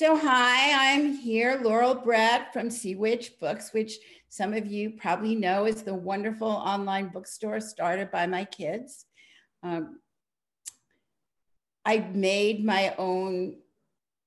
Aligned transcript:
So, 0.00 0.16
hi, 0.16 0.94
I'm 0.94 1.12
here, 1.12 1.60
Laurel 1.62 1.94
Brett 1.94 2.54
from 2.54 2.70
Sea 2.70 2.94
Witch 2.94 3.32
Books, 3.38 3.74
which 3.74 3.98
some 4.30 4.54
of 4.54 4.66
you 4.66 4.92
probably 4.92 5.34
know 5.34 5.66
is 5.66 5.82
the 5.82 5.92
wonderful 5.92 6.48
online 6.48 7.08
bookstore 7.08 7.60
started 7.60 8.10
by 8.10 8.26
my 8.26 8.46
kids. 8.46 9.04
Um, 9.62 10.00
I 11.84 11.98
made 12.14 12.64
my 12.64 12.94
own 12.96 13.56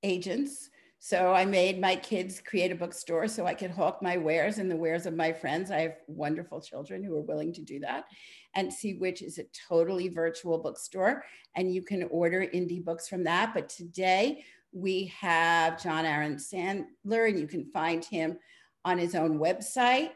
agents. 0.04 0.70
So 1.00 1.34
I 1.34 1.44
made 1.44 1.82
my 1.82 1.96
kids 1.96 2.40
create 2.40 2.72
a 2.72 2.76
bookstore 2.76 3.28
so 3.28 3.48
I 3.48 3.56
could 3.56 3.72
hawk 3.72 4.02
my 4.02 4.16
wares 4.16 4.60
and 4.60 4.70
the 4.70 4.78
wares 4.78 5.08
of 5.08 5.16
my 5.16 5.34
friends. 5.34 5.72
I 5.72 5.80
have 5.80 5.96
wonderful 6.06 6.62
children 6.62 7.04
who 7.04 7.16
are 7.18 7.22
willing 7.22 7.52
to 7.52 7.64
do 7.64 7.80
that. 7.80 8.06
And 8.54 8.72
Sea 8.72 8.94
Witch 8.94 9.24
is 9.24 9.40
a 9.40 9.46
totally 9.68 10.08
virtual 10.08 10.60
bookstore, 10.60 11.24
and 11.56 11.74
you 11.74 11.82
can 11.82 12.04
order 12.12 12.42
indie 12.42 12.86
books 12.86 13.10
from 13.10 13.24
that. 13.24 13.56
But 13.56 13.70
today 13.70 14.46
we 14.74 15.14
have 15.20 15.82
Jon 15.82 16.06
Aaron 16.06 16.36
Sandler, 16.36 17.30
and 17.30 17.40
you 17.40 17.48
can 17.48 17.66
find 17.66 18.04
him 18.04 18.38
on 18.84 18.98
his 18.98 19.16
own 19.16 19.40
website. 19.40 20.12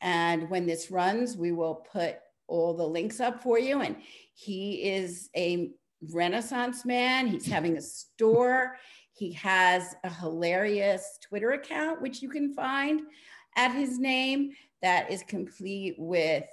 And 0.00 0.50
when 0.50 0.66
this 0.66 0.90
runs, 0.90 1.36
we 1.36 1.52
will 1.52 1.76
put 1.76 2.16
all 2.48 2.74
the 2.74 2.86
links 2.86 3.20
up 3.20 3.42
for 3.42 3.58
you. 3.58 3.80
And 3.80 3.96
he 4.34 4.90
is 4.90 5.30
a 5.36 5.70
Renaissance 6.12 6.84
man. 6.84 7.26
He's 7.26 7.46
having 7.46 7.76
a 7.76 7.80
store. 7.82 8.76
He 9.12 9.32
has 9.32 9.94
a 10.04 10.10
hilarious 10.10 11.18
Twitter 11.22 11.52
account, 11.52 12.02
which 12.02 12.20
you 12.20 12.28
can 12.28 12.52
find 12.52 13.02
at 13.56 13.72
his 13.72 13.98
name, 13.98 14.52
that 14.82 15.10
is 15.10 15.22
complete 15.22 15.94
with 15.98 16.44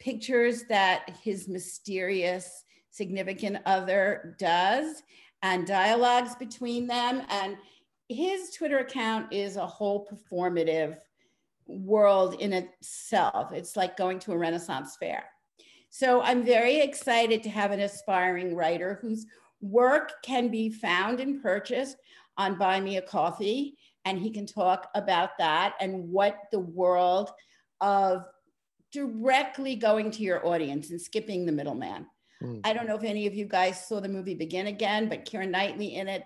pictures 0.00 0.64
that 0.64 1.16
his 1.22 1.48
mysterious 1.48 2.64
significant 2.90 3.58
other 3.64 4.34
does 4.38 5.02
and 5.46 5.64
dialogues 5.64 6.34
between 6.34 6.88
them. 6.88 7.22
And 7.28 7.56
his 8.08 8.50
Twitter 8.50 8.78
account 8.78 9.32
is 9.32 9.56
a 9.56 9.66
whole 9.66 10.04
performative 10.06 10.96
world 11.68 12.34
in 12.40 12.52
itself. 12.52 13.52
It's 13.52 13.76
like 13.76 13.96
going 13.96 14.18
to 14.20 14.32
a 14.32 14.38
Renaissance 14.38 14.96
fair. 14.98 15.24
So 15.88 16.20
I'm 16.20 16.44
very 16.44 16.80
excited 16.80 17.44
to 17.44 17.50
have 17.50 17.70
an 17.70 17.78
aspiring 17.78 18.56
writer 18.56 18.98
whose 19.00 19.26
work 19.60 20.14
can 20.24 20.48
be 20.48 20.68
found 20.68 21.20
and 21.20 21.40
purchased 21.40 21.96
on 22.36 22.58
Buy 22.58 22.80
Me 22.80 22.96
a 22.96 23.02
Coffee. 23.02 23.76
And 24.04 24.18
he 24.18 24.30
can 24.30 24.46
talk 24.46 24.88
about 24.96 25.38
that 25.38 25.74
and 25.80 26.10
what 26.10 26.38
the 26.50 26.60
world 26.60 27.30
of 27.80 28.24
directly 28.92 29.76
going 29.76 30.10
to 30.10 30.22
your 30.22 30.44
audience 30.44 30.90
and 30.90 31.00
skipping 31.00 31.46
the 31.46 31.52
middleman. 31.52 32.06
Mm. 32.42 32.60
I 32.64 32.72
don't 32.72 32.86
know 32.86 32.96
if 32.96 33.04
any 33.04 33.26
of 33.26 33.34
you 33.34 33.46
guys 33.46 33.86
saw 33.86 34.00
the 34.00 34.08
movie 34.08 34.34
Begin 34.34 34.66
Again, 34.66 35.08
but 35.08 35.24
Keira 35.24 35.48
Knightley 35.48 35.94
in 35.94 36.08
it 36.08 36.24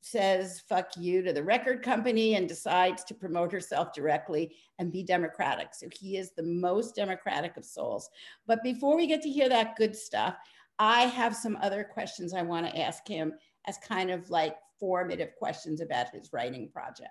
says 0.00 0.62
fuck 0.68 0.90
you 0.98 1.22
to 1.22 1.32
the 1.32 1.42
record 1.42 1.82
company 1.82 2.34
and 2.34 2.46
decides 2.46 3.04
to 3.04 3.14
promote 3.14 3.50
herself 3.50 3.94
directly 3.94 4.54
and 4.78 4.92
be 4.92 5.02
democratic. 5.02 5.68
So 5.72 5.88
he 5.98 6.18
is 6.18 6.32
the 6.32 6.42
most 6.42 6.94
democratic 6.94 7.56
of 7.56 7.64
souls. 7.64 8.10
But 8.46 8.62
before 8.62 8.96
we 8.96 9.06
get 9.06 9.22
to 9.22 9.30
hear 9.30 9.48
that 9.48 9.76
good 9.76 9.96
stuff, 9.96 10.36
I 10.78 11.02
have 11.02 11.34
some 11.34 11.56
other 11.62 11.84
questions 11.84 12.34
I 12.34 12.42
want 12.42 12.66
to 12.66 12.78
ask 12.78 13.06
him 13.08 13.32
as 13.66 13.78
kind 13.78 14.10
of 14.10 14.28
like 14.28 14.56
formative 14.78 15.34
questions 15.38 15.80
about 15.80 16.10
his 16.10 16.32
writing 16.32 16.68
project. 16.68 17.10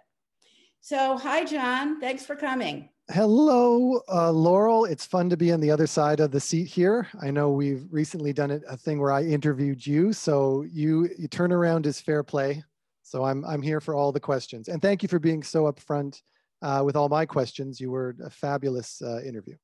So, 0.81 1.17
hi, 1.17 1.45
Jon. 1.45 1.99
Thanks 1.99 2.25
for 2.25 2.35
coming. 2.35 2.89
Hello, 3.11 3.99
uh, 4.07 4.31
Laurel. 4.31 4.85
It's 4.85 5.05
fun 5.05 5.29
to 5.29 5.35
be 5.35 5.51
on 5.51 5.59
the 5.59 5.69
other 5.69 5.87
side 5.87 6.21
of 6.21 6.31
the 6.31 6.39
seat 6.39 6.69
here. 6.69 7.05
I 7.21 7.31
know 7.31 7.51
we've 7.51 7.85
recently 7.91 8.31
done 8.31 8.61
a 8.69 8.77
thing 8.77 8.97
where 8.97 9.11
I 9.11 9.23
interviewed 9.23 9.85
you, 9.85 10.13
so 10.13 10.63
you, 10.71 11.09
you 11.17 11.27
turn 11.27 11.51
around 11.51 11.85
is 11.85 11.99
fair 11.99 12.23
play. 12.23 12.63
So 13.01 13.25
I'm, 13.25 13.43
I'm 13.43 13.61
here 13.61 13.81
for 13.81 13.93
all 13.93 14.13
the 14.13 14.21
questions. 14.21 14.69
And 14.69 14.81
thank 14.81 15.03
you 15.03 15.09
for 15.09 15.19
being 15.19 15.43
so 15.43 15.65
upfront 15.65 16.21
uh, 16.61 16.81
with 16.85 16.95
all 16.95 17.09
my 17.09 17.25
questions. 17.25 17.81
You 17.81 17.91
were 17.91 18.15
a 18.23 18.29
fabulous 18.29 19.01
uh, 19.01 19.21
interview. 19.21 19.57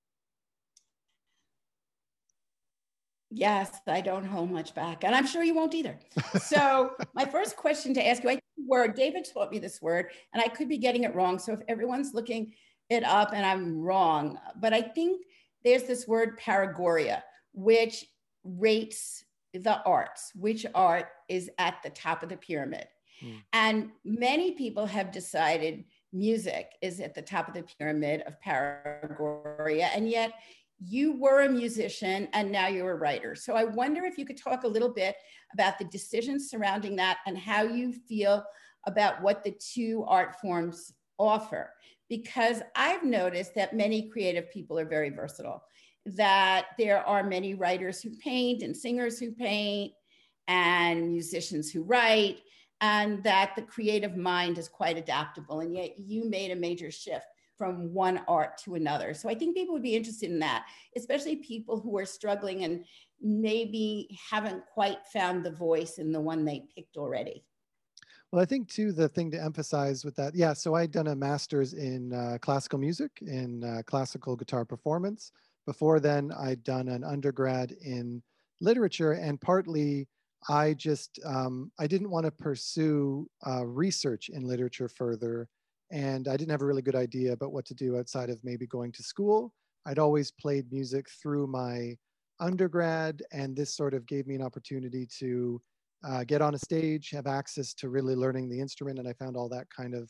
Yes, 3.31 3.71
I 3.87 4.01
don't 4.01 4.25
hold 4.25 4.51
much 4.51 4.75
back, 4.75 5.03
and 5.03 5.15
I'm 5.15 5.25
sure 5.25 5.43
you 5.43 5.53
won't 5.53 5.75
either. 5.75 5.97
So, 6.41 6.95
my 7.13 7.25
first 7.25 7.55
question 7.55 7.93
to 7.93 8.05
ask 8.05 8.23
you, 8.23 8.31
I 8.31 8.39
word 8.57 8.95
David 8.95 9.27
taught 9.31 9.51
me 9.51 9.59
this 9.59 9.81
word, 9.81 10.07
and 10.33 10.43
I 10.43 10.47
could 10.47 10.67
be 10.67 10.77
getting 10.77 11.03
it 11.03 11.15
wrong. 11.15 11.39
So, 11.39 11.53
if 11.53 11.59
everyone's 11.67 12.13
looking 12.13 12.53
it 12.89 13.03
up 13.03 13.33
and 13.33 13.45
I'm 13.45 13.79
wrong, 13.81 14.39
but 14.59 14.73
I 14.73 14.81
think 14.81 15.25
there's 15.63 15.83
this 15.83 16.07
word 16.07 16.39
paragoria, 16.39 17.21
which 17.53 18.05
rates 18.43 19.23
the 19.53 19.81
arts, 19.83 20.31
which 20.35 20.65
art 20.73 21.07
is 21.27 21.49
at 21.57 21.77
the 21.83 21.89
top 21.89 22.23
of 22.23 22.29
the 22.29 22.37
pyramid. 22.37 22.87
Mm. 23.23 23.41
And 23.53 23.89
many 24.03 24.51
people 24.51 24.85
have 24.85 25.11
decided 25.11 25.85
music 26.13 26.71
is 26.81 26.99
at 26.99 27.13
the 27.13 27.21
top 27.21 27.47
of 27.47 27.53
the 27.53 27.63
pyramid 27.63 28.23
of 28.25 28.35
paragoria, 28.45 29.89
and 29.95 30.09
yet 30.09 30.33
you 30.83 31.17
were 31.17 31.41
a 31.41 31.49
musician 31.49 32.29
and 32.33 32.51
now 32.51 32.67
you're 32.67 32.91
a 32.91 32.95
writer. 32.95 33.35
So 33.35 33.53
I 33.53 33.65
wonder 33.65 34.05
if 34.05 34.17
you 34.17 34.25
could 34.25 34.41
talk 34.41 34.63
a 34.63 34.67
little 34.67 34.93
bit 34.93 35.15
about 35.53 35.77
the 35.77 35.85
decisions 35.85 36.49
surrounding 36.49 36.95
that 36.95 37.17
and 37.27 37.37
how 37.37 37.63
you 37.63 37.91
feel 37.91 38.45
about 38.87 39.21
what 39.21 39.43
the 39.43 39.51
two 39.51 40.05
art 40.07 40.39
forms 40.39 40.93
offer. 41.17 41.73
Because 42.09 42.61
I've 42.75 43.03
noticed 43.03 43.53
that 43.55 43.75
many 43.75 44.09
creative 44.09 44.51
people 44.51 44.79
are 44.79 44.85
very 44.85 45.11
versatile, 45.11 45.63
that 46.05 46.67
there 46.77 47.05
are 47.05 47.23
many 47.23 47.53
writers 47.53 48.01
who 48.01 48.09
paint 48.17 48.63
and 48.63 48.75
singers 48.75 49.19
who 49.19 49.31
paint 49.31 49.93
and 50.47 51.11
musicians 51.11 51.71
who 51.71 51.83
write, 51.83 52.39
and 52.81 53.23
that 53.23 53.55
the 53.55 53.61
creative 53.61 54.17
mind 54.17 54.57
is 54.57 54.67
quite 54.67 54.97
adaptable. 54.97 55.59
And 55.59 55.75
yet 55.75 55.99
you 55.99 56.27
made 56.27 56.51
a 56.51 56.55
major 56.55 56.89
shift 56.89 57.25
from 57.57 57.93
one 57.93 58.21
art 58.27 58.57
to 58.63 58.75
another. 58.75 59.13
So 59.13 59.29
I 59.29 59.35
think 59.35 59.55
people 59.55 59.73
would 59.73 59.83
be 59.83 59.95
interested 59.95 60.31
in 60.31 60.39
that, 60.39 60.65
especially 60.95 61.35
people 61.35 61.79
who 61.79 61.97
are 61.97 62.05
struggling 62.05 62.63
and 62.63 62.85
maybe 63.21 64.17
haven't 64.31 64.63
quite 64.73 64.99
found 65.11 65.45
the 65.45 65.51
voice 65.51 65.97
in 65.97 66.13
the 66.13 66.21
one 66.21 66.45
they 66.45 66.63
picked 66.73 66.95
already. 66.95 67.43
Well, 68.31 68.41
I 68.41 68.45
think 68.45 68.69
too, 68.69 68.91
the 68.91 69.09
thing 69.09 69.31
to 69.31 69.41
emphasize 69.41 70.05
with 70.05 70.15
that, 70.17 70.35
yeah, 70.35 70.53
so 70.53 70.75
I'd 70.75 70.91
done 70.91 71.07
a 71.07 71.15
master's 71.15 71.73
in 71.73 72.13
uh, 72.13 72.37
classical 72.41 72.77
music, 72.77 73.19
in 73.21 73.63
uh, 73.63 73.81
classical 73.85 74.35
guitar 74.35 74.65
performance. 74.65 75.31
Before 75.65 75.99
then, 75.99 76.31
I'd 76.31 76.63
done 76.63 76.87
an 76.89 77.03
undergrad 77.03 77.71
in 77.71 78.21
literature, 78.61 79.13
and 79.13 79.41
partly 79.41 80.07
I 80.47 80.73
just, 80.75 81.19
um, 81.25 81.71
I 81.79 81.87
didn't 81.87 82.11
want 82.11 82.25
to 82.25 82.31
pursue 82.31 83.29
uh, 83.45 83.65
research 83.65 84.29
in 84.29 84.43
literature 84.47 84.87
further 84.87 85.49
and 85.91 86.27
I 86.27 86.37
didn't 86.37 86.51
have 86.51 86.61
a 86.61 86.65
really 86.67 86.83
good 86.83 86.95
idea 86.95 87.33
about 87.33 87.51
what 87.51 87.65
to 87.65 87.73
do 87.73 87.97
outside 87.97 88.29
of 88.29 88.43
maybe 88.43 88.67
going 88.67 88.91
to 88.91 89.03
school. 89.03 89.53
I'd 89.87 89.97
always 89.97 90.29
played 90.29 90.71
music 90.71 91.09
through 91.09 91.47
my 91.47 91.97
undergrad, 92.39 93.23
and 93.31 93.55
this 93.55 93.75
sort 93.75 93.95
of 93.95 94.05
gave 94.05 94.27
me 94.27 94.35
an 94.35 94.43
opportunity 94.43 95.07
to 95.17 95.59
uh, 96.03 96.23
get 96.23 96.41
on 96.41 96.55
a 96.55 96.59
stage, 96.59 97.09
have 97.11 97.27
access 97.27 97.73
to 97.75 97.89
really 97.89 98.15
learning 98.15 98.49
the 98.49 98.59
instrument, 98.59 98.99
and 98.99 99.07
I 99.07 99.13
found 99.13 99.35
all 99.35 99.49
that 99.49 99.67
kind 99.75 99.93
of 99.93 100.09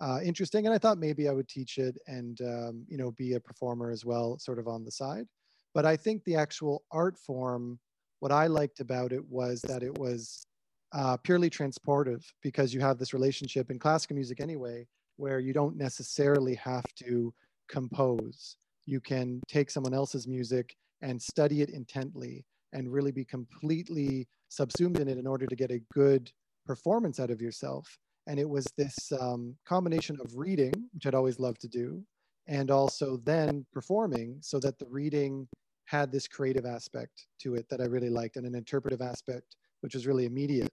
uh, 0.00 0.20
interesting. 0.22 0.66
And 0.66 0.74
I 0.74 0.78
thought 0.78 0.98
maybe 0.98 1.28
I 1.28 1.32
would 1.32 1.48
teach 1.48 1.78
it 1.78 1.96
and 2.06 2.40
um, 2.42 2.84
you 2.88 2.98
know 2.98 3.12
be 3.12 3.34
a 3.34 3.40
performer 3.40 3.90
as 3.90 4.04
well, 4.04 4.38
sort 4.38 4.58
of 4.58 4.68
on 4.68 4.84
the 4.84 4.90
side. 4.90 5.26
But 5.74 5.86
I 5.86 5.96
think 5.96 6.24
the 6.24 6.36
actual 6.36 6.84
art 6.90 7.18
form, 7.18 7.78
what 8.20 8.32
I 8.32 8.46
liked 8.46 8.80
about 8.80 9.12
it 9.12 9.24
was 9.28 9.60
that 9.62 9.82
it 9.82 9.96
was 9.98 10.44
uh, 10.92 11.16
purely 11.18 11.50
transportive 11.50 12.24
because 12.42 12.72
you 12.72 12.80
have 12.80 12.98
this 12.98 13.12
relationship 13.12 13.70
in 13.70 13.78
classical 13.78 14.14
music 14.16 14.40
anyway 14.40 14.86
where 15.16 15.40
you 15.40 15.52
don't 15.52 15.76
necessarily 15.76 16.54
have 16.54 16.84
to 16.94 17.32
compose. 17.68 18.56
You 18.86 19.00
can 19.00 19.42
take 19.48 19.70
someone 19.70 19.92
else's 19.92 20.26
music 20.26 20.74
and 21.02 21.20
study 21.20 21.60
it 21.60 21.70
intently 21.70 22.44
and 22.72 22.92
really 22.92 23.12
be 23.12 23.24
completely 23.24 24.26
subsumed 24.48 24.98
in 24.98 25.08
it 25.08 25.18
in 25.18 25.26
order 25.26 25.46
to 25.46 25.56
get 25.56 25.70
a 25.70 25.82
good 25.92 26.30
performance 26.66 27.18
out 27.18 27.30
of 27.30 27.40
yourself. 27.40 27.98
And 28.26 28.38
it 28.38 28.48
was 28.48 28.66
this 28.76 29.10
um, 29.18 29.56
combination 29.66 30.18
of 30.22 30.36
reading, 30.36 30.72
which 30.92 31.06
I'd 31.06 31.14
always 31.14 31.40
loved 31.40 31.60
to 31.62 31.68
do, 31.68 32.04
and 32.46 32.70
also 32.70 33.18
then 33.24 33.64
performing 33.72 34.38
so 34.40 34.60
that 34.60 34.78
the 34.78 34.86
reading 34.88 35.48
had 35.86 36.12
this 36.12 36.28
creative 36.28 36.66
aspect 36.66 37.26
to 37.40 37.54
it 37.54 37.66
that 37.70 37.80
I 37.80 37.84
really 37.84 38.10
liked 38.10 38.36
and 38.36 38.46
an 38.46 38.54
interpretive 38.54 39.00
aspect, 39.00 39.56
which 39.80 39.94
was 39.94 40.06
really 40.06 40.26
immediate. 40.26 40.72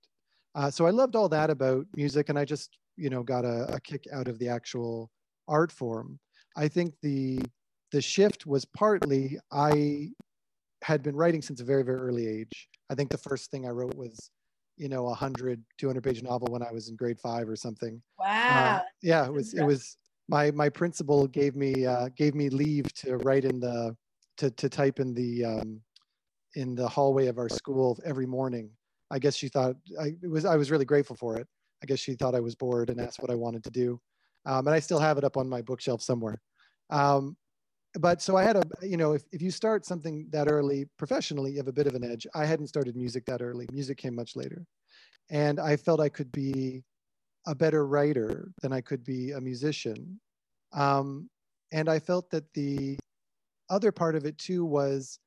Uh, 0.56 0.70
so 0.70 0.86
I 0.86 0.90
loved 0.90 1.16
all 1.16 1.30
that 1.30 1.50
about 1.50 1.86
music, 1.96 2.30
and 2.30 2.38
I 2.38 2.46
just 2.46 2.78
you 2.98 3.10
know 3.10 3.24
got 3.24 3.46
a, 3.46 3.74
a 3.74 3.80
kick 3.80 4.06
out 4.12 4.28
of 4.28 4.40
the 4.40 4.50
actual 4.50 5.10
art 5.48 5.72
form. 5.72 6.20
I 6.58 6.68
think 6.68 6.96
the 7.02 7.40
the 7.92 8.02
shift 8.02 8.46
was 8.46 8.66
partly 8.66 9.38
I 9.52 10.12
had 10.86 11.02
been 11.02 11.16
writing 11.16 11.42
since 11.42 11.62
a 11.62 11.64
very 11.64 11.84
very 11.84 12.00
early 12.00 12.28
age. 12.28 12.70
I 12.90 12.96
think 12.96 13.10
the 13.10 13.18
first 13.18 13.52
thing 13.52 13.66
I 13.66 13.70
wrote 13.70 13.96
was 13.96 14.30
you 14.78 14.90
know 14.90 15.02
a 15.02 15.16
100 15.16 15.64
200 15.78 16.04
page 16.04 16.22
novel 16.22 16.48
when 16.52 16.62
I 16.62 16.72
was 16.72 16.90
in 16.90 16.96
grade 16.96 17.20
5 17.20 17.50
or 17.50 17.56
something. 17.56 18.02
Wow. 18.20 18.26
Uh, 18.50 18.80
yeah, 19.02 19.26
it 19.26 19.34
was 19.34 19.54
it 19.54 19.64
was 19.64 19.98
my 20.28 20.52
my 20.52 20.70
principal 20.70 21.28
gave 21.28 21.56
me 21.56 21.86
uh, 21.86 22.10
gave 22.16 22.36
me 22.36 22.50
leave 22.50 22.92
to 23.02 23.18
write 23.18 23.46
in 23.46 23.60
the 23.60 23.96
to 24.38 24.52
to 24.52 24.70
type 24.70 25.00
in 25.00 25.14
the 25.14 25.46
um, 25.46 25.82
in 26.56 26.76
the 26.76 26.88
hallway 26.88 27.28
of 27.28 27.38
our 27.38 27.50
school 27.50 28.00
every 28.06 28.26
morning. 28.26 28.70
I 29.12 29.20
guess 29.20 29.36
she 29.36 29.50
thought 29.50 29.76
I 30.00 30.14
was 30.24 30.46
I 30.46 30.56
was 30.56 30.72
really 30.72 30.86
grateful 30.86 31.16
for 31.16 31.38
it 31.38 31.48
I 31.84 31.86
guess 31.86 32.00
she 32.00 32.16
thought 32.16 32.34
I 32.34 32.40
was 32.40 32.56
bored 32.56 32.90
and 32.90 33.00
asked 33.00 33.20
what 33.20 33.30
I 33.30 33.36
wanted 33.36 33.64
to 33.66 33.70
do. 33.70 34.00
Um, 34.46 34.66
and 34.68 34.76
I 34.76 34.80
still 34.80 35.00
have 35.00 35.20
it 35.20 35.24
up 35.24 35.38
on 35.38 35.48
my 35.48 35.62
bookshelf 35.62 36.02
somewhere. 36.02 36.42
Um, 36.90 37.38
but 38.00 38.22
so 38.22 38.36
I 38.36 38.44
had 38.44 38.58
a, 38.58 38.64
you 38.82 38.98
know, 38.98 39.14
if, 39.14 39.24
if 39.32 39.42
you 39.42 39.52
start 39.52 39.86
something 39.86 40.28
that 40.32 40.50
early 40.50 40.88
professionally, 40.98 41.52
you 41.52 41.58
have 41.58 41.68
a 41.68 41.74
bit 41.74 41.88
of 41.88 41.96
an 41.96 42.04
edge. 42.04 42.28
I 42.36 42.46
hadn't 42.46 42.68
started 42.68 42.96
music 42.96 43.26
that 43.26 43.42
early. 43.42 43.68
Music 43.72 43.98
came 43.98 44.16
much 44.16 44.36
later. 44.36 44.66
And 45.30 45.60
I 45.60 45.76
felt 45.76 46.00
I 46.00 46.10
could 46.10 46.32
be 46.32 46.84
a 47.48 47.56
better 47.56 47.88
writer 47.88 48.52
than 48.62 48.74
I 48.74 48.82
could 48.82 49.04
be 49.04 49.32
a 49.32 49.42
musician. 49.42 50.20
Um, 50.74 51.30
and 51.72 51.90
I 51.90 52.00
felt 52.00 52.30
that 52.32 52.52
the 52.54 52.98
other 53.70 53.92
part 53.92 54.16
of 54.16 54.26
it 54.26 54.38
too 54.38 54.66
was 54.66 55.18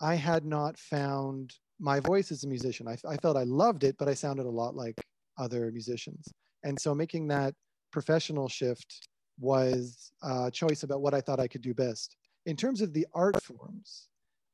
I 0.00 0.14
had 0.14 0.44
not 0.44 0.78
found 0.78 1.54
my 1.78 2.00
voice 2.00 2.32
as 2.32 2.44
a 2.44 2.48
musician. 2.48 2.88
I, 2.88 2.96
I 3.08 3.16
felt 3.16 3.36
I 3.36 3.44
loved 3.44 3.84
it, 3.84 3.96
but 3.98 4.08
I 4.08 4.14
sounded 4.14 4.46
a 4.46 4.50
lot 4.50 4.74
like 4.74 5.00
other 5.38 5.70
musicians. 5.72 6.26
And 6.62 6.80
so 6.80 6.94
making 6.94 7.28
that 7.28 7.54
professional 7.92 8.48
shift 8.48 9.06
was 9.38 10.12
a 10.22 10.50
choice 10.50 10.82
about 10.82 11.00
what 11.00 11.14
I 11.14 11.20
thought 11.20 11.40
I 11.40 11.48
could 11.48 11.62
do 11.62 11.74
best. 11.74 12.16
In 12.46 12.56
terms 12.56 12.80
of 12.80 12.92
the 12.92 13.06
art 13.14 13.42
forms, 13.42 14.08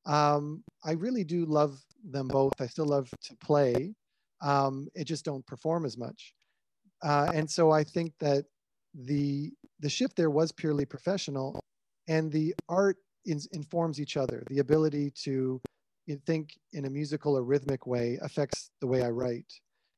um, 0.06 0.62
I 0.84 0.92
really 0.92 1.24
do 1.24 1.44
love 1.44 1.82
them 2.04 2.28
both. 2.28 2.60
I 2.60 2.66
still 2.66 2.86
love 2.86 3.10
to 3.10 3.36
play. 3.36 3.94
Um, 4.40 4.88
it 4.94 5.04
just 5.04 5.24
don't 5.24 5.46
perform 5.46 5.84
as 5.84 5.98
much. 5.98 6.34
Uh, 7.02 7.30
and 7.34 7.50
so 7.50 7.70
I 7.70 7.84
think 7.84 8.12
that 8.20 8.44
the 8.94 9.52
the 9.80 9.88
shift 9.88 10.16
there 10.16 10.30
was 10.30 10.52
purely 10.52 10.84
professional, 10.84 11.60
and 12.08 12.30
the 12.30 12.54
art 12.68 12.96
in, 13.26 13.40
informs 13.52 14.00
each 14.00 14.16
other. 14.16 14.42
The 14.48 14.58
ability 14.58 15.12
to 15.24 15.60
think 16.26 16.58
in 16.72 16.86
a 16.86 16.90
musical 16.90 17.36
or 17.36 17.42
rhythmic 17.42 17.86
way 17.86 18.18
affects 18.22 18.70
the 18.80 18.86
way 18.86 19.02
I 19.02 19.10
write. 19.10 19.52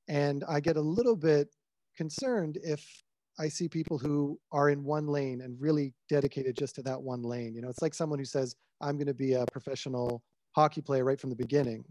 And 0.08 0.44
I 0.49 0.61
get 0.61 0.76
a 0.76 0.81
little 0.81 1.17
bit 1.17 1.49
concerned 1.96 2.58
if 2.62 3.02
I 3.38 3.49
see 3.49 3.69
people 3.69 3.99
who 3.99 4.38
are 4.52 4.69
in 4.69 4.84
one 4.84 5.06
lane 5.06 5.40
and 5.40 5.61
really 5.61 5.94
dedicated 6.08 6.56
just 6.56 6.75
to 6.76 6.82
that 6.82 7.00
one 7.00 7.23
lane. 7.23 7.55
You 7.55 7.62
know, 7.62 7.69
it's 7.69 7.82
like 7.82 7.94
someone 7.94 8.19
who 8.19 8.25
says, 8.25 8.55
I'm 8.81 8.96
going 8.96 9.06
to 9.06 9.14
be 9.14 9.34
a 9.34 9.46
professional 9.46 10.23
hockey 10.55 10.82
player 10.82 11.05
right 11.05 11.20
from 11.20 11.31
the 11.31 11.37
beginning 11.37 11.84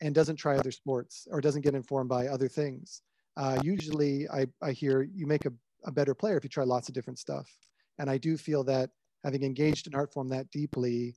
and 0.00 0.14
doesn't 0.14 0.36
try 0.36 0.56
other 0.56 0.70
sports 0.70 1.26
or 1.30 1.40
doesn't 1.40 1.62
get 1.62 1.74
informed 1.74 2.08
by 2.08 2.28
other 2.28 2.48
things. 2.48 3.02
Uh, 3.36 3.58
usually 3.62 4.28
I, 4.28 4.46
I 4.62 4.72
hear 4.72 5.02
you 5.14 5.26
make 5.26 5.44
a, 5.44 5.52
a 5.84 5.92
better 5.92 6.14
player 6.14 6.36
if 6.36 6.44
you 6.44 6.50
try 6.50 6.64
lots 6.64 6.88
of 6.88 6.94
different 6.94 7.18
stuff. 7.18 7.50
And 7.98 8.08
I 8.08 8.18
do 8.18 8.36
feel 8.36 8.64
that 8.64 8.90
having 9.24 9.42
engaged 9.42 9.86
in 9.86 9.94
art 9.94 10.12
form 10.12 10.28
that 10.28 10.50
deeply 10.50 11.16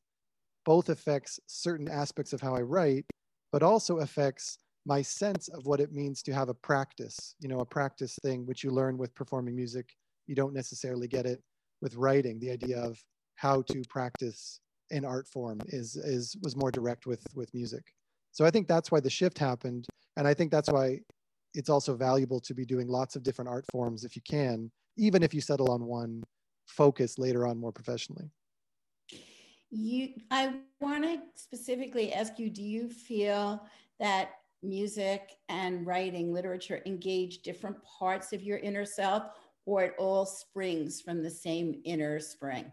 both 0.66 0.90
affects 0.90 1.40
certain 1.48 1.90
aspects 1.90 2.34
of 2.34 2.42
how 2.42 2.56
I 2.56 2.62
write, 2.62 3.06
but 3.52 3.64
also 3.64 4.00
affects 4.00 4.58
my 4.90 5.04
sense 5.04 5.50
of 5.50 5.68
what 5.68 5.80
it 5.80 5.94
means 5.94 6.24
to 6.24 6.34
have 6.34 6.50
a 6.50 6.54
practice, 6.56 7.36
you 7.40 7.48
know, 7.48 7.60
a 7.60 7.66
practice 7.66 8.18
thing, 8.24 8.48
which 8.48 8.64
you 8.64 8.72
learn 8.72 8.98
with 8.98 9.14
performing 9.14 9.56
music. 9.56 9.96
You 10.26 10.34
don't 10.34 10.56
necessarily 10.62 11.08
get 11.08 11.28
it 11.28 11.44
with 11.80 11.94
writing. 11.94 12.40
The 12.40 12.50
idea 12.50 12.80
of 12.80 13.00
how 13.36 13.62
to 13.72 13.84
practice 13.88 14.60
an 14.90 15.06
art 15.06 15.28
form 15.28 15.60
is, 15.68 15.96
is 15.96 16.36
was 16.42 16.56
more 16.56 16.72
direct 16.72 17.06
with, 17.06 17.24
with 17.36 17.54
music. 17.54 17.84
So 18.32 18.46
I 18.46 18.50
think 18.50 18.68
that's 18.68 18.92
why 18.92 19.00
the 19.00 19.12
shift 19.12 19.38
happened. 19.38 19.86
And 20.18 20.28
I 20.28 20.34
think 20.34 20.50
that's 20.50 20.72
why 20.72 21.02
it's 21.54 21.70
also 21.70 21.96
valuable 21.96 22.40
to 22.40 22.56
be 22.56 22.66
doing 22.66 22.88
lots 22.88 23.16
of 23.16 23.22
different 23.22 23.50
art 23.50 23.66
forms 23.72 24.04
if 24.04 24.16
you 24.16 24.24
can, 24.28 24.72
even 24.98 25.22
if 25.22 25.36
you 25.36 25.42
settle 25.42 25.70
on 25.72 25.86
one 25.86 26.24
focus 26.66 27.20
later 27.20 27.46
on 27.46 27.60
more 27.60 27.72
professionally. 27.72 28.32
You, 29.70 30.14
I 30.32 30.56
want 30.82 31.04
to 31.04 31.22
specifically 31.36 32.12
ask 32.12 32.40
you, 32.40 32.50
do 32.50 32.64
you 32.64 32.90
feel 32.90 33.64
that 34.00 34.32
music 34.62 35.32
and 35.48 35.86
writing, 35.86 36.34
literature 36.34 36.82
engage 36.86 37.40
different 37.40 37.78
parts 37.84 38.34
of 38.34 38.42
your 38.42 38.58
inner 38.60 38.86
self, 38.86 39.24
or 39.66 39.84
it 39.84 39.96
all 39.98 40.26
springs 40.26 41.02
from 41.02 41.22
the 41.22 41.30
same 41.30 41.82
inner 41.86 42.20
spring? 42.20 42.72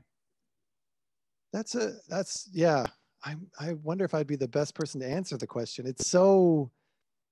That's 1.53 1.75
a 1.75 1.95
that's 2.09 2.49
yeah. 2.53 2.85
I 3.25 3.37
I 3.59 3.75
wonder 3.83 4.05
if 4.05 4.15
I'd 4.15 4.27
be 4.27 4.37
the 4.37 4.49
best 4.49 4.75
person 4.75 5.01
to 5.01 5.07
answer 5.07 5.37
the 5.37 5.47
question. 5.47 5.87
It's 5.87 6.09
so 6.09 6.71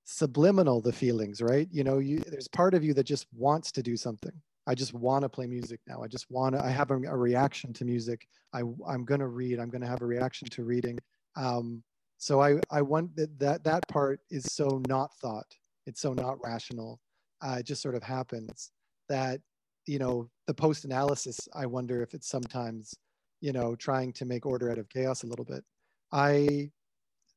subliminal 0.04 0.80
the 0.80 0.92
feelings, 0.92 1.42
right? 1.42 1.68
You 1.70 1.84
know, 1.84 1.98
you 1.98 2.18
there's 2.18 2.48
part 2.48 2.74
of 2.74 2.84
you 2.84 2.94
that 2.94 3.04
just 3.04 3.26
wants 3.34 3.72
to 3.72 3.82
do 3.82 3.96
something. 3.96 4.32
I 4.66 4.74
just 4.74 4.94
want 4.94 5.22
to 5.22 5.28
play 5.28 5.46
music 5.46 5.80
now. 5.86 6.02
I 6.02 6.08
just 6.08 6.30
want 6.30 6.54
to. 6.54 6.64
I 6.64 6.70
have 6.70 6.90
a, 6.90 6.94
a 6.94 7.16
reaction 7.16 7.72
to 7.74 7.84
music. 7.84 8.26
I 8.52 8.62
I'm 8.86 9.04
gonna 9.04 9.28
read. 9.28 9.58
I'm 9.58 9.70
gonna 9.70 9.86
have 9.86 10.02
a 10.02 10.06
reaction 10.06 10.48
to 10.50 10.64
reading. 10.64 10.98
Um, 11.36 11.82
so 12.24 12.40
I, 12.40 12.58
I 12.70 12.80
want 12.80 13.14
that, 13.16 13.38
that, 13.38 13.64
that 13.64 13.86
part 13.88 14.18
is 14.30 14.50
so 14.50 14.80
not 14.88 15.14
thought. 15.20 15.44
It's 15.84 16.00
so 16.00 16.14
not 16.14 16.42
rational. 16.42 16.98
Uh, 17.42 17.56
it 17.58 17.66
just 17.66 17.82
sort 17.82 17.94
of 17.94 18.02
happens 18.02 18.70
that, 19.10 19.42
you 19.86 19.98
know, 19.98 20.30
the 20.46 20.54
post 20.54 20.86
analysis, 20.86 21.38
I 21.54 21.66
wonder 21.66 22.02
if 22.02 22.14
it's 22.14 22.26
sometimes, 22.26 22.94
you 23.42 23.52
know, 23.52 23.76
trying 23.76 24.10
to 24.14 24.24
make 24.24 24.46
order 24.46 24.70
out 24.70 24.78
of 24.78 24.88
chaos 24.88 25.22
a 25.22 25.26
little 25.26 25.44
bit. 25.44 25.64
I, 26.12 26.70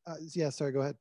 uh, 0.06 0.16
yeah, 0.34 0.51
sorry, 0.51 0.72
go 0.72 0.80
ahead. 0.80 0.95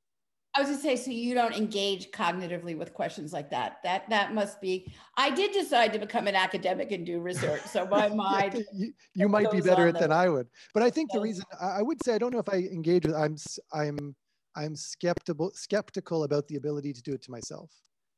I 0.56 0.60
was 0.60 0.70
to 0.70 0.76
say, 0.76 0.96
so 0.96 1.10
you 1.10 1.34
don't 1.34 1.54
engage 1.54 2.10
cognitively 2.10 2.78
with 2.78 2.94
questions 2.94 3.32
like 3.32 3.50
that. 3.50 3.78
That 3.84 4.08
that 4.08 4.32
must 4.32 4.60
be. 4.60 4.92
I 5.16 5.30
did 5.30 5.52
decide 5.52 5.92
to 5.92 5.98
become 5.98 6.26
an 6.26 6.34
academic 6.34 6.92
and 6.92 7.04
do 7.04 7.20
research, 7.20 7.62
so 7.66 7.86
my 7.86 8.08
mind. 8.14 8.64
you, 8.72 8.92
you 9.14 9.28
might 9.36 9.50
be 9.50 9.60
better 9.60 9.88
at 9.88 9.98
than 9.98 10.12
I 10.12 10.28
would, 10.28 10.48
but 10.72 10.82
I 10.82 10.90
think 10.90 11.12
the 11.12 11.20
reason 11.20 11.44
I 11.60 11.82
would 11.82 12.02
say 12.04 12.14
I 12.14 12.18
don't 12.18 12.32
know 12.32 12.38
if 12.38 12.48
I 12.48 12.56
engage 12.56 13.06
with. 13.06 13.14
I'm 13.14 13.36
I'm 13.72 14.14
I'm 14.56 14.74
skeptical 14.74 15.52
skeptical 15.54 16.24
about 16.24 16.48
the 16.48 16.56
ability 16.56 16.92
to 16.94 17.02
do 17.02 17.12
it 17.12 17.22
to 17.22 17.30
myself, 17.30 17.70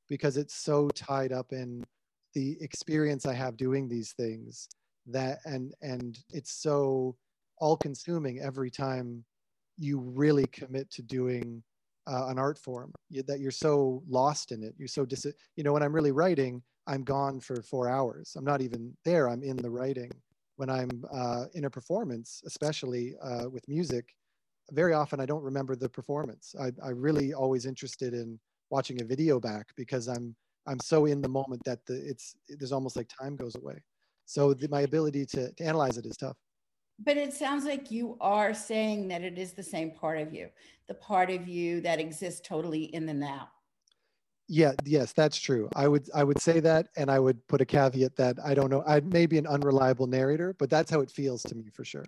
because 0.08 0.37
it's 0.37 0.55
so 0.55 0.88
tied 0.90 1.32
up 1.32 1.52
in 1.52 1.85
the 2.35 2.56
experience 2.61 3.26
I 3.26 3.35
have 3.35 3.56
doing 3.56 3.88
these 3.88 4.12
things 4.12 4.69
that 5.06 5.38
and 5.44 5.75
and 5.82 6.19
it's 6.31 6.52
so 6.52 7.17
all 7.58 7.76
consuming 7.76 8.38
every 8.40 8.70
time 8.70 9.25
you 9.76 9.99
really 9.99 10.46
commit 10.46 10.90
to 10.90 11.02
doing 11.02 11.62
uh, 12.09 12.27
an 12.29 12.39
art 12.39 12.59
form 12.59 12.93
you, 13.11 13.23
that 13.25 13.41
you're 13.41 13.51
so 13.51 14.03
lost 14.09 14.53
in 14.53 14.63
it. 14.63 14.75
You're 14.79 14.89
so 14.89 15.05
dis, 15.05 15.27
you 15.57 15.65
know, 15.65 15.73
when 15.73 15.83
I'm 15.83 15.95
really 15.95 16.13
writing, 16.13 16.63
I'm 16.87 17.05
gone 17.05 17.41
for 17.41 17.63
four 17.63 17.89
hours. 17.89 18.35
I'm 18.37 18.45
not 18.45 18.63
even 18.63 18.97
there. 19.05 19.29
I'm 19.29 19.43
in 19.43 19.57
the 19.57 19.71
writing. 19.71 20.11
When 20.57 20.71
I'm 20.71 21.05
uh, 21.13 21.45
in 21.55 21.67
a 21.67 21.71
performance, 21.71 22.43
especially 22.45 23.15
uh, 23.23 23.49
with 23.49 23.69
music, 23.69 24.15
very 24.73 24.93
often 24.93 25.21
I 25.21 25.27
don't 25.27 25.43
remember 25.43 25.77
the 25.77 25.89
performance. 25.89 26.55
I, 26.61 26.73
I 26.85 26.91
really 26.91 27.33
always 27.33 27.65
interested 27.65 28.13
in 28.13 28.41
watching 28.71 29.01
a 29.01 29.05
video 29.05 29.39
back 29.39 29.69
because 29.77 30.09
I'm 30.09 30.35
I'm 30.67 30.81
so 30.81 31.07
in 31.07 31.23
the 31.23 31.29
moment 31.29 31.63
that 31.65 31.85
the, 31.87 31.95
it's 31.95 32.35
there's 32.49 32.73
almost 32.73 32.97
like 32.97 33.09
time 33.09 33.37
goes 33.37 33.55
away. 33.55 33.83
So 34.27 34.53
the, 34.53 34.69
my 34.69 34.83
ability 34.83 35.25
to, 35.27 35.53
to 35.53 35.65
analyze 35.65 35.97
it 35.97 36.05
is 36.05 36.17
tough. 36.17 36.37
But 36.99 37.17
it 37.17 37.33
sounds 37.33 37.64
like 37.64 37.90
you 37.90 38.17
are 38.21 38.52
saying 38.52 39.09
that 39.09 39.23
it 39.23 39.38
is 39.38 39.52
the 39.52 39.62
same 39.62 39.93
part 39.93 40.19
of 40.19 40.35
you, 40.35 40.49
the 40.88 40.95
part 40.95 41.31
of 41.31 41.47
you 41.47 41.81
that 41.83 42.00
exists 42.00 42.40
totally 42.47 42.85
in 42.95 43.07
the 43.07 43.14
now. 43.14 43.49
Yeah, 44.49 44.73
yes, 44.85 45.12
that's 45.12 45.38
true. 45.38 45.69
I 45.76 45.87
would 45.87 46.09
I 46.14 46.25
would 46.25 46.40
say 46.40 46.59
that 46.61 46.88
and 46.97 47.11
I 47.11 47.21
would 47.21 47.47
put 47.49 47.61
a 47.61 47.67
caveat 47.67 48.17
that 48.17 48.38
I 48.43 48.55
don't 48.55 48.71
know, 48.71 48.83
I 48.87 49.00
may 49.00 49.26
be 49.26 49.37
an 49.37 49.47
unreliable 49.47 50.07
narrator, 50.07 50.55
but 50.59 50.71
that's 50.71 50.90
how 50.90 51.00
it 51.00 51.11
feels 51.11 51.43
to 51.45 51.55
me 51.55 51.69
for 51.71 51.85
sure. 51.85 52.07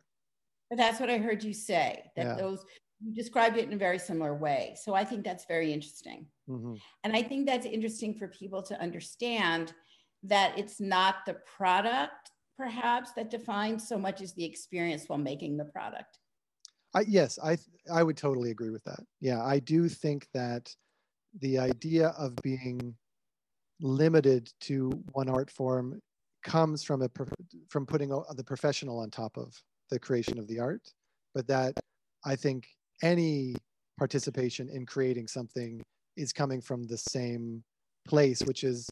But 0.71 0.79
that's 0.79 1.01
what 1.01 1.11
I 1.11 1.19
heard 1.19 1.45
you 1.45 1.53
say, 1.53 2.11
that 2.17 2.27
yeah. 2.27 2.35
those 2.37 2.65
you 3.03 3.15
described 3.15 3.57
it 3.57 3.67
in 3.67 3.73
a 3.73 3.79
very 3.79 3.99
similar 3.99 4.35
way. 4.35 4.75
So 4.83 4.95
I 4.95 5.05
think 5.05 5.25
that's 5.25 5.45
very 5.47 5.73
interesting. 5.73 6.27
Mm-hmm. 6.49 6.75
And 7.05 7.17
I 7.17 7.23
think 7.23 7.47
that's 7.47 7.67
interesting 7.67 8.15
for 8.15 8.29
people 8.29 8.63
to 8.63 8.81
understand 8.81 9.73
that 10.23 10.59
it's 10.59 10.81
not 10.81 11.27
the 11.27 11.35
product 11.57 12.31
perhaps 12.61 13.13
that 13.13 13.31
defines 13.31 13.89
so 13.89 13.97
much 13.97 14.21
as 14.21 14.35
the 14.35 14.45
experience 14.45 15.05
while 15.07 15.19
making 15.19 15.57
the 15.57 15.65
product. 15.65 16.19
I, 16.95 17.05
yes, 17.09 17.39
I 17.43 17.57
I 17.91 18.03
would 18.03 18.19
totally 18.19 18.51
agree 18.51 18.71
with 18.71 18.85
that. 18.85 19.01
Yeah, 19.21 19.43
I 19.43 19.61
do 19.61 19.89
think 19.89 20.27
that 20.35 20.75
the 21.41 21.59
idea 21.59 22.09
of 22.19 22.37
being 22.43 22.95
limited 23.81 24.53
to 24.63 24.91
one 25.13 25.31
art 25.31 25.51
form 25.51 26.01
comes 26.45 26.83
from 26.83 27.01
a 27.03 27.09
from 27.71 27.87
putting 27.87 28.11
the 28.11 28.45
professional 28.45 28.99
on 28.99 29.11
top 29.11 29.39
of 29.39 29.55
the 29.91 29.99
creation 29.99 30.39
of 30.39 30.47
the 30.47 30.61
art, 30.61 30.83
but 31.35 31.47
that 31.47 31.73
I 32.27 32.37
think 32.37 32.67
any 33.03 33.55
participation 33.99 34.69
in 34.69 34.85
creating 34.85 35.29
something 35.29 35.81
is 36.17 36.33
coming 36.33 36.61
from 36.61 36.85
the 36.85 36.99
same 36.99 37.63
place, 38.07 38.43
which 38.43 38.65
is 38.65 38.87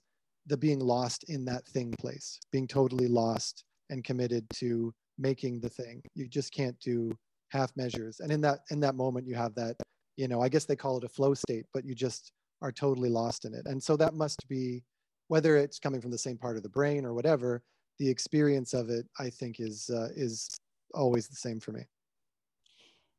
the 0.48 0.56
being 0.56 0.80
lost 0.80 1.24
in 1.28 1.44
that 1.44 1.66
thing 1.66 1.92
place, 1.98 2.38
being 2.50 2.66
totally 2.66 3.06
lost 3.08 3.64
and 3.90 4.04
committed 4.04 4.48
to 4.54 4.92
making 5.18 5.60
the 5.60 5.68
thing. 5.68 6.02
You 6.14 6.26
just 6.26 6.52
can't 6.52 6.78
do 6.80 7.12
half 7.50 7.70
measures. 7.76 8.20
And 8.20 8.32
in 8.32 8.40
that 8.42 8.60
in 8.70 8.80
that 8.80 8.94
moment 8.94 9.26
you 9.26 9.34
have 9.34 9.54
that, 9.54 9.76
you 10.16 10.28
know, 10.28 10.40
I 10.40 10.48
guess 10.48 10.64
they 10.64 10.76
call 10.76 10.98
it 10.98 11.04
a 11.04 11.08
flow 11.08 11.34
state, 11.34 11.66
but 11.72 11.84
you 11.84 11.94
just 11.94 12.32
are 12.62 12.72
totally 12.72 13.08
lost 13.08 13.44
in 13.44 13.54
it. 13.54 13.66
And 13.66 13.82
so 13.82 13.96
that 13.96 14.14
must 14.14 14.46
be 14.48 14.82
whether 15.28 15.56
it's 15.56 15.78
coming 15.78 16.00
from 16.00 16.10
the 16.10 16.18
same 16.18 16.38
part 16.38 16.56
of 16.56 16.62
the 16.62 16.68
brain 16.68 17.04
or 17.04 17.14
whatever, 17.14 17.62
the 17.98 18.08
experience 18.08 18.72
of 18.72 18.90
it 18.90 19.06
I 19.18 19.30
think 19.30 19.60
is 19.60 19.90
uh, 19.90 20.08
is 20.16 20.48
always 20.94 21.28
the 21.28 21.36
same 21.36 21.60
for 21.60 21.72
me. 21.72 21.82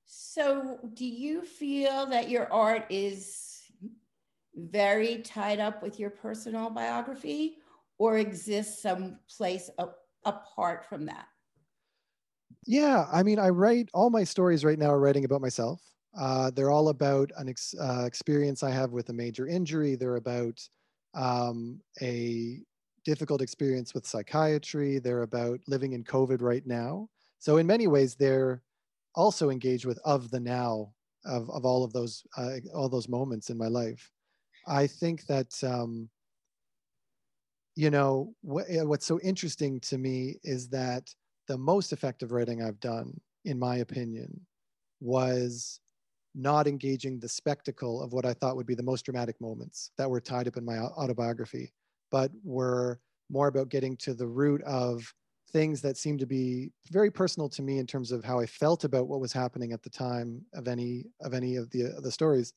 So, 0.06 0.80
do 0.96 1.06
you 1.06 1.44
feel 1.44 2.08
that 2.08 2.30
your 2.30 2.52
art 2.52 2.86
is 2.90 3.59
very 4.56 5.22
tied 5.22 5.60
up 5.60 5.82
with 5.82 6.00
your 6.00 6.10
personal 6.10 6.70
biography 6.70 7.58
or 7.98 8.18
exists 8.18 8.82
someplace 8.82 9.70
apart 10.26 10.86
from 10.86 11.06
that? 11.06 11.28
Yeah, 12.66 13.06
I 13.12 13.24
mean, 13.24 13.40
I 13.40 13.50
write 13.50 13.90
all 13.94 14.10
my 14.10 14.24
stories 14.24 14.66
right 14.66 14.80
now 14.80 14.92
are 14.92 15.00
writing 15.00 15.26
about 15.26 15.42
myself. 15.42 15.82
Uh, 16.18 16.52
they're 16.52 16.72
all 16.72 16.90
about 16.90 17.32
an 17.38 17.50
ex, 17.50 17.76
uh, 17.80 18.04
experience 18.06 18.64
I 18.64 18.72
have 18.72 18.92
with 18.92 19.10
a 19.10 19.14
major 19.14 19.48
injury. 19.48 19.96
They're 19.96 20.16
about 20.16 20.60
um, 21.14 21.80
a 22.02 22.60
difficult 23.06 23.42
experience 23.42 23.94
with 23.94 24.08
psychiatry. 24.08 25.00
They're 25.00 25.22
about 25.24 25.60
living 25.68 25.94
in 25.94 26.04
COVID 26.04 26.42
right 26.42 26.66
now. 26.66 27.10
So 27.40 27.58
in 27.58 27.68
many 27.68 27.88
ways, 27.88 28.16
they're 28.16 28.62
also 29.16 29.50
engaged 29.50 29.86
with 29.86 30.00
of 30.04 30.30
the 30.30 30.40
now 30.40 30.94
of, 31.26 31.50
of 31.50 31.66
all 31.66 31.84
of 31.84 31.94
those 31.94 32.24
uh, 32.38 32.58
all 32.74 32.90
those 32.90 33.10
moments 33.10 33.50
in 33.50 33.58
my 33.58 33.68
life. 33.68 34.12
I 34.70 34.86
think 34.86 35.26
that 35.26 35.62
um, 35.64 36.10
you 37.76 37.90
know 37.90 38.34
what, 38.42 38.66
what's 38.70 39.06
so 39.06 39.20
interesting 39.22 39.80
to 39.82 39.98
me 39.98 40.38
is 40.44 40.70
that 40.70 41.10
the 41.48 41.58
most 41.58 41.92
effective 41.92 42.32
writing 42.32 42.62
I've 42.62 42.80
done, 42.80 43.20
in 43.46 43.58
my 43.58 43.78
opinion, 43.78 44.46
was 45.02 45.80
not 46.36 46.68
engaging 46.68 47.20
the 47.20 47.28
spectacle 47.28 48.04
of 48.04 48.14
what 48.14 48.26
I 48.26 48.34
thought 48.34 48.56
would 48.56 48.68
be 48.68 48.76
the 48.76 48.84
most 48.84 49.06
dramatic 49.06 49.42
moments 49.42 49.92
that 49.98 50.10
were 50.10 50.22
tied 50.22 50.48
up 50.48 50.58
in 50.58 50.64
my 50.64 50.78
autobiography, 50.78 51.74
but 52.12 52.32
were 52.44 53.00
more 53.32 53.48
about 53.48 53.70
getting 53.70 53.98
to 53.98 54.14
the 54.14 54.28
root 54.28 54.62
of 54.64 55.12
things 55.52 55.82
that 55.82 55.98
seemed 55.98 56.20
to 56.20 56.28
be 56.28 56.72
very 56.92 57.10
personal 57.10 57.50
to 57.50 57.64
me 57.64 57.80
in 57.80 57.88
terms 57.88 58.12
of 58.12 58.24
how 58.24 58.40
I 58.40 58.46
felt 58.46 58.84
about 58.84 59.08
what 59.08 59.20
was 59.20 59.34
happening 59.34 59.72
at 59.72 59.82
the 59.82 59.90
time 59.90 60.46
of 60.54 60.68
any 60.68 61.06
of 61.22 61.34
any 61.34 61.56
of 61.56 61.72
the 61.72 61.86
of 61.98 62.04
the 62.04 62.12
stories, 62.12 62.54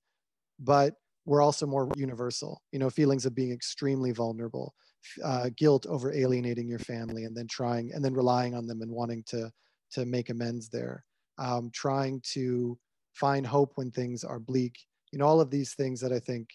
but 0.58 0.96
were 1.24 1.42
also 1.42 1.66
more 1.66 1.88
universal. 1.96 2.62
You 2.72 2.78
know, 2.78 2.90
feelings 2.90 3.26
of 3.26 3.34
being 3.34 3.52
extremely 3.52 4.12
vulnerable, 4.12 4.74
uh, 5.22 5.50
guilt 5.56 5.86
over 5.86 6.12
alienating 6.12 6.68
your 6.68 6.78
family, 6.78 7.24
and 7.24 7.36
then 7.36 7.46
trying 7.48 7.92
and 7.92 8.04
then 8.04 8.14
relying 8.14 8.54
on 8.54 8.66
them 8.66 8.82
and 8.82 8.90
wanting 8.90 9.22
to 9.28 9.50
to 9.92 10.06
make 10.06 10.30
amends 10.30 10.68
there, 10.70 11.04
um, 11.38 11.70
trying 11.74 12.20
to 12.32 12.78
find 13.12 13.46
hope 13.46 13.72
when 13.76 13.90
things 13.90 14.24
are 14.24 14.40
bleak. 14.40 14.78
You 15.12 15.18
know, 15.18 15.26
all 15.26 15.40
of 15.40 15.50
these 15.50 15.74
things 15.74 16.00
that 16.00 16.12
I 16.12 16.18
think 16.18 16.48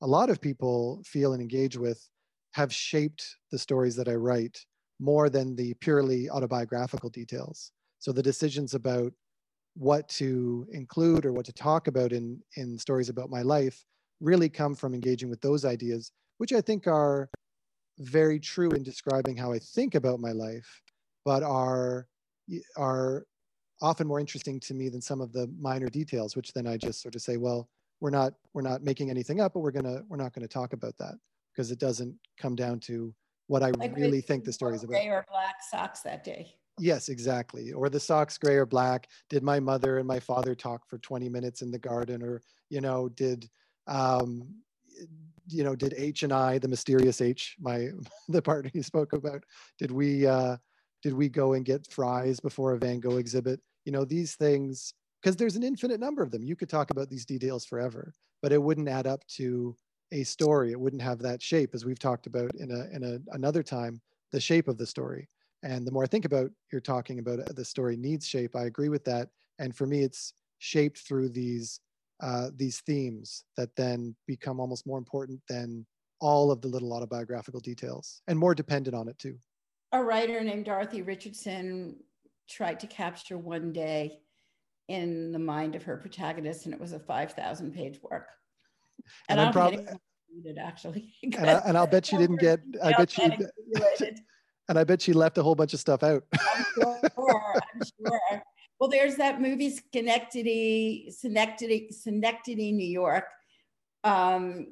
a 0.00 0.06
lot 0.06 0.30
of 0.30 0.40
people 0.40 1.02
feel 1.04 1.32
and 1.32 1.42
engage 1.42 1.76
with 1.76 2.08
have 2.52 2.72
shaped 2.72 3.36
the 3.50 3.58
stories 3.58 3.94
that 3.96 4.08
I 4.08 4.14
write 4.14 4.64
more 5.00 5.28
than 5.28 5.54
the 5.54 5.74
purely 5.74 6.30
autobiographical 6.30 7.10
details. 7.10 7.72
So 7.98 8.12
the 8.12 8.22
decisions 8.22 8.74
about 8.74 9.12
what 9.74 10.08
to 10.08 10.66
include 10.72 11.24
or 11.24 11.32
what 11.32 11.46
to 11.46 11.52
talk 11.52 11.86
about 11.86 12.12
in, 12.12 12.40
in 12.56 12.78
stories 12.78 13.08
about 13.08 13.30
my 13.30 13.42
life 13.42 13.84
really 14.20 14.48
come 14.48 14.74
from 14.74 14.94
engaging 14.94 15.28
with 15.28 15.40
those 15.40 15.64
ideas, 15.64 16.12
which 16.38 16.52
I 16.52 16.60
think 16.60 16.86
are 16.86 17.28
very 17.98 18.38
true 18.38 18.70
in 18.70 18.82
describing 18.82 19.36
how 19.36 19.52
I 19.52 19.58
think 19.58 19.94
about 19.94 20.20
my 20.20 20.32
life, 20.32 20.82
but 21.24 21.42
are, 21.42 22.06
are 22.76 23.26
often 23.80 24.06
more 24.06 24.20
interesting 24.20 24.60
to 24.60 24.74
me 24.74 24.88
than 24.88 25.00
some 25.00 25.20
of 25.20 25.32
the 25.32 25.50
minor 25.60 25.88
details, 25.88 26.36
which 26.36 26.52
then 26.52 26.66
I 26.66 26.76
just 26.76 27.02
sort 27.02 27.14
of 27.14 27.22
say, 27.22 27.36
well, 27.36 27.68
we're 28.00 28.10
not, 28.10 28.34
we're 28.54 28.62
not 28.62 28.82
making 28.82 29.10
anything 29.10 29.40
up, 29.40 29.54
but 29.54 29.60
we're 29.60 29.72
gonna, 29.72 30.02
we're 30.08 30.16
not 30.16 30.32
gonna 30.32 30.48
talk 30.48 30.72
about 30.72 30.96
that 30.98 31.14
because 31.52 31.70
it 31.70 31.78
doesn't 31.78 32.14
come 32.38 32.54
down 32.54 32.78
to 32.78 33.12
what 33.48 33.62
I 33.62 33.70
like 33.70 33.96
really 33.96 34.20
think 34.20 34.44
the 34.44 34.52
story 34.52 34.76
is 34.76 34.84
about. 34.84 34.92
Gray 34.92 35.08
or 35.08 35.24
black 35.28 35.56
socks 35.68 36.00
that 36.00 36.22
day. 36.22 36.54
Yes, 36.78 37.08
exactly. 37.08 37.72
Or 37.72 37.88
the 37.88 37.98
socks 37.98 38.38
gray 38.38 38.54
or 38.54 38.66
black. 38.66 39.08
Did 39.28 39.42
my 39.42 39.58
mother 39.58 39.98
and 39.98 40.06
my 40.06 40.20
father 40.20 40.54
talk 40.54 40.86
for 40.88 40.98
20 40.98 41.28
minutes 41.28 41.62
in 41.62 41.70
the 41.70 41.78
garden? 41.78 42.22
Or, 42.22 42.40
you 42.70 42.80
know, 42.80 43.08
did 43.08 43.48
um, 43.88 44.54
you 45.50 45.64
know, 45.64 45.74
did 45.74 45.94
H 45.96 46.22
and 46.22 46.32
I, 46.32 46.58
the 46.58 46.68
mysterious 46.68 47.20
H, 47.20 47.56
my 47.58 47.88
the 48.28 48.42
partner 48.42 48.70
you 48.74 48.82
spoke 48.82 49.12
about, 49.12 49.42
did 49.78 49.90
we 49.90 50.26
uh 50.26 50.56
did 51.02 51.14
we 51.14 51.28
go 51.28 51.52
and 51.52 51.64
get 51.64 51.86
fries 51.90 52.40
before 52.40 52.72
a 52.72 52.78
Van 52.78 53.00
Gogh 53.00 53.18
exhibit? 53.18 53.60
You 53.84 53.92
know, 53.92 54.04
these 54.04 54.34
things, 54.34 54.92
because 55.22 55.36
there's 55.36 55.56
an 55.56 55.62
infinite 55.62 56.00
number 56.00 56.22
of 56.22 56.30
them. 56.30 56.42
You 56.42 56.56
could 56.56 56.68
talk 56.68 56.90
about 56.90 57.08
these 57.08 57.24
details 57.24 57.64
forever, 57.64 58.12
but 58.42 58.52
it 58.52 58.62
wouldn't 58.62 58.88
add 58.88 59.06
up 59.06 59.24
to 59.36 59.76
a 60.12 60.24
story. 60.24 60.72
It 60.72 60.80
wouldn't 60.80 61.02
have 61.02 61.20
that 61.20 61.40
shape, 61.40 61.70
as 61.72 61.84
we've 61.84 61.98
talked 61.98 62.26
about 62.26 62.50
in 62.56 62.70
a 62.70 62.94
in 62.94 63.04
a, 63.04 63.34
another 63.34 63.62
time, 63.62 64.00
the 64.32 64.40
shape 64.40 64.68
of 64.68 64.76
the 64.76 64.86
story. 64.86 65.28
And 65.62 65.86
the 65.86 65.90
more 65.90 66.04
I 66.04 66.06
think 66.06 66.24
about 66.24 66.50
you're 66.72 66.80
talking 66.80 67.18
about 67.18 67.40
uh, 67.40 67.52
the 67.54 67.64
story 67.64 67.96
needs 67.96 68.26
shape, 68.26 68.54
I 68.54 68.64
agree 68.64 68.88
with 68.88 69.04
that. 69.04 69.28
And 69.58 69.74
for 69.74 69.86
me, 69.86 70.02
it's 70.02 70.34
shaped 70.58 70.98
through 70.98 71.30
these 71.30 71.80
uh, 72.20 72.50
these 72.56 72.80
themes 72.80 73.44
that 73.56 73.74
then 73.76 74.14
become 74.26 74.60
almost 74.60 74.86
more 74.86 74.98
important 74.98 75.40
than 75.48 75.86
all 76.20 76.50
of 76.50 76.60
the 76.60 76.68
little 76.68 76.92
autobiographical 76.92 77.60
details 77.60 78.22
and 78.26 78.38
more 78.38 78.54
dependent 78.54 78.96
on 78.96 79.08
it 79.08 79.18
too. 79.18 79.38
A 79.92 80.02
writer 80.02 80.42
named 80.42 80.64
Dorothy 80.64 81.02
Richardson 81.02 81.96
tried 82.48 82.80
to 82.80 82.86
capture 82.86 83.38
one 83.38 83.72
day 83.72 84.18
in 84.88 85.32
the 85.32 85.38
mind 85.38 85.74
of 85.74 85.82
her 85.84 85.96
protagonist, 85.96 86.64
and 86.64 86.74
it 86.74 86.80
was 86.80 86.92
a 86.92 86.98
5,000 86.98 87.72
page 87.72 88.00
work 88.02 88.28
and, 89.28 89.38
and 89.38 89.40
I'm 89.40 89.52
probably 89.52 89.86
it 90.44 90.58
actually. 90.58 91.14
and, 91.22 91.48
I, 91.48 91.80
will 91.80 91.86
bet 91.86 92.06
she 92.06 92.16
didn't 92.16 92.40
get. 92.40 92.60
I 92.82 92.92
bet 92.92 93.10
she. 93.10 93.22
and 94.68 94.78
I 94.78 94.84
bet 94.84 95.02
she 95.02 95.12
left 95.12 95.38
a 95.38 95.42
whole 95.42 95.54
bunch 95.54 95.74
of 95.74 95.80
stuff 95.80 96.02
out. 96.02 96.22
I'm 96.32 96.64
sure. 96.74 97.00
I'm 97.74 97.82
sure. 97.82 98.42
Well, 98.78 98.90
there's 98.90 99.16
that 99.16 99.40
movie 99.40 99.70
Schenectady, 99.70 101.10
Schenectady, 101.10 101.88
Schenectady, 101.90 102.72
New 102.72 102.86
York, 102.86 103.24
um, 104.04 104.68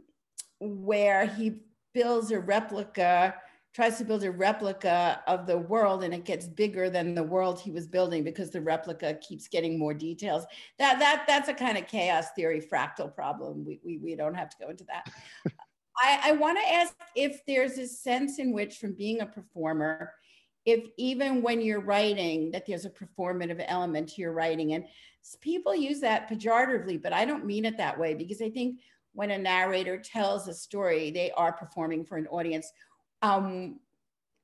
where 0.61 1.27
he 1.27 1.63
builds 1.93 2.31
a 2.31 2.39
replica 2.39 3.35
tries 3.77 3.99
to 3.99 4.05
build 4.05 4.25
a 4.25 4.31
replica 4.31 5.23
of 5.27 5.47
the 5.47 5.59
world 5.59 6.03
and 6.03 6.15
it 6.15 6.25
gets 6.25 6.47
bigger 6.47 6.89
than 6.89 7.15
the 7.15 7.23
world 7.23 7.61
he 7.61 7.71
was 7.71 7.87
building 7.87 8.25
because 8.25 8.51
the 8.51 8.61
replica 8.61 9.13
keeps 9.21 9.49
getting 9.49 9.79
more 9.79 9.93
details. 9.93 10.47
That, 10.79 10.99
that, 10.99 11.25
that's 11.29 11.51
a 11.51 11.55
kind 11.55 11.77
of 11.77 11.87
chaos 11.87 12.29
theory 12.35 12.63
fractal 12.63 13.15
problem. 13.15 13.67
We, 13.67 13.79
we, 13.85 13.99
we 13.99 14.17
don't 14.17 14.33
have 14.33 14.49
to 14.49 14.57
go 14.59 14.71
into 14.71 14.85
that. 14.85 15.13
I, 15.99 16.31
I 16.31 16.33
want 16.33 16.59
to 16.59 16.73
ask 16.73 16.95
if 17.15 17.45
there's 17.47 17.77
a 17.77 17.87
sense 17.87 18.39
in 18.39 18.51
which 18.51 18.79
from 18.79 18.95
being 18.95 19.21
a 19.21 19.27
performer, 19.27 20.15
if 20.67 20.89
even 20.97 21.41
when 21.43 21.61
you're 21.61 21.81
writing 21.81 22.51
that 22.51 22.67
there's 22.67 22.85
a 22.85 22.91
performative 22.91 23.65
element 23.67 24.09
to 24.11 24.21
your 24.21 24.33
writing 24.33 24.75
and 24.75 24.85
people 25.41 25.75
use 25.75 26.01
that 26.01 26.29
pejoratively, 26.29 27.01
but 27.01 27.13
I 27.13 27.25
don't 27.25 27.47
mean 27.47 27.65
it 27.65 27.79
that 27.79 27.99
way 27.99 28.15
because 28.15 28.43
I 28.43 28.51
think 28.51 28.81
when 29.15 29.31
a 29.31 29.39
narrator 29.39 29.97
tells 29.97 30.47
a 30.47 30.55
story, 30.55 31.11
they 31.11 31.31
are 31.31 31.53
performing 31.53 32.05
for 32.05 32.19
an 32.19 32.27
audience 32.27 32.71
um, 33.23 33.81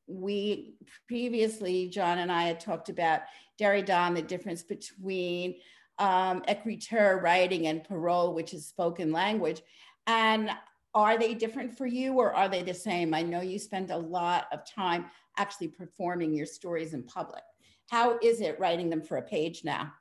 we 0.06 0.74
previously, 1.06 1.88
Jon 1.88 2.18
and 2.18 2.32
I 2.32 2.44
had 2.44 2.60
talked 2.60 2.88
about 2.88 3.22
Derrida 3.60 3.90
and 3.90 4.16
the 4.16 4.22
difference 4.22 4.62
between 4.62 5.56
um, 5.98 6.42
écriture, 6.42 7.20
writing, 7.22 7.66
and 7.66 7.84
parole, 7.84 8.34
which 8.34 8.54
is 8.54 8.66
spoken 8.66 9.12
language. 9.12 9.62
And 10.06 10.50
are 10.94 11.18
they 11.18 11.34
different 11.34 11.76
for 11.76 11.86
you 11.86 12.14
or 12.14 12.34
are 12.34 12.48
they 12.48 12.62
the 12.62 12.74
same? 12.74 13.14
I 13.14 13.22
know 13.22 13.40
you 13.40 13.58
spend 13.58 13.90
a 13.90 13.96
lot 13.96 14.46
of 14.52 14.64
time 14.66 15.06
actually 15.38 15.68
performing 15.68 16.34
your 16.34 16.46
stories 16.46 16.92
in 16.92 17.02
public. 17.04 17.42
How 17.90 18.18
is 18.22 18.40
it 18.40 18.58
writing 18.58 18.90
them 18.90 19.02
for 19.02 19.16
a 19.16 19.22
page 19.22 19.64
now? 19.64 19.92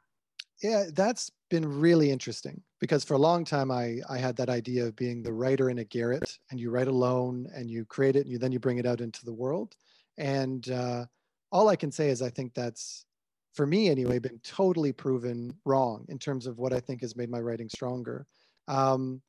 Yeah, 0.61 0.85
that's 0.93 1.31
been 1.49 1.67
really 1.79 2.11
interesting 2.11 2.61
because 2.79 3.03
for 3.03 3.15
a 3.15 3.19
long 3.19 3.43
time 3.43 3.71
I, 3.71 3.99
I 4.09 4.17
had 4.17 4.35
that 4.37 4.49
idea 4.49 4.85
of 4.85 4.95
being 4.95 5.23
the 5.23 5.33
writer 5.33 5.69
in 5.69 5.79
a 5.79 5.83
garret 5.83 6.37
and 6.51 6.59
you 6.59 6.69
write 6.69 6.87
alone 6.87 7.47
and 7.55 7.69
you 7.69 7.83
create 7.85 8.15
it 8.15 8.21
and 8.21 8.31
you 8.31 8.37
then 8.37 8.51
you 8.51 8.59
bring 8.59 8.77
it 8.77 8.85
out 8.85 9.01
into 9.01 9.25
the 9.25 9.33
world. 9.33 9.75
And 10.17 10.69
uh, 10.69 11.05
all 11.51 11.67
I 11.67 11.75
can 11.75 11.91
say 11.91 12.09
is 12.09 12.21
I 12.21 12.29
think 12.29 12.53
that's, 12.53 13.05
for 13.53 13.65
me 13.65 13.89
anyway, 13.89 14.19
been 14.19 14.39
totally 14.43 14.93
proven 14.93 15.53
wrong 15.65 16.05
in 16.09 16.19
terms 16.19 16.47
of 16.47 16.57
what 16.57 16.73
I 16.73 16.79
think 16.79 17.01
has 17.01 17.15
made 17.15 17.29
my 17.29 17.39
writing 17.39 17.67
stronger. 17.67 18.27
Um, 18.67 19.21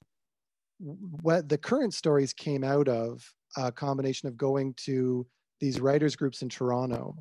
what 0.83 1.49
the 1.49 1.59
current 1.59 1.95
stories 1.95 2.33
came 2.33 2.65
out 2.65 2.89
of 2.89 3.23
a 3.57 3.71
combination 3.71 4.29
of 4.29 4.37
going 4.37 4.75
to 4.75 5.27
these 5.61 5.81
writers 5.81 6.17
groups 6.17 6.43
in 6.43 6.49
Toronto 6.49 7.15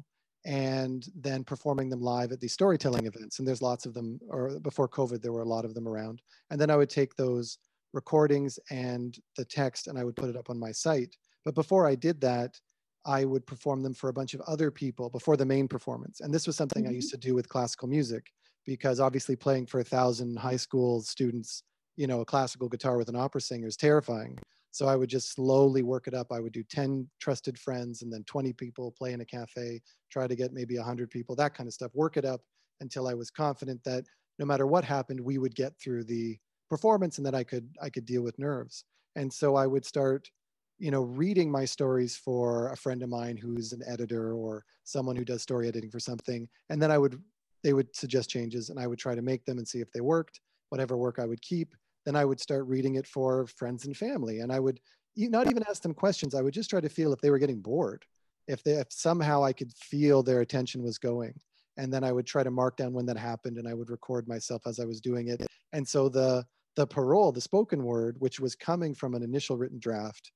and 0.46 1.08
then 1.16 1.44
performing 1.44 1.90
them 1.90 2.02
live 2.02 2.32
at 2.32 2.40
these 2.40 2.54
storytelling 2.54 3.06
events. 3.06 3.38
And 3.38 3.48
there's 3.48 3.62
lots 3.62 3.86
of 3.86 3.94
them, 3.94 4.20
or 4.28 4.60
before 4.60 4.90
COVID, 4.90 5.22
there 5.22 5.32
were 5.32 5.44
a 5.44 5.48
lot 5.48 5.66
of 5.66 5.76
them 5.76 5.88
around. 5.88 6.22
And 6.50 6.60
then 6.60 6.72
I 6.72 6.76
would 6.76 6.90
take 6.90 7.16
those 7.16 7.60
recordings 7.94 8.58
and 8.72 9.16
the 9.38 9.46
text 9.46 9.88
and 9.88 10.00
I 10.00 10.04
would 10.04 10.16
put 10.16 10.30
it 10.30 10.38
up 10.38 10.50
on 10.50 10.60
my 10.60 10.72
site. 10.72 11.16
But 11.46 11.54
before 11.54 11.86
I 11.86 11.96
did 11.96 12.20
that, 12.22 12.60
I 13.06 13.26
would 13.26 13.46
perform 13.46 13.82
them 13.82 13.94
for 13.94 14.10
a 14.10 14.14
bunch 14.14 14.34
of 14.34 14.42
other 14.42 14.72
people 14.72 15.10
before 15.10 15.38
the 15.38 15.46
main 15.46 15.68
performance. 15.68 16.22
And 16.22 16.34
this 16.34 16.48
was 16.48 16.56
something 16.56 16.84
mm-hmm. 16.84 16.92
I 16.92 16.96
used 16.96 17.12
to 17.12 17.18
do 17.18 17.36
with 17.36 17.50
classical 17.50 17.88
music 17.88 18.32
because 18.66 19.00
obviously 19.00 19.36
playing 19.36 19.66
for 19.66 19.80
a 19.80 19.84
thousand 19.84 20.38
high 20.38 20.58
school 20.58 21.02
students, 21.02 21.64
you 21.96 22.08
know, 22.08 22.22
a 22.22 22.26
classical 22.26 22.70
guitar 22.70 22.98
with 22.98 23.10
an 23.10 23.16
opera 23.16 23.42
singer 23.42 23.68
is 23.68 23.78
terrifying. 23.78 24.38
So 24.72 24.88
I 24.88 24.96
would 24.96 25.10
just 25.10 25.34
slowly 25.34 25.84
work 25.84 26.08
it 26.08 26.14
up. 26.14 26.32
I 26.32 26.40
would 26.40 26.54
do 26.54 26.64
10 26.64 27.08
trusted 27.20 27.60
friends 27.60 28.02
and 28.02 28.12
then 28.12 28.24
20 28.24 28.54
people 28.54 28.92
play 28.98 29.12
in 29.12 29.22
a 29.22 29.26
cafe, 29.26 29.82
try 30.10 30.28
to 30.28 30.36
get 30.36 30.54
maybe 30.54 30.78
100 30.78 31.10
people, 31.10 31.36
that 31.36 31.54
kind 31.54 31.68
of 31.68 31.74
stuff, 31.74 31.92
work 31.94 32.16
it 32.16 32.26
up 32.26 32.42
until 32.80 33.08
I 33.08 33.14
was 33.14 33.30
confident 33.30 33.84
that 33.84 34.06
no 34.40 34.46
matter 34.46 34.66
what 34.66 34.86
happened, 34.86 35.20
we 35.20 35.38
would 35.38 35.56
get 35.56 35.74
through 35.78 36.06
the 36.06 36.38
performance 36.70 37.18
and 37.18 37.28
that 37.28 37.36
I 37.36 37.44
could, 37.44 37.70
I 37.82 37.90
could 37.90 38.06
deal 38.06 38.22
with 38.22 38.40
nerves. 38.40 38.86
And 39.18 39.32
so 39.32 39.56
I 39.56 39.68
would 39.68 39.86
start, 39.86 40.32
you 40.80 40.90
know, 40.90 41.02
reading 41.02 41.52
my 41.52 41.66
stories 41.66 42.16
for 42.16 42.72
a 42.72 42.78
friend 42.78 43.04
of 43.04 43.10
mine 43.10 43.36
who's 43.36 43.74
an 43.74 43.84
editor 43.86 44.34
or 44.34 44.64
someone 44.86 45.18
who 45.18 45.26
does 45.26 45.42
story 45.42 45.68
editing 45.68 45.92
for 45.92 46.00
something. 46.00 46.48
And 46.70 46.82
then 46.82 46.92
I 46.92 46.98
would, 46.98 47.22
they 47.62 47.74
would 47.74 47.94
suggest 47.94 48.30
changes 48.30 48.70
and 48.70 48.80
I 48.80 48.88
would 48.88 49.00
try 49.00 49.16
to 49.16 49.22
make 49.22 49.44
them 49.44 49.58
and 49.58 49.68
see 49.68 49.82
if 49.82 49.92
they 49.92 50.02
worked. 50.02 50.40
Whatever 50.72 50.98
work 50.98 51.20
I 51.20 51.26
would 51.26 51.42
keep. 51.42 51.76
Then 52.06 52.16
I 52.16 52.26
would 52.26 52.40
start 52.40 52.66
reading 52.68 52.96
it 52.96 53.06
for 53.06 53.46
friends 53.46 53.86
and 53.86 53.96
family. 53.96 54.40
And 54.40 54.52
I 54.52 54.60
would 54.60 54.80
not 55.16 55.48
even 55.48 55.64
ask 55.70 55.82
them 55.82 55.94
questions. 55.94 56.34
I 56.34 56.42
would 56.42 56.54
just 56.54 56.70
try 56.70 56.82
to 56.82 56.90
feel 56.90 57.14
if 57.14 57.22
they 57.22 57.30
were 57.30 57.40
getting 57.40 57.62
bored, 57.62 58.06
if 58.48 58.64
they, 58.64 58.74
if 58.74 58.88
somehow 58.90 59.44
I 59.44 59.54
could 59.54 59.72
feel 59.74 60.24
their 60.24 60.42
attention 60.42 60.82
was 60.82 60.98
going 60.98 61.34
and 61.78 61.92
then 61.92 62.04
I 62.04 62.12
would 62.12 62.26
try 62.26 62.44
to 62.44 62.52
mark 62.52 62.78
down 62.78 62.94
when 62.94 63.06
that 63.08 63.18
happened 63.18 63.58
and 63.58 63.68
I 63.68 63.74
would 63.74 63.90
record 63.90 64.28
myself 64.28 64.64
as 64.68 64.80
I 64.80 64.86
was 64.86 65.02
doing 65.02 65.30
it. 65.30 65.46
And 65.74 65.88
so 65.88 66.10
the 66.10 66.46
the 66.78 66.88
parole, 66.88 67.34
the 67.34 67.42
spoken 67.42 67.84
word, 67.84 68.16
which 68.20 68.40
was 68.40 68.56
coming 68.56 68.94
from 68.94 69.14
an 69.14 69.24
initial 69.24 69.58
written 69.58 69.80
draft, 69.80 70.32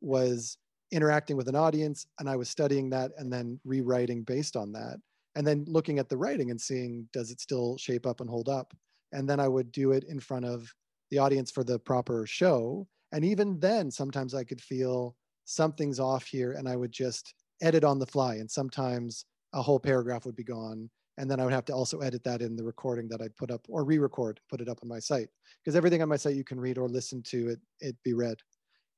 was 0.00 0.58
interacting 0.90 1.36
with 1.36 1.48
an 1.48 1.54
audience 1.54 2.06
and 2.18 2.28
I 2.28 2.36
was 2.36 2.48
studying 2.48 2.90
that 2.90 3.12
and 3.18 3.32
then 3.32 3.60
rewriting 3.64 4.22
based 4.22 4.56
on 4.56 4.72
that. 4.72 4.96
And 5.36 5.46
then 5.46 5.64
looking 5.68 5.98
at 5.98 6.08
the 6.08 6.16
writing 6.16 6.50
and 6.50 6.60
seeing 6.60 7.08
does 7.12 7.30
it 7.30 7.40
still 7.40 7.76
shape 7.76 8.06
up 8.06 8.20
and 8.20 8.30
hold 8.30 8.48
up? 8.48 8.74
And 9.16 9.28
then 9.28 9.40
I 9.40 9.48
would 9.48 9.72
do 9.72 9.92
it 9.92 10.04
in 10.04 10.20
front 10.20 10.44
of 10.44 10.72
the 11.10 11.18
audience 11.18 11.50
for 11.50 11.64
the 11.64 11.78
proper 11.78 12.26
show. 12.26 12.86
And 13.12 13.24
even 13.24 13.58
then, 13.58 13.90
sometimes 13.90 14.34
I 14.34 14.44
could 14.44 14.60
feel 14.60 15.16
something's 15.46 15.98
off 15.98 16.26
here 16.26 16.52
and 16.52 16.68
I 16.68 16.76
would 16.76 16.92
just 16.92 17.34
edit 17.62 17.82
on 17.82 17.98
the 17.98 18.06
fly. 18.06 18.34
And 18.34 18.50
sometimes 18.50 19.24
a 19.54 19.62
whole 19.62 19.80
paragraph 19.80 20.26
would 20.26 20.36
be 20.36 20.44
gone. 20.44 20.90
And 21.16 21.30
then 21.30 21.40
I 21.40 21.44
would 21.44 21.54
have 21.54 21.64
to 21.66 21.72
also 21.72 22.00
edit 22.00 22.22
that 22.24 22.42
in 22.42 22.56
the 22.56 22.64
recording 22.64 23.08
that 23.08 23.22
I'd 23.22 23.36
put 23.36 23.50
up 23.50 23.64
or 23.70 23.84
re-record, 23.84 24.38
put 24.50 24.60
it 24.60 24.68
up 24.68 24.80
on 24.82 24.88
my 24.88 24.98
site. 24.98 25.28
Because 25.64 25.76
everything 25.76 26.02
on 26.02 26.10
my 26.10 26.16
site 26.16 26.36
you 26.36 26.44
can 26.44 26.60
read 26.60 26.76
or 26.76 26.88
listen 26.88 27.22
to 27.28 27.48
it, 27.48 27.60
it 27.80 27.96
be 28.04 28.12
read. 28.12 28.36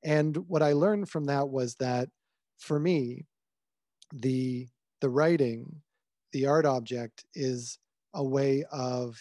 And 0.03 0.35
what 0.49 0.61
I 0.61 0.73
learned 0.73 1.07
from 1.07 1.25
that 1.25 1.47
was 1.47 1.75
that 1.75 2.09
for 2.57 2.77
me, 2.77 3.25
the 4.11 4.67
the 4.99 5.09
writing, 5.09 5.81
the 6.33 6.45
art 6.45 6.65
object 6.65 7.23
is 7.35 7.77
a 8.13 8.23
way 8.23 8.65
of 8.69 9.17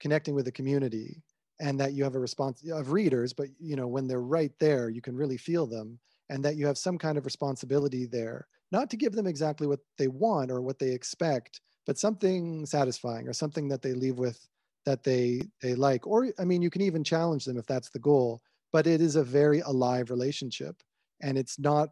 connecting 0.00 0.34
with 0.34 0.44
the 0.44 0.52
community 0.52 1.22
and 1.60 1.78
that 1.78 1.92
you 1.92 2.04
have 2.04 2.14
a 2.14 2.20
response 2.20 2.62
of 2.70 2.92
readers, 2.92 3.32
but 3.32 3.48
you 3.58 3.76
know, 3.76 3.86
when 3.86 4.06
they're 4.06 4.22
right 4.22 4.52
there, 4.58 4.88
you 4.88 5.02
can 5.02 5.14
really 5.14 5.36
feel 5.36 5.66
them 5.66 5.98
and 6.30 6.44
that 6.44 6.56
you 6.56 6.66
have 6.66 6.78
some 6.78 6.96
kind 6.96 7.18
of 7.18 7.24
responsibility 7.24 8.06
there 8.06 8.46
not 8.72 8.90
to 8.90 8.96
give 8.96 9.12
them 9.12 9.26
exactly 9.26 9.66
what 9.66 9.80
they 9.98 10.08
want 10.08 10.50
or 10.50 10.60
what 10.60 10.78
they 10.78 10.90
expect, 10.90 11.60
but 11.86 11.98
something 11.98 12.64
satisfying 12.66 13.28
or 13.28 13.32
something 13.32 13.68
that 13.68 13.82
they 13.82 13.92
leave 13.92 14.18
with 14.18 14.48
that 14.86 15.02
they 15.02 15.42
they 15.60 15.74
like. 15.74 16.06
Or 16.06 16.28
I 16.38 16.44
mean, 16.44 16.62
you 16.62 16.70
can 16.70 16.82
even 16.82 17.04
challenge 17.04 17.44
them 17.44 17.58
if 17.58 17.66
that's 17.66 17.90
the 17.90 17.98
goal. 17.98 18.40
But 18.72 18.86
it 18.86 19.00
is 19.00 19.16
a 19.16 19.24
very 19.24 19.60
alive 19.60 20.10
relationship, 20.10 20.76
and 21.20 21.36
it's 21.36 21.58
not, 21.58 21.88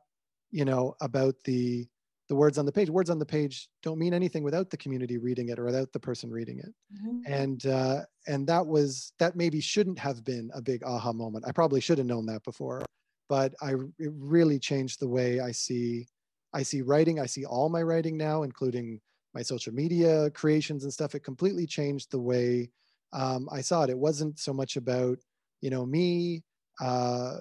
you 0.53 0.65
know, 0.65 0.95
about 1.01 1.35
the 1.45 1.89
the 2.29 2.35
words 2.35 2.59
on 2.59 2.67
the 2.67 2.73
page. 2.73 2.91
Words 2.91 3.11
on 3.11 3.19
the 3.19 3.27
page 3.27 3.69
don't 3.83 3.99
mean 3.99 4.15
anything 4.15 4.43
without 4.43 4.71
the 4.71 4.77
community 4.77 5.19
reading 5.19 5.49
it 5.49 5.59
or 5.59 5.65
without 5.65 5.93
the 5.93 6.01
person 6.01 6.31
reading 6.31 6.59
it. 6.59 6.75
Mm-hmm. 6.95 7.33
And 7.33 7.67
uh, 7.67 8.01
and 8.27 8.47
that 8.47 8.67
was 8.67 9.13
that 9.19 9.37
maybe 9.37 9.61
shouldn't 9.61 9.99
have 9.99 10.25
been 10.25 10.51
a 10.55 10.63
big 10.63 10.83
aha 10.85 11.13
moment. 11.13 11.45
I 11.47 11.53
probably 11.53 11.81
should 11.81 11.99
have 11.99 12.07
known 12.07 12.27
that 12.27 12.45
before, 12.45 12.85
but 13.29 13.55
I 13.63 13.73
it 13.99 14.13
really 14.15 14.59
changed 14.59 15.01
the 15.01 15.09
way 15.09 15.41
I 15.41 15.53
see 15.53 16.07
I 16.53 16.63
see 16.63 16.83
writing, 16.83 17.21
I 17.21 17.27
see 17.27 17.45
all 17.45 17.69
my 17.69 17.83
writing 17.83 18.17
now, 18.17 18.43
including 18.43 19.01
my 19.35 19.43
social 19.43 19.73
media 19.73 20.31
creations 20.31 20.85
and 20.85 20.93
stuff. 20.93 21.15
It 21.15 21.21
completely 21.21 21.67
changed 21.67 22.11
the 22.11 22.21
way 22.21 22.71
um, 23.13 23.49
I 23.53 23.61
saw 23.61 23.85
it. 23.85 23.91
It 23.91 23.99
wasn't 23.99 24.39
so 24.39 24.53
much 24.53 24.77
about, 24.77 25.19
you 25.61 25.71
know, 25.71 25.85
me, 25.85 26.43
uh, 26.81 27.37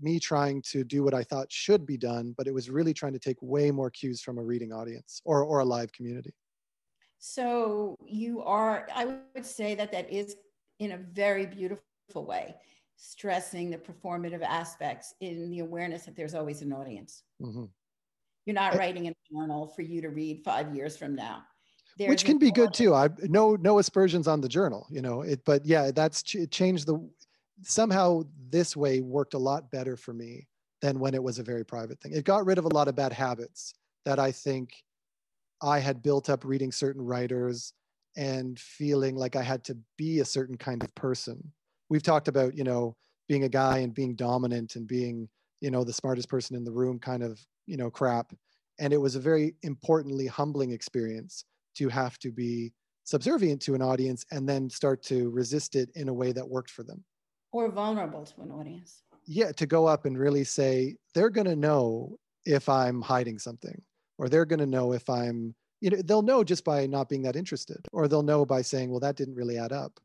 me 0.00 0.18
trying 0.18 0.62
to 0.70 0.84
do 0.84 1.02
what 1.02 1.14
I 1.14 1.22
thought 1.22 1.50
should 1.50 1.86
be 1.86 1.96
done, 1.96 2.34
but 2.36 2.46
it 2.46 2.54
was 2.54 2.70
really 2.70 2.94
trying 2.94 3.12
to 3.12 3.18
take 3.18 3.36
way 3.40 3.70
more 3.70 3.90
cues 3.90 4.20
from 4.20 4.38
a 4.38 4.42
reading 4.42 4.72
audience 4.72 5.20
or, 5.24 5.42
or 5.42 5.60
a 5.60 5.64
live 5.64 5.92
community. 5.92 6.34
So 7.18 7.96
you 8.06 8.42
are, 8.42 8.88
I 8.94 9.16
would 9.34 9.44
say 9.44 9.74
that 9.74 9.92
that 9.92 10.10
is 10.10 10.36
in 10.78 10.92
a 10.92 10.96
very 10.96 11.46
beautiful 11.46 12.24
way, 12.24 12.56
stressing 12.96 13.70
the 13.70 13.78
performative 13.78 14.42
aspects 14.42 15.14
in 15.20 15.50
the 15.50 15.60
awareness 15.60 16.04
that 16.04 16.16
there's 16.16 16.34
always 16.34 16.62
an 16.62 16.72
audience. 16.72 17.22
Mm-hmm. 17.42 17.64
You're 18.46 18.54
not 18.54 18.76
writing 18.76 19.08
a 19.08 19.14
journal 19.30 19.66
for 19.68 19.82
you 19.82 20.00
to 20.00 20.08
read 20.08 20.42
five 20.44 20.74
years 20.74 20.96
from 20.96 21.14
now. 21.14 21.44
There's 21.98 22.08
Which 22.08 22.24
can 22.24 22.38
be 22.38 22.50
good 22.50 22.72
too. 22.72 22.94
I 22.94 23.08
no 23.22 23.56
no 23.56 23.78
aspersions 23.78 24.26
on 24.26 24.40
the 24.40 24.48
journal, 24.48 24.86
you 24.90 25.02
know. 25.02 25.20
It, 25.20 25.44
but 25.44 25.66
yeah, 25.66 25.90
that's 25.90 26.34
it 26.34 26.50
changed 26.50 26.86
the. 26.86 27.06
Somehow 27.62 28.22
this 28.48 28.76
way 28.76 29.00
worked 29.00 29.34
a 29.34 29.38
lot 29.38 29.70
better 29.70 29.96
for 29.96 30.12
me 30.12 30.46
than 30.82 30.98
when 30.98 31.14
it 31.14 31.22
was 31.22 31.38
a 31.38 31.42
very 31.42 31.64
private 31.64 32.00
thing. 32.00 32.12
It 32.12 32.24
got 32.24 32.46
rid 32.46 32.58
of 32.58 32.64
a 32.64 32.74
lot 32.74 32.88
of 32.88 32.96
bad 32.96 33.12
habits 33.12 33.74
that 34.04 34.18
I 34.18 34.32
think 34.32 34.70
I 35.62 35.78
had 35.78 36.02
built 36.02 36.30
up 36.30 36.44
reading 36.44 36.72
certain 36.72 37.02
writers 37.02 37.74
and 38.16 38.58
feeling 38.58 39.14
like 39.14 39.36
I 39.36 39.42
had 39.42 39.62
to 39.64 39.76
be 39.98 40.20
a 40.20 40.24
certain 40.24 40.56
kind 40.56 40.82
of 40.82 40.94
person. 40.94 41.52
We've 41.90 42.02
talked 42.02 42.28
about, 42.28 42.56
you 42.56 42.64
know, 42.64 42.96
being 43.28 43.44
a 43.44 43.48
guy 43.48 43.78
and 43.78 43.94
being 43.94 44.16
dominant 44.16 44.76
and 44.76 44.86
being, 44.86 45.28
you 45.60 45.70
know, 45.70 45.84
the 45.84 45.92
smartest 45.92 46.28
person 46.28 46.56
in 46.56 46.64
the 46.64 46.72
room 46.72 46.98
kind 46.98 47.22
of 47.22 47.44
you 47.70 47.76
know 47.76 47.88
crap 47.88 48.32
and 48.80 48.92
it 48.92 49.00
was 49.00 49.14
a 49.14 49.20
very 49.20 49.54
importantly 49.62 50.26
humbling 50.26 50.72
experience 50.72 51.44
to 51.76 51.88
have 51.88 52.18
to 52.18 52.32
be 52.32 52.72
subservient 53.04 53.62
to 53.62 53.74
an 53.74 53.82
audience 53.82 54.26
and 54.32 54.48
then 54.48 54.68
start 54.68 55.02
to 55.04 55.30
resist 55.30 55.76
it 55.76 55.88
in 55.94 56.08
a 56.08 56.12
way 56.12 56.32
that 56.32 56.48
worked 56.48 56.70
for 56.70 56.82
them 56.82 57.04
or 57.52 57.70
vulnerable 57.70 58.24
to 58.24 58.40
an 58.42 58.50
audience 58.50 59.02
yeah 59.26 59.52
to 59.52 59.66
go 59.66 59.86
up 59.86 60.06
and 60.06 60.18
really 60.18 60.44
say 60.44 60.96
they're 61.14 61.30
going 61.30 61.46
to 61.46 61.56
know 61.56 62.16
if 62.44 62.68
i'm 62.68 63.00
hiding 63.00 63.38
something 63.38 63.80
or 64.18 64.28
they're 64.28 64.44
going 64.44 64.60
to 64.60 64.66
know 64.66 64.92
if 64.92 65.08
i'm 65.08 65.54
you 65.80 65.90
know 65.90 65.98
they'll 66.04 66.22
know 66.22 66.44
just 66.44 66.64
by 66.64 66.86
not 66.86 67.08
being 67.08 67.22
that 67.22 67.36
interested 67.36 67.80
or 67.92 68.08
they'll 68.08 68.22
know 68.22 68.44
by 68.44 68.62
saying 68.62 68.90
well 68.90 69.00
that 69.00 69.16
didn't 69.16 69.34
really 69.34 69.58
add 69.58 69.72
up 69.72 69.98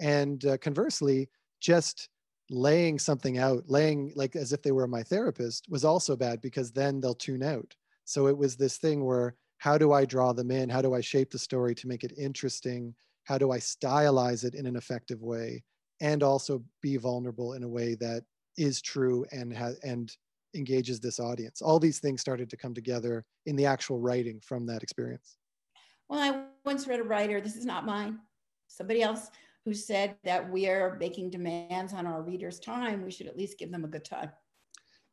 and 0.00 0.44
uh, 0.44 0.56
conversely 0.58 1.28
just 1.60 2.08
laying 2.50 2.98
something 2.98 3.38
out, 3.38 3.64
laying 3.66 4.12
like 4.14 4.36
as 4.36 4.52
if 4.52 4.62
they 4.62 4.72
were 4.72 4.86
my 4.86 5.02
therapist 5.02 5.66
was 5.68 5.84
also 5.84 6.16
bad 6.16 6.40
because 6.40 6.72
then 6.72 7.00
they'll 7.00 7.14
tune 7.14 7.42
out. 7.42 7.74
So 8.04 8.26
it 8.26 8.36
was 8.36 8.56
this 8.56 8.78
thing 8.78 9.04
where 9.04 9.34
how 9.58 9.76
do 9.76 9.92
I 9.92 10.04
draw 10.04 10.32
them 10.32 10.50
in? 10.50 10.68
How 10.68 10.80
do 10.80 10.94
I 10.94 11.00
shape 11.00 11.30
the 11.30 11.38
story 11.38 11.74
to 11.74 11.88
make 11.88 12.04
it 12.04 12.12
interesting? 12.16 12.94
How 13.24 13.38
do 13.38 13.50
I 13.50 13.58
stylize 13.58 14.44
it 14.44 14.54
in 14.54 14.66
an 14.66 14.76
effective 14.76 15.20
way 15.20 15.64
and 16.00 16.22
also 16.22 16.62
be 16.82 16.96
vulnerable 16.96 17.54
in 17.54 17.62
a 17.62 17.68
way 17.68 17.94
that 17.96 18.22
is 18.56 18.80
true 18.80 19.24
and 19.32 19.52
has 19.52 19.78
and 19.80 20.16
engages 20.54 21.00
this 21.00 21.20
audience? 21.20 21.60
All 21.62 21.78
these 21.78 21.98
things 21.98 22.20
started 22.20 22.50
to 22.50 22.56
come 22.56 22.74
together 22.74 23.24
in 23.46 23.56
the 23.56 23.66
actual 23.66 23.98
writing 23.98 24.40
from 24.40 24.66
that 24.66 24.82
experience. 24.82 25.36
Well, 26.08 26.20
I 26.20 26.44
once 26.64 26.86
read 26.86 27.00
a 27.00 27.04
writer, 27.04 27.40
this 27.40 27.56
is 27.56 27.66
not 27.66 27.84
mine, 27.84 28.18
somebody 28.66 29.02
else 29.02 29.30
who 29.64 29.74
said 29.74 30.16
that 30.24 30.50
we 30.50 30.66
are 30.68 30.96
making 30.98 31.30
demands 31.30 31.92
on 31.92 32.06
our 32.06 32.22
readers' 32.22 32.58
time, 32.58 33.04
we 33.04 33.10
should 33.10 33.26
at 33.26 33.36
least 33.36 33.58
give 33.58 33.70
them 33.70 33.84
a 33.84 33.88
good 33.88 34.04
time. 34.04 34.30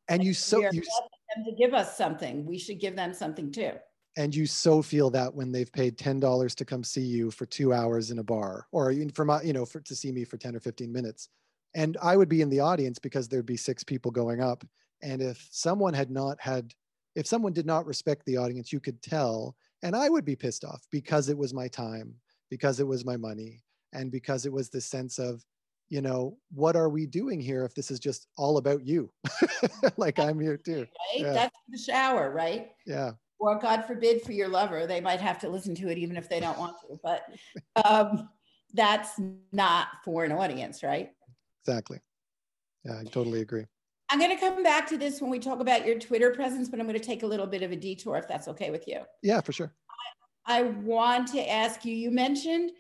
And 0.08 0.24
you 0.24 0.34
so 0.34 0.60
you 0.60 0.72
them 0.72 1.44
to 1.46 1.52
give 1.58 1.74
us 1.74 1.98
something, 1.98 2.46
we 2.46 2.58
should 2.58 2.80
give 2.80 2.96
them 2.96 3.14
something 3.14 3.52
too. 3.52 3.72
And 4.18 4.34
you 4.34 4.46
so 4.46 4.82
feel 4.82 5.10
that 5.12 5.34
when 5.34 5.52
they've 5.52 5.72
paid 5.72 5.98
ten 5.98 6.20
dollars 6.20 6.56
to 6.56 6.66
come 6.66 6.84
see 6.84 7.02
you 7.02 7.32
for 7.32 7.46
two 7.46 7.74
hours 7.74 8.12
in 8.12 8.20
a 8.20 8.24
bar, 8.24 8.68
or 8.72 8.94
for 9.14 9.26
my, 9.26 9.42
you 9.42 9.54
know, 9.54 9.66
for 9.66 9.82
to 9.82 9.96
see 9.96 10.12
me 10.12 10.24
for 10.24 10.38
ten 10.38 10.56
or 10.56 10.60
fifteen 10.60 10.92
minutes, 10.92 11.30
and 11.76 11.98
I 12.02 12.16
would 12.16 12.30
be 12.30 12.42
in 12.42 12.50
the 12.50 12.62
audience 12.62 12.98
because 12.98 13.28
there'd 13.28 13.46
be 13.46 13.58
six 13.58 13.84
people 13.84 14.12
going 14.12 14.42
up, 14.42 14.64
and 15.02 15.22
if 15.22 15.48
someone 15.52 15.94
had 15.94 16.12
not 16.12 16.40
had, 16.40 16.74
if 17.16 17.28
someone 17.28 17.52
did 17.52 17.66
not 17.66 17.86
respect 17.86 18.26
the 18.26 18.38
audience, 18.38 18.72
you 18.72 18.80
could 18.80 19.02
tell, 19.02 19.56
and 19.84 19.96
I 19.96 20.08
would 20.10 20.24
be 20.24 20.36
pissed 20.36 20.64
off 20.64 20.88
because 20.92 21.28
it 21.28 21.38
was 21.38 21.54
my 21.54 21.68
time, 21.68 22.16
because 22.50 22.80
it 22.80 22.88
was 22.88 23.04
my 23.04 23.18
money, 23.18 23.64
and 23.92 24.12
because 24.12 24.46
it 24.46 24.54
was 24.54 24.70
this 24.70 24.86
sense 24.86 25.20
of 25.20 25.44
you 25.90 26.02
know 26.02 26.38
what 26.54 26.76
are 26.76 26.90
we 26.90 27.06
doing 27.06 27.40
here 27.40 27.64
if 27.66 27.76
this 27.76 27.92
is 27.92 28.00
just 28.00 28.28
all 28.38 28.58
about 28.58 28.86
you? 28.86 29.12
Like 29.98 30.20
i'm 30.20 30.40
here 30.40 30.58
too. 30.58 30.80
Right? 30.80 31.22
Yeah. 31.22 31.34
that's 31.34 31.58
the 31.70 31.78
shower 31.78 32.32
right? 32.32 32.72
Yeah 32.86 33.12
or 33.40 33.60
god 33.60 33.86
forbid 33.86 34.22
for 34.22 34.32
your 34.32 34.48
lover 34.48 34.88
they 34.88 35.02
might 35.02 35.20
have 35.20 35.40
to 35.40 35.50
listen 35.50 35.76
to 35.76 35.90
it 35.90 35.98
even 35.98 36.18
if 36.18 36.30
they 36.30 36.40
don't 36.40 36.58
want 36.58 36.76
to 36.80 36.98
but 37.04 37.24
um, 37.86 38.30
that's 38.74 39.20
not 39.52 39.88
for 40.04 40.24
an 40.24 40.32
audience 40.32 40.84
right? 40.84 41.12
Exactly. 41.64 42.00
Yeah 42.84 43.00
i 43.00 43.04
totally 43.04 43.42
agree. 43.42 43.66
I'm 44.10 44.20
going 44.20 44.30
to 44.30 44.40
come 44.40 44.62
back 44.62 44.88
to 44.90 44.98
this 44.98 45.20
when 45.20 45.32
we 45.32 45.40
talk 45.40 45.60
about 45.60 45.86
your 45.86 46.00
twitter 46.00 46.32
presence 46.32 46.70
but 46.70 46.80
i'm 46.80 46.88
going 46.88 47.00
to 47.00 47.06
take 47.06 47.24
a 47.24 47.28
little 47.28 47.48
bit 47.48 47.64
of 47.64 47.72
a 47.72 47.76
detour 47.76 48.18
if 48.18 48.28
that's 48.28 48.48
okay 48.48 48.72
with 48.72 48.88
you. 48.88 49.00
Yeah 49.24 49.42
for 49.42 49.52
sure. 49.52 49.74
I, 50.46 50.60
I 50.60 50.64
want 50.64 51.28
to 51.30 51.52
ask 51.52 51.86
you 51.86 51.94
you 51.94 52.12
mentioned 52.12 52.72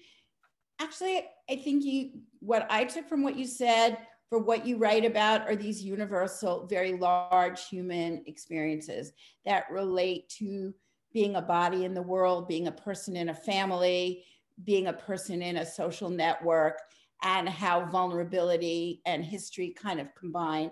actually, 0.82 1.26
I 1.50 1.56
think 1.56 1.84
you, 1.84 2.12
what 2.39 2.68
I 2.70 2.86
took 2.86 3.08
from 3.08 3.24
what 3.24 3.38
you 3.38 3.46
said 3.46 3.98
for 4.30 4.40
what 4.40 4.66
you 4.66 4.78
write 4.78 5.06
about 5.06 5.48
are 5.48 5.56
these 5.56 5.84
universal, 5.84 6.66
very 6.68 6.94
large 6.94 7.68
human 7.68 8.24
experiences 8.26 9.14
that 9.46 9.70
relate 9.70 10.28
to 10.30 10.74
being 11.14 11.36
a 11.36 11.42
body 11.42 11.86
in 11.86 11.94
the 11.94 12.02
world, 12.02 12.48
being 12.48 12.68
a 12.68 12.72
person 12.72 13.16
in 13.16 13.30
a 13.30 13.34
family, 13.34 14.24
being 14.64 14.88
a 14.88 14.94
person 14.94 15.42
in 15.42 15.58
a 15.58 15.66
social 15.66 16.10
network, 16.10 16.80
and 17.24 17.48
how 17.48 17.86
vulnerability 17.86 19.02
and 19.06 19.24
history 19.24 19.70
kind 19.70 20.00
of 20.00 20.14
combine. 20.16 20.72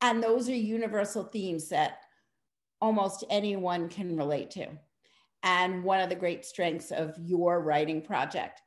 And 0.00 0.22
those 0.22 0.48
are 0.48 0.54
universal 0.54 1.24
themes 1.24 1.68
that 1.68 1.98
almost 2.80 3.24
anyone 3.30 3.88
can 3.88 4.16
relate 4.16 4.50
to. 4.52 4.68
And 5.42 5.82
one 5.82 6.00
of 6.00 6.08
the 6.08 6.14
great 6.14 6.44
strengths 6.44 6.90
of 6.90 7.16
your 7.18 7.60
writing 7.60 8.02
project. 8.02 8.60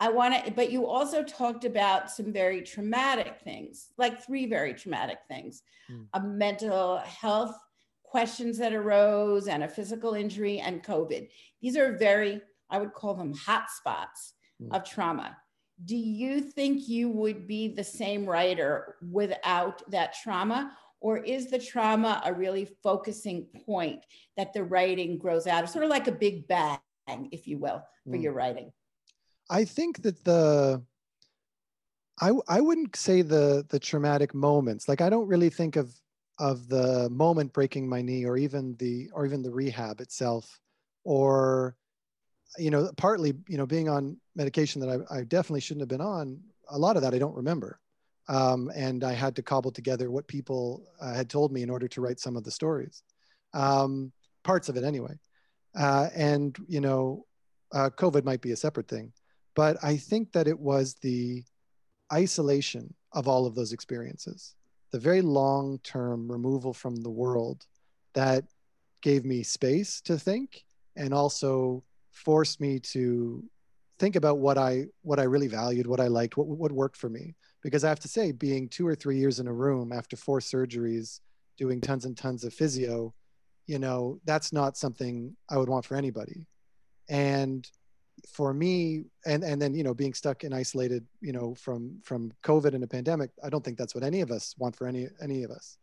I 0.00 0.10
want 0.10 0.44
to, 0.44 0.50
but 0.52 0.70
you 0.70 0.86
also 0.86 1.22
talked 1.24 1.64
about 1.64 2.10
some 2.10 2.32
very 2.32 2.62
traumatic 2.62 3.40
things, 3.42 3.88
like 3.98 4.24
three 4.24 4.46
very 4.46 4.74
traumatic 4.74 5.18
things 5.28 5.62
mm. 5.90 6.06
a 6.14 6.20
mental 6.20 6.98
health 6.98 7.56
questions 8.04 8.56
that 8.58 8.72
arose, 8.72 9.48
and 9.48 9.62
a 9.62 9.68
physical 9.68 10.14
injury, 10.14 10.60
and 10.60 10.82
COVID. 10.82 11.28
These 11.60 11.76
are 11.76 11.98
very, 11.98 12.40
I 12.70 12.78
would 12.78 12.94
call 12.94 13.14
them 13.14 13.34
hot 13.34 13.70
spots 13.70 14.34
mm. 14.62 14.74
of 14.74 14.88
trauma. 14.88 15.36
Do 15.84 15.96
you 15.96 16.40
think 16.40 16.88
you 16.88 17.10
would 17.10 17.46
be 17.46 17.68
the 17.68 17.84
same 17.84 18.24
writer 18.24 18.96
without 19.10 19.88
that 19.90 20.14
trauma? 20.14 20.72
Or 21.00 21.18
is 21.18 21.50
the 21.50 21.58
trauma 21.58 22.20
a 22.24 22.32
really 22.32 22.68
focusing 22.82 23.46
point 23.64 24.04
that 24.36 24.52
the 24.52 24.64
writing 24.64 25.18
grows 25.18 25.46
out 25.46 25.62
of, 25.62 25.70
sort 25.70 25.84
of 25.84 25.90
like 25.90 26.08
a 26.08 26.12
big 26.12 26.48
bang, 26.48 26.78
if 27.30 27.46
you 27.46 27.58
will, 27.58 27.84
for 28.04 28.16
mm. 28.16 28.22
your 28.22 28.32
writing? 28.32 28.72
I 29.50 29.64
think 29.64 30.02
that 30.02 30.24
the 30.24 30.82
I 32.20 32.32
I 32.48 32.60
wouldn't 32.60 32.96
say 32.96 33.22
the 33.22 33.64
the 33.68 33.78
traumatic 33.78 34.34
moments. 34.34 34.88
Like 34.88 35.00
I 35.00 35.10
don't 35.10 35.28
really 35.28 35.50
think 35.50 35.76
of 35.76 35.94
of 36.38 36.68
the 36.68 37.08
moment 37.10 37.52
breaking 37.52 37.88
my 37.88 38.02
knee 38.02 38.24
or 38.24 38.36
even 38.36 38.76
the 38.78 39.10
or 39.12 39.26
even 39.26 39.42
the 39.42 39.50
rehab 39.50 40.00
itself 40.00 40.60
or 41.04 41.76
you 42.56 42.70
know 42.70 42.90
partly 42.96 43.34
you 43.48 43.58
know 43.58 43.66
being 43.66 43.88
on 43.88 44.16
medication 44.36 44.80
that 44.80 45.06
I, 45.10 45.18
I 45.18 45.24
definitely 45.24 45.60
shouldn't 45.60 45.82
have 45.82 45.88
been 45.88 46.00
on 46.00 46.40
a 46.70 46.78
lot 46.78 46.96
of 46.96 47.02
that 47.02 47.14
i 47.14 47.18
don't 47.18 47.34
remember 47.34 47.80
um, 48.28 48.70
and 48.74 49.04
i 49.04 49.12
had 49.12 49.36
to 49.36 49.42
cobble 49.42 49.70
together 49.70 50.10
what 50.10 50.26
people 50.28 50.84
uh, 51.00 51.12
had 51.12 51.28
told 51.28 51.52
me 51.52 51.62
in 51.62 51.70
order 51.70 51.88
to 51.88 52.00
write 52.00 52.20
some 52.20 52.36
of 52.36 52.44
the 52.44 52.50
stories 52.50 53.02
um, 53.54 54.12
parts 54.44 54.68
of 54.68 54.76
it 54.76 54.84
anyway 54.84 55.14
uh, 55.76 56.08
and 56.14 56.56
you 56.68 56.80
know 56.80 57.26
uh, 57.72 57.90
covid 57.90 58.24
might 58.24 58.40
be 58.40 58.52
a 58.52 58.56
separate 58.56 58.88
thing 58.88 59.12
but 59.54 59.76
i 59.82 59.96
think 59.96 60.32
that 60.32 60.48
it 60.48 60.58
was 60.58 60.94
the 61.02 61.44
isolation 62.12 62.92
of 63.12 63.28
all 63.28 63.46
of 63.46 63.54
those 63.54 63.72
experiences 63.72 64.54
the 64.90 64.98
very 64.98 65.20
long 65.20 65.78
term 65.82 66.30
removal 66.30 66.72
from 66.72 66.96
the 66.96 67.10
world 67.10 67.66
that 68.14 68.44
gave 69.02 69.24
me 69.24 69.42
space 69.42 70.00
to 70.00 70.18
think 70.18 70.64
and 70.96 71.14
also 71.14 71.82
forced 72.10 72.60
me 72.60 72.78
to 72.80 73.44
think 73.98 74.16
about 74.16 74.38
what 74.38 74.58
I 74.58 74.86
what 75.02 75.18
I 75.18 75.24
really 75.24 75.48
valued, 75.48 75.86
what 75.86 76.00
I 76.00 76.08
liked, 76.08 76.36
what 76.36 76.46
what 76.46 76.72
worked 76.72 76.96
for 76.96 77.08
me. 77.08 77.34
Because 77.62 77.84
I 77.84 77.88
have 77.88 78.00
to 78.00 78.08
say, 78.08 78.32
being 78.32 78.68
two 78.68 78.86
or 78.86 78.94
three 78.94 79.18
years 79.18 79.40
in 79.40 79.48
a 79.48 79.52
room 79.52 79.92
after 79.92 80.16
four 80.16 80.40
surgeries, 80.40 81.20
doing 81.56 81.80
tons 81.80 82.04
and 82.04 82.16
tons 82.16 82.44
of 82.44 82.54
physio, 82.54 83.12
you 83.66 83.78
know, 83.78 84.20
that's 84.24 84.52
not 84.52 84.76
something 84.76 85.36
I 85.50 85.56
would 85.56 85.68
want 85.68 85.84
for 85.84 85.96
anybody. 85.96 86.46
And 87.08 87.68
for 88.26 88.52
me, 88.52 89.04
and 89.26 89.42
and 89.42 89.60
then 89.60 89.74
you 89.74 89.82
know, 89.82 89.94
being 89.94 90.14
stuck 90.14 90.44
and 90.44 90.54
isolated, 90.54 91.04
you 91.20 91.32
know, 91.32 91.54
from 91.54 91.98
from 92.02 92.32
COVID 92.44 92.74
and 92.74 92.84
a 92.84 92.86
pandemic, 92.86 93.30
I 93.42 93.48
don't 93.48 93.64
think 93.64 93.78
that's 93.78 93.94
what 93.94 94.04
any 94.04 94.20
of 94.20 94.30
us 94.30 94.54
want 94.58 94.76
for 94.76 94.86
any 94.86 95.08
any 95.22 95.42
of 95.44 95.50
us. 95.50 95.76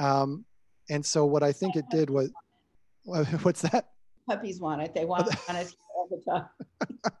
Um, 0.00 0.44
and 0.90 1.04
so 1.04 1.24
what 1.24 1.42
I 1.42 1.52
think 1.52 1.76
it 1.76 1.86
did 1.90 2.10
was, 2.10 2.30
what's 3.42 3.62
that? 3.62 3.88
puppies 4.28 4.60
want 4.60 4.82
it. 4.82 4.94
They 4.94 5.04
want 5.04 5.28
it 5.28 5.74
all 5.94 6.08
the 6.10 6.20
time. 6.30 6.46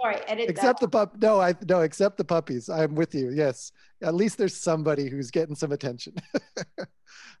Sorry, 0.00 0.16
edit 0.26 0.48
Except 0.48 0.80
that. 0.80 0.86
the 0.86 0.90
pup. 0.90 1.16
No, 1.20 1.40
I 1.40 1.54
no. 1.68 1.80
Except 1.80 2.16
the 2.16 2.24
puppies. 2.24 2.70
I'm 2.70 2.94
with 2.94 3.14
you. 3.14 3.30
Yes, 3.30 3.72
at 4.02 4.14
least 4.14 4.38
there's 4.38 4.56
somebody 4.56 5.08
who's 5.08 5.30
getting 5.30 5.54
some 5.54 5.72
attention. 5.72 6.14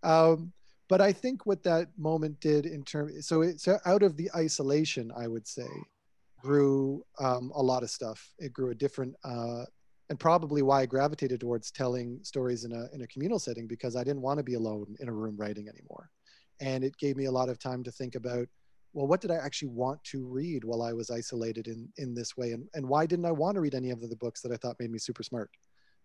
um, 0.02 0.52
but 0.90 1.00
I 1.00 1.12
think 1.12 1.46
what 1.46 1.62
that 1.62 1.88
moment 1.96 2.40
did 2.40 2.66
in 2.66 2.82
terms, 2.82 3.26
so 3.26 3.42
it, 3.42 3.60
so 3.60 3.78
out 3.86 4.02
of 4.02 4.16
the 4.16 4.28
isolation, 4.34 5.12
I 5.16 5.28
would 5.28 5.46
say, 5.46 5.68
grew 6.40 7.04
um, 7.18 7.52
a 7.54 7.62
lot 7.62 7.82
of 7.82 7.90
stuff. 7.90 8.32
It 8.38 8.52
grew 8.52 8.70
a 8.70 8.74
different, 8.74 9.14
uh, 9.24 9.64
and 10.08 10.18
probably 10.18 10.62
why 10.62 10.82
I 10.82 10.86
gravitated 10.86 11.40
towards 11.40 11.70
telling 11.70 12.18
stories 12.22 12.64
in 12.64 12.72
a 12.72 12.88
in 12.92 13.02
a 13.02 13.06
communal 13.06 13.38
setting 13.38 13.66
because 13.66 13.94
I 13.94 14.04
didn't 14.04 14.22
want 14.22 14.38
to 14.38 14.44
be 14.44 14.54
alone 14.54 14.96
in 15.00 15.08
a 15.08 15.12
room 15.12 15.36
writing 15.36 15.68
anymore, 15.68 16.10
and 16.60 16.82
it 16.82 16.96
gave 16.96 17.16
me 17.16 17.26
a 17.26 17.32
lot 17.32 17.48
of 17.48 17.58
time 17.58 17.84
to 17.84 17.92
think 17.92 18.14
about 18.14 18.48
well, 18.92 19.06
what 19.06 19.20
did 19.20 19.30
I 19.30 19.36
actually 19.36 19.68
want 19.68 20.02
to 20.04 20.24
read 20.26 20.64
while 20.64 20.82
I 20.82 20.92
was 20.92 21.10
isolated 21.10 21.68
in, 21.68 21.88
in 21.96 22.14
this 22.14 22.36
way? 22.36 22.52
And, 22.52 22.66
and 22.74 22.88
why 22.88 23.06
didn't 23.06 23.24
I 23.24 23.30
want 23.30 23.54
to 23.54 23.60
read 23.60 23.74
any 23.74 23.90
of 23.90 24.00
the 24.00 24.16
books 24.16 24.40
that 24.42 24.52
I 24.52 24.56
thought 24.56 24.80
made 24.80 24.90
me 24.90 24.98
super 24.98 25.22
smart? 25.22 25.50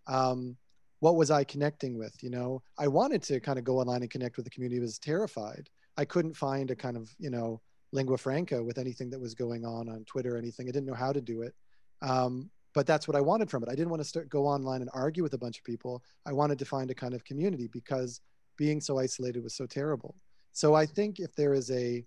Um, 0.07 0.55
what 0.99 1.15
was 1.15 1.31
I 1.31 1.43
connecting 1.43 1.97
with? 1.97 2.15
You 2.21 2.29
know, 2.29 2.61
I 2.77 2.87
wanted 2.87 3.23
to 3.23 3.39
kind 3.39 3.57
of 3.57 3.65
go 3.65 3.79
online 3.79 4.01
and 4.01 4.11
connect 4.11 4.37
with 4.37 4.45
the 4.45 4.51
community. 4.51 4.79
I 4.79 4.81
was 4.81 4.99
terrified. 4.99 5.67
I 5.97 6.05
couldn't 6.05 6.35
find 6.35 6.69
a 6.71 6.75
kind 6.75 6.95
of, 6.95 7.09
you 7.17 7.29
know, 7.29 7.61
lingua 7.95 8.17
franca 8.17 8.61
with 8.61 8.77
anything 8.77 9.09
that 9.09 9.19
was 9.19 9.33
going 9.33 9.65
on 9.65 9.89
on 9.89 10.03
Twitter 10.05 10.35
or 10.35 10.37
anything. 10.37 10.67
I 10.67 10.71
didn't 10.71 10.85
know 10.85 10.93
how 10.93 11.13
to 11.13 11.21
do 11.21 11.41
it. 11.41 11.55
Um, 12.01 12.49
but 12.73 12.85
that's 12.85 13.07
what 13.07 13.15
I 13.15 13.21
wanted 13.21 13.49
from 13.49 13.63
it. 13.63 13.69
I 13.69 13.75
didn't 13.75 13.89
want 13.89 14.01
to 14.01 14.07
start, 14.07 14.29
go 14.29 14.45
online 14.45 14.81
and 14.81 14.89
argue 14.93 15.23
with 15.23 15.33
a 15.33 15.37
bunch 15.37 15.57
of 15.57 15.63
people. 15.63 16.03
I 16.25 16.33
wanted 16.33 16.59
to 16.59 16.65
find 16.65 16.91
a 16.91 16.95
kind 16.95 17.13
of 17.13 17.23
community 17.23 17.69
because 17.71 18.19
being 18.57 18.81
so 18.81 18.99
isolated 18.99 19.41
was 19.43 19.55
so 19.55 19.65
terrible. 19.65 20.15
So 20.51 20.75
I 20.75 20.85
think 20.85 21.19
if 21.19 21.33
there 21.35 21.53
is 21.53 21.71
a 21.71 22.05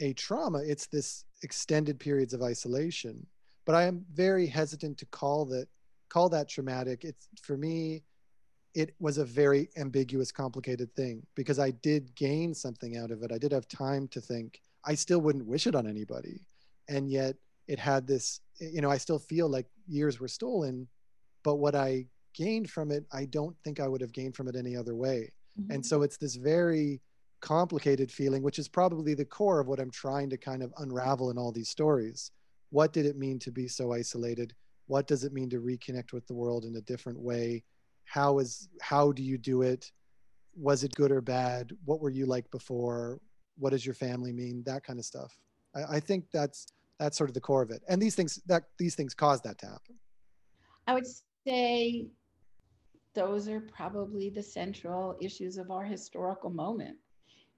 a 0.00 0.12
trauma, 0.12 0.58
it's 0.58 0.86
this 0.86 1.24
extended 1.42 1.98
periods 1.98 2.34
of 2.34 2.42
isolation. 2.42 3.26
But 3.64 3.74
I 3.74 3.84
am 3.84 4.04
very 4.12 4.46
hesitant 4.46 4.98
to 4.98 5.06
call 5.06 5.46
that 5.46 5.68
call 6.08 6.28
that 6.28 6.48
traumatic. 6.48 7.04
It's 7.04 7.28
for 7.42 7.56
me, 7.56 8.02
it 8.74 8.94
was 9.00 9.18
a 9.18 9.24
very 9.24 9.68
ambiguous, 9.76 10.30
complicated 10.30 10.94
thing 10.94 11.26
because 11.34 11.58
I 11.58 11.70
did 11.70 12.14
gain 12.14 12.54
something 12.54 12.96
out 12.96 13.10
of 13.10 13.22
it. 13.22 13.32
I 13.32 13.38
did 13.38 13.52
have 13.52 13.66
time 13.66 14.06
to 14.08 14.20
think. 14.20 14.60
I 14.86 14.94
still 14.94 15.20
wouldn't 15.20 15.46
wish 15.46 15.66
it 15.66 15.74
on 15.74 15.86
anybody. 15.86 16.40
And 16.88 17.10
yet 17.10 17.36
it 17.66 17.78
had 17.78 18.06
this, 18.06 18.40
you 18.60 18.80
know, 18.80 18.90
I 18.90 18.98
still 18.98 19.18
feel 19.18 19.48
like 19.48 19.66
years 19.88 20.20
were 20.20 20.28
stolen, 20.28 20.88
but 21.42 21.56
what 21.56 21.74
I 21.74 22.06
gained 22.34 22.70
from 22.70 22.92
it, 22.92 23.04
I 23.12 23.24
don't 23.24 23.56
think 23.64 23.80
I 23.80 23.88
would 23.88 24.00
have 24.00 24.12
gained 24.12 24.36
from 24.36 24.48
it 24.48 24.56
any 24.56 24.76
other 24.76 24.94
way. 24.94 25.32
Mm-hmm. 25.60 25.72
And 25.72 25.86
so 25.86 26.02
it's 26.02 26.16
this 26.16 26.36
very 26.36 27.00
complicated 27.40 28.10
feeling, 28.10 28.42
which 28.42 28.58
is 28.58 28.68
probably 28.68 29.14
the 29.14 29.24
core 29.24 29.60
of 29.60 29.66
what 29.66 29.80
I'm 29.80 29.90
trying 29.90 30.30
to 30.30 30.36
kind 30.36 30.62
of 30.62 30.72
unravel 30.78 31.30
in 31.30 31.38
all 31.38 31.52
these 31.52 31.68
stories. 31.68 32.30
What 32.70 32.92
did 32.92 33.06
it 33.06 33.16
mean 33.16 33.38
to 33.40 33.50
be 33.50 33.68
so 33.68 33.92
isolated? 33.92 34.54
What 34.86 35.06
does 35.06 35.24
it 35.24 35.32
mean 35.32 35.50
to 35.50 35.60
reconnect 35.60 36.12
with 36.12 36.26
the 36.26 36.34
world 36.34 36.64
in 36.64 36.76
a 36.76 36.80
different 36.82 37.18
way? 37.18 37.64
How 38.04 38.38
is 38.38 38.68
how 38.80 39.12
do 39.12 39.22
you 39.22 39.38
do 39.38 39.62
it? 39.62 39.90
Was 40.56 40.84
it 40.84 40.94
good 40.94 41.10
or 41.10 41.20
bad? 41.20 41.72
What 41.84 42.00
were 42.00 42.10
you 42.10 42.26
like 42.26 42.50
before? 42.50 43.20
What 43.58 43.70
does 43.70 43.84
your 43.84 43.94
family 43.94 44.32
mean? 44.32 44.62
That 44.66 44.84
kind 44.84 44.98
of 44.98 45.04
stuff. 45.04 45.36
I, 45.74 45.96
I 45.96 46.00
think 46.00 46.24
that's 46.32 46.66
that's 46.98 47.16
sort 47.16 47.30
of 47.30 47.34
the 47.34 47.40
core 47.40 47.62
of 47.62 47.70
it. 47.70 47.82
And 47.88 48.00
these 48.00 48.14
things 48.14 48.40
that 48.46 48.64
these 48.78 48.94
things 48.94 49.14
cause 49.14 49.40
that 49.42 49.58
to 49.58 49.66
happen. 49.66 49.96
I 50.86 50.94
would 50.94 51.06
say 51.46 52.06
those 53.14 53.48
are 53.48 53.60
probably 53.60 54.30
the 54.30 54.42
central 54.42 55.16
issues 55.20 55.56
of 55.56 55.70
our 55.70 55.84
historical 55.84 56.50
moment 56.50 56.96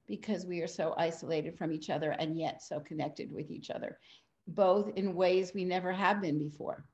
because 0.06 0.46
we 0.46 0.60
are 0.60 0.68
so 0.68 0.94
isolated 0.96 1.58
from 1.58 1.72
each 1.72 1.90
other 1.90 2.12
and 2.12 2.38
yet 2.38 2.62
so 2.62 2.80
connected 2.80 3.30
with 3.30 3.50
each 3.50 3.70
other, 3.70 3.98
both 4.46 4.90
in 4.96 5.14
ways 5.14 5.52
we 5.54 5.64
never 5.64 5.92
have 5.92 6.22
been 6.22 6.38
before. 6.38 6.86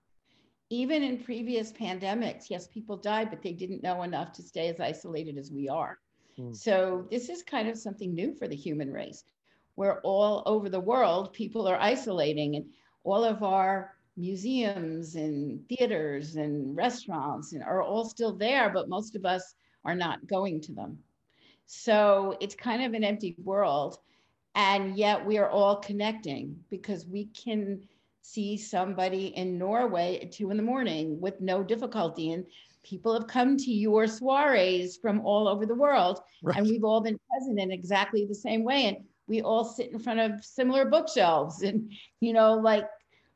Even 0.71 1.03
in 1.03 1.23
previous 1.23 1.71
pandemics, 1.73 2.51
yes, 2.51 2.67
people 2.67 2.97
died, 2.97 3.31
but 3.31 3.43
they 3.43 3.53
didn't 3.53 3.83
know 3.83 4.03
enough 4.03 4.33
to 4.33 4.43
stay 4.43 4.69
as 4.69 4.81
isolated 4.81 5.39
as 5.39 5.53
we 5.53 5.69
are. 5.69 5.99
Mm. 6.39 6.55
So, 6.57 7.07
this 7.11 7.29
is 7.29 7.43
kind 7.43 7.69
of 7.69 7.79
something 7.79 8.15
new 8.15 8.35
for 8.35 8.49
the 8.49 8.57
human 8.57 8.93
race, 8.93 9.25
where 9.75 10.01
all 10.01 10.43
over 10.47 10.69
the 10.69 10.81
world, 10.81 11.33
people 11.33 11.67
are 11.69 11.81
isolating, 11.81 12.57
and 12.57 12.67
all 13.05 13.25
of 13.25 13.43
our 13.43 13.95
museums 14.17 15.17
and 15.17 15.67
theaters 15.69 16.37
and 16.37 16.77
restaurants 16.77 17.53
and 17.53 17.63
are 17.63 17.83
all 17.83 18.05
still 18.05 18.33
there, 18.33 18.71
but 18.71 18.89
most 18.89 19.17
of 19.17 19.25
us 19.25 19.55
are 19.85 19.95
not 19.95 20.27
going 20.27 20.61
to 20.61 20.73
them. 20.73 20.99
So 21.67 22.37
it's 22.41 22.55
kind 22.55 22.83
of 22.83 22.95
an 22.95 23.05
empty 23.05 23.35
world. 23.43 23.99
And 24.55 24.97
yet 24.97 25.25
we 25.25 25.39
are 25.39 25.51
all 25.51 25.77
connecting 25.77 26.57
because 26.71 27.07
we 27.07 27.27
can 27.27 27.83
see 28.23 28.57
somebody 28.57 29.27
in 29.37 29.59
Norway 29.59 30.21
at 30.23 30.33
two 30.33 30.51
in 30.51 30.57
the 30.57 30.63
morning 30.63 31.21
with 31.21 31.41
no 31.41 31.63
difficulty. 31.63 32.33
And 32.33 32.47
people 32.85 33.13
have 33.15 33.27
come 33.27 33.57
to 33.57 33.73
your 33.73 34.07
soirees 34.07 34.97
from 34.97 35.21
all 35.21 35.49
over 35.49 35.67
the 35.67 35.75
world. 35.75 36.21
Right. 36.43 36.57
And 36.57 36.67
we've 36.67 36.85
all 36.85 37.01
been 37.01 37.19
present 37.31 37.59
in 37.59 37.73
exactly 37.73 38.25
the 38.27 38.35
same 38.35 38.63
way. 38.63 38.87
And 38.87 38.99
we 39.27 39.43
all 39.43 39.65
sit 39.65 39.91
in 39.91 39.99
front 39.99 40.21
of 40.21 40.45
similar 40.45 40.85
bookshelves. 40.85 41.63
And, 41.63 41.91
you 42.21 42.33
know, 42.33 42.55
like 42.55 42.87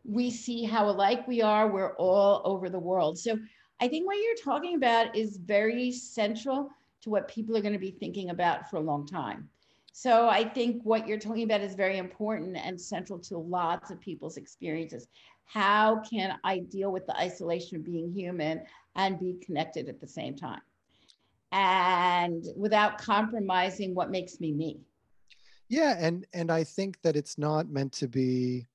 we 0.05 0.31
see 0.31 0.65
how 0.65 0.89
alike 0.89 1.27
we 1.27 1.43
are. 1.43 1.69
We're 1.69 1.97
all 1.97 2.43
over 2.45 2.69
the 2.69 2.79
world. 2.79 3.19
So 3.19 3.39
I 3.81 3.89
think 3.89 4.07
what 4.07 4.17
you're 4.17 4.45
talking 4.45 4.77
about 4.77 5.17
is 5.17 5.37
very 5.39 5.91
central 5.93 6.71
to 7.03 7.11
what 7.11 7.29
people 7.29 7.57
are 7.57 7.63
going 7.63 7.73
to 7.73 7.79
be 7.79 7.93
thinking 7.93 8.31
about 8.31 8.69
for 8.69 8.77
a 8.77 8.81
long 8.81 9.07
time. 9.07 9.49
So 9.93 10.29
I 10.29 10.45
think 10.45 10.83
what 10.85 11.09
you're 11.09 11.19
talking 11.19 11.43
about 11.43 11.61
is 11.61 11.75
very 11.75 11.99
important 11.99 12.57
and 12.57 12.81
central 12.81 13.19
to 13.21 13.39
lots 13.39 13.91
of 13.91 14.01
people's 14.01 14.37
experiences. 14.37 15.09
How 15.49 16.01
can 16.09 16.39
I 16.45 16.61
deal 16.61 16.93
with 16.93 17.07
the 17.07 17.17
isolation 17.17 17.79
of 17.79 17.85
being 17.85 18.13
human 18.13 18.63
and 18.95 19.19
be 19.19 19.41
connected 19.45 19.89
at 19.89 20.01
the 20.01 20.07
same 20.07 20.37
time? 20.37 20.61
and 21.53 22.45
without 22.57 22.99
compromising 22.99 23.95
what 23.95 24.11
makes 24.11 24.41
me 24.41 24.53
me. 24.53 24.81
Yeah, 25.69 25.97
and 25.99 26.27
and 26.33 26.51
I 26.51 26.65
think 26.65 27.01
that 27.03 27.17
it's 27.17 27.39
not 27.39 27.69
meant 27.69 27.93
to 27.95 28.09
be 28.09 28.67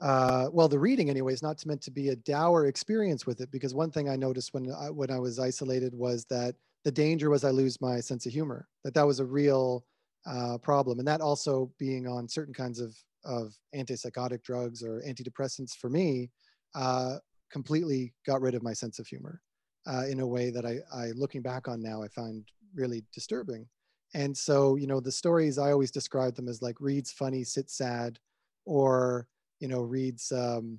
uh, 0.00 0.48
well, 0.52 0.68
the 0.68 0.78
reading 0.78 1.10
anyway 1.10 1.32
is 1.32 1.42
not 1.42 1.64
meant 1.64 1.80
to 1.80 1.90
be 1.90 2.08
a 2.08 2.16
dour 2.16 2.66
experience 2.66 3.24
with 3.24 3.40
it 3.40 3.52
because 3.52 3.72
one 3.72 3.90
thing 3.90 4.08
I 4.08 4.16
noticed 4.16 4.52
when 4.52 4.68
I, 4.72 4.90
when 4.90 5.12
I 5.12 5.20
was 5.20 5.38
isolated 5.38 5.94
was 5.94 6.24
that 6.24 6.56
the 6.82 6.90
danger 6.90 7.30
was 7.30 7.44
I 7.44 7.50
lose 7.50 7.80
my 7.80 8.00
sense 8.00 8.26
of 8.26 8.32
humor. 8.32 8.66
That 8.82 8.94
that 8.94 9.06
was 9.06 9.20
a 9.20 9.24
real 9.24 9.84
uh, 10.26 10.58
problem, 10.58 10.98
and 10.98 11.06
that 11.06 11.20
also 11.20 11.70
being 11.78 12.06
on 12.08 12.28
certain 12.28 12.54
kinds 12.54 12.80
of 12.80 12.96
of 13.24 13.54
antipsychotic 13.74 14.42
drugs 14.42 14.82
or 14.82 15.02
antidepressants 15.06 15.76
for 15.76 15.88
me 15.88 16.30
uh, 16.74 17.16
completely 17.50 18.14
got 18.26 18.40
rid 18.40 18.54
of 18.54 18.62
my 18.62 18.72
sense 18.72 18.98
of 18.98 19.06
humor 19.06 19.40
uh, 19.86 20.04
in 20.06 20.20
a 20.20 20.26
way 20.26 20.50
that 20.50 20.64
I, 20.64 20.78
I, 20.94 21.10
looking 21.14 21.42
back 21.42 21.68
on 21.68 21.82
now, 21.82 22.02
I 22.02 22.08
find 22.08 22.44
really 22.74 23.04
disturbing. 23.12 23.66
And 24.14 24.36
so, 24.36 24.76
you 24.76 24.86
know, 24.86 25.00
the 25.00 25.12
stories 25.12 25.58
I 25.58 25.72
always 25.72 25.90
describe 25.90 26.34
them 26.34 26.48
as 26.48 26.62
like 26.62 26.76
reads 26.80 27.12
funny, 27.12 27.44
sits 27.44 27.76
sad, 27.76 28.18
or 28.64 29.26
you 29.60 29.68
know, 29.68 29.80
reads 29.80 30.32
um, 30.32 30.78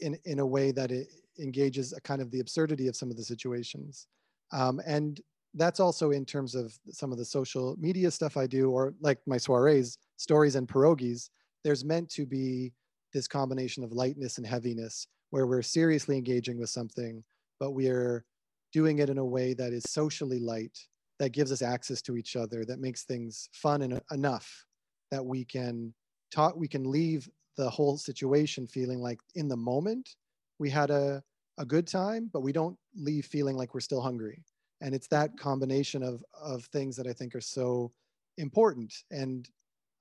in 0.00 0.18
in 0.24 0.40
a 0.40 0.46
way 0.46 0.72
that 0.72 0.90
it 0.90 1.08
engages 1.40 1.92
a 1.92 2.00
kind 2.00 2.20
of 2.20 2.30
the 2.30 2.40
absurdity 2.40 2.88
of 2.88 2.96
some 2.96 3.10
of 3.10 3.16
the 3.16 3.24
situations. 3.24 4.06
Um, 4.52 4.80
and 4.86 5.20
that's 5.54 5.80
also 5.80 6.10
in 6.10 6.24
terms 6.24 6.54
of 6.54 6.76
some 6.90 7.12
of 7.12 7.18
the 7.18 7.24
social 7.24 7.76
media 7.78 8.10
stuff 8.10 8.36
I 8.36 8.46
do, 8.46 8.70
or 8.70 8.94
like 9.00 9.18
my 9.26 9.36
soirees, 9.36 9.96
stories 10.16 10.56
and 10.56 10.68
pierogies. 10.68 11.30
There's 11.64 11.84
meant 11.84 12.10
to 12.10 12.26
be 12.26 12.72
this 13.12 13.26
combination 13.26 13.82
of 13.82 13.92
lightness 13.92 14.38
and 14.38 14.46
heaviness, 14.46 15.06
where 15.30 15.46
we're 15.46 15.62
seriously 15.62 16.16
engaging 16.16 16.58
with 16.58 16.70
something, 16.70 17.24
but 17.58 17.72
we're 17.72 18.24
doing 18.72 18.98
it 18.98 19.08
in 19.08 19.18
a 19.18 19.24
way 19.24 19.54
that 19.54 19.72
is 19.72 19.84
socially 19.88 20.38
light, 20.38 20.78
that 21.18 21.32
gives 21.32 21.50
us 21.52 21.62
access 21.62 22.02
to 22.02 22.16
each 22.16 22.36
other, 22.36 22.64
that 22.64 22.80
makes 22.80 23.04
things 23.04 23.48
fun 23.52 23.82
and 23.82 24.00
enough 24.10 24.66
that 25.10 25.24
we 25.24 25.44
can 25.44 25.94
talk, 26.32 26.56
we 26.56 26.68
can 26.68 26.90
leave 26.90 27.28
the 27.56 27.70
whole 27.70 27.96
situation 27.96 28.66
feeling 28.66 29.00
like 29.00 29.20
in 29.36 29.48
the 29.48 29.56
moment 29.56 30.16
we 30.58 30.68
had 30.68 30.90
a, 30.90 31.22
a 31.58 31.64
good 31.64 31.86
time, 31.86 32.28
but 32.32 32.42
we 32.42 32.52
don't 32.52 32.76
leave 32.96 33.26
feeling 33.26 33.56
like 33.56 33.74
we're 33.74 33.80
still 33.80 34.00
hungry. 34.00 34.42
And 34.80 34.94
it's 34.94 35.06
that 35.08 35.38
combination 35.38 36.02
of, 36.02 36.22
of 36.40 36.64
things 36.66 36.96
that 36.96 37.06
I 37.06 37.12
think 37.12 37.34
are 37.34 37.40
so 37.40 37.92
important 38.38 38.92
and, 39.10 39.48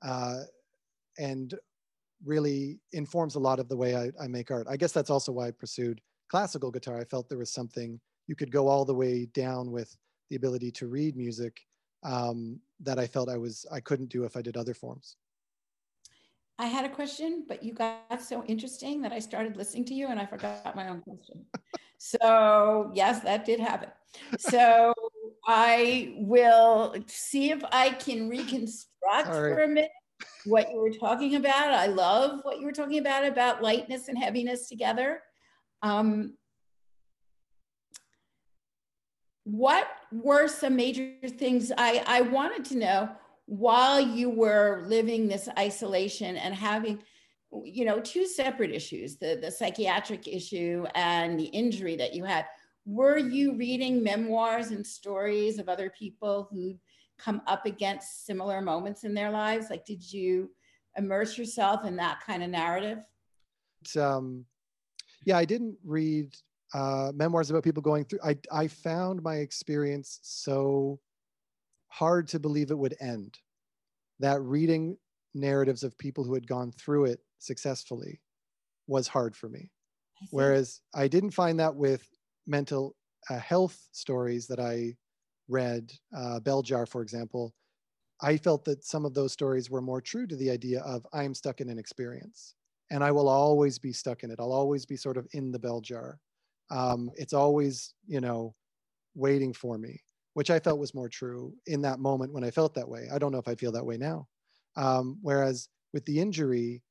uh, 0.04 0.42
and 1.18 1.54
really 2.24 2.80
informs 2.94 3.36
a 3.36 3.40
lot 3.40 3.60
of 3.60 3.68
the 3.68 3.78
way 3.78 3.96
I, 3.96 4.12
I 4.22 4.28
make 4.28 4.52
art. 4.52 4.68
I 4.70 4.78
guess 4.78 4.92
that's 4.92 5.10
also 5.10 5.32
why 5.32 5.48
I 5.48 5.52
pursued 5.52 6.02
classical 6.30 6.72
guitar. 6.72 7.00
I 7.00 7.04
felt 7.04 7.30
there 7.30 7.38
was 7.38 7.52
something 7.52 8.00
you 8.28 8.36
could 8.36 8.52
go 8.52 8.68
all 8.68 8.86
the 8.86 8.94
way 8.94 9.26
down 9.34 9.72
with 9.72 9.96
the 10.30 10.36
ability 10.36 10.72
to 10.72 10.88
read 10.88 11.16
music 11.16 11.60
um, 12.04 12.60
that 12.82 13.00
I 13.00 13.08
felt 13.08 13.30
I 13.30 13.38
was 13.38 13.66
I 13.72 13.80
couldn't 13.80 14.10
do 14.10 14.24
if 14.24 14.36
I 14.36 14.42
did 14.42 14.58
other 14.58 14.74
forms. 14.74 15.16
I 16.60 16.68
had 16.68 16.86
a 16.86 16.90
question, 16.90 17.46
but 17.48 17.64
you 17.64 17.74
got 17.74 18.22
so 18.22 18.44
interesting 18.46 19.02
that 19.02 19.12
I 19.12 19.20
started 19.20 19.58
listening 19.58 19.86
to 19.86 19.94
you 19.94 20.08
and 20.08 20.20
I 20.20 20.26
forgot 20.26 20.76
my 20.76 20.88
own 20.88 21.02
question. 21.02 21.46
so, 21.98 22.92
yes, 22.94 23.22
that 23.22 23.44
did 23.44 23.60
happen. 23.60 23.90
So, 24.38 24.94
I 25.46 26.14
will 26.18 26.96
see 27.08 27.52
if 27.52 27.62
I 27.72 27.90
can 27.90 28.30
reconstruct 28.30 29.28
for 29.28 29.64
a 29.64 29.68
minute 29.68 29.92
what 30.46 30.72
you 30.72 30.78
were 30.78 30.92
talking 30.92 31.36
about. 31.36 31.74
I 31.74 31.88
love 31.88 32.40
what 32.44 32.60
you 32.60 32.66
were 32.66 32.72
talking 32.72 33.00
about 33.00 33.26
about 33.26 33.62
lightness 33.62 34.08
and 34.08 34.18
heaviness 34.18 34.68
together. 34.68 35.22
Um, 35.82 36.34
what 39.46 39.88
were 40.12 40.48
some 40.48 40.76
major 40.76 41.12
things 41.28 41.72
I, 41.78 42.04
I 42.08 42.22
wanted 42.22 42.66
to 42.66 42.78
know 42.78 43.10
while 43.46 44.00
you 44.00 44.30
were 44.30 44.86
living 44.88 45.28
this 45.28 45.50
isolation 45.60 46.38
and 46.38 46.56
having 46.56 47.00
you 47.66 47.86
know 47.86 48.00
two 48.00 48.26
separate 48.26 48.72
issues 48.72 49.18
the 49.18 49.38
the 49.40 49.52
psychiatric 49.52 50.28
issue 50.28 50.86
and 50.96 51.40
the 51.40 51.46
injury 51.46 51.96
that 51.96 52.16
you 52.16 52.24
had 52.24 52.46
were 52.86 53.18
you 53.18 53.56
reading 53.56 54.02
memoirs 54.02 54.72
and 54.72 54.86
stories 54.86 55.60
of 55.60 55.70
other 55.70 55.92
people 55.98 56.48
who 56.52 56.76
come 57.24 57.42
up 57.48 57.66
against 57.66 58.26
similar 58.26 58.62
moments 58.62 59.04
in 59.04 59.14
their 59.14 59.32
lives 59.32 59.70
like 59.70 59.86
did 59.86 60.12
you 60.12 60.50
immerse 60.98 61.38
yourself 61.38 61.86
in 61.86 61.96
that 61.96 62.20
kind 62.26 62.44
of 62.44 62.50
narrative 62.50 63.00
um 63.98 64.46
yeah 65.26 65.38
i 65.38 65.46
didn't 65.46 65.76
read 65.84 66.34
uh, 66.76 67.12
memoirs 67.14 67.52
about 67.52 67.64
people 67.64 67.84
going 67.84 68.04
through 68.04 68.20
i 68.24 68.36
i 68.52 68.68
found 68.68 69.22
my 69.22 69.36
experience 69.36 70.20
so 70.24 71.00
hard 71.94 72.28
to 72.28 72.40
believe 72.40 72.72
it 72.72 72.78
would 72.78 72.96
end. 73.00 73.38
That 74.20 74.42
reading 74.42 74.98
narratives 75.36 75.84
of 75.84 75.98
people 76.00 76.24
who 76.24 76.34
had 76.34 76.48
gone 76.48 76.72
through 76.72 77.06
it 77.06 77.20
successfully 77.38 78.20
was 78.88 79.08
hard 79.08 79.36
for 79.36 79.48
me. 79.48 79.70
I 80.22 80.26
Whereas 80.32 80.82
I 80.96 81.08
didn't 81.08 81.32
find 81.32 81.60
that 81.60 81.76
with 81.76 82.08
mental 82.48 82.96
uh, 83.30 83.38
health 83.38 83.80
stories 83.92 84.48
that 84.48 84.60
I 84.60 84.96
read, 85.48 85.92
uh, 86.16 86.40
Bell 86.40 86.62
Jar, 86.62 86.86
for 86.86 87.02
example. 87.02 87.54
I 88.22 88.38
felt 88.38 88.64
that 88.66 88.86
some 88.86 89.06
of 89.06 89.14
those 89.14 89.34
stories 89.34 89.70
were 89.70 89.82
more 89.82 90.02
true 90.02 90.28
to 90.28 90.36
the 90.36 90.50
idea 90.50 90.82
of 90.82 91.06
I'm 91.14 91.34
stuck 91.34 91.62
in 91.62 91.70
an 91.70 91.78
experience 91.78 92.56
and 92.90 93.04
I 93.04 93.12
will 93.12 93.28
always 93.28 93.80
be 93.80 93.92
stuck 93.92 94.24
in 94.24 94.32
it. 94.32 94.40
I'll 94.40 94.54
always 94.54 94.86
be 94.86 94.96
sort 94.96 95.18
of 95.18 95.28
in 95.34 95.52
the 95.52 95.60
bell 95.60 95.82
jar. 95.82 96.20
Um, 96.72 97.12
it's 97.16 97.34
always, 97.34 97.94
you 98.08 98.22
know, 98.22 98.56
waiting 99.16 99.52
for 99.52 99.78
me 99.78 100.00
which 100.34 100.50
I 100.50 100.60
felt 100.60 100.80
was 100.80 100.96
more 100.96 101.10
true 101.10 101.54
in 101.68 101.82
that 101.84 102.00
moment 102.00 102.34
when 102.34 102.44
I 102.44 102.52
felt 102.52 102.74
that 102.76 102.90
way. 102.90 103.08
I 103.14 103.20
don't 103.20 103.32
know 103.32 103.38
if 103.38 103.48
I 103.48 103.56
feel 103.56 103.72
that 103.74 103.86
way 103.86 103.98
now. 103.98 104.28
Um, 104.76 105.18
whereas 105.22 105.70
with 105.94 106.06
the 106.06 106.20
injury, 106.20 106.82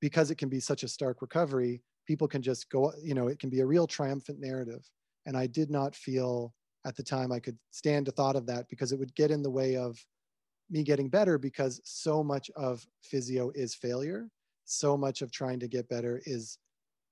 because 0.00 0.30
it 0.30 0.36
can 0.36 0.48
be 0.48 0.60
such 0.60 0.82
a 0.82 0.88
stark 0.88 1.22
recovery, 1.22 1.82
people 2.06 2.28
can 2.28 2.42
just 2.42 2.68
go, 2.68 2.92
you 3.02 3.14
know, 3.14 3.28
it 3.28 3.38
can 3.38 3.50
be 3.50 3.60
a 3.60 3.66
real 3.66 3.86
triumphant 3.86 4.40
narrative. 4.40 4.86
And 5.24 5.36
I 5.36 5.46
did 5.46 5.70
not 5.70 5.94
feel 5.94 6.52
at 6.84 6.96
the 6.96 7.02
time 7.02 7.32
I 7.32 7.40
could 7.40 7.58
stand 7.70 8.06
the 8.06 8.12
thought 8.12 8.36
of 8.36 8.46
that 8.46 8.68
because 8.68 8.92
it 8.92 8.98
would 8.98 9.14
get 9.14 9.30
in 9.30 9.42
the 9.42 9.50
way 9.50 9.76
of 9.76 10.04
me 10.70 10.82
getting 10.82 11.08
better 11.08 11.38
because 11.38 11.80
so 11.84 12.24
much 12.24 12.50
of 12.56 12.86
physio 13.02 13.50
is 13.54 13.74
failure. 13.74 14.28
So 14.64 14.96
much 14.96 15.22
of 15.22 15.30
trying 15.30 15.60
to 15.60 15.68
get 15.68 15.88
better 15.88 16.22
is 16.24 16.58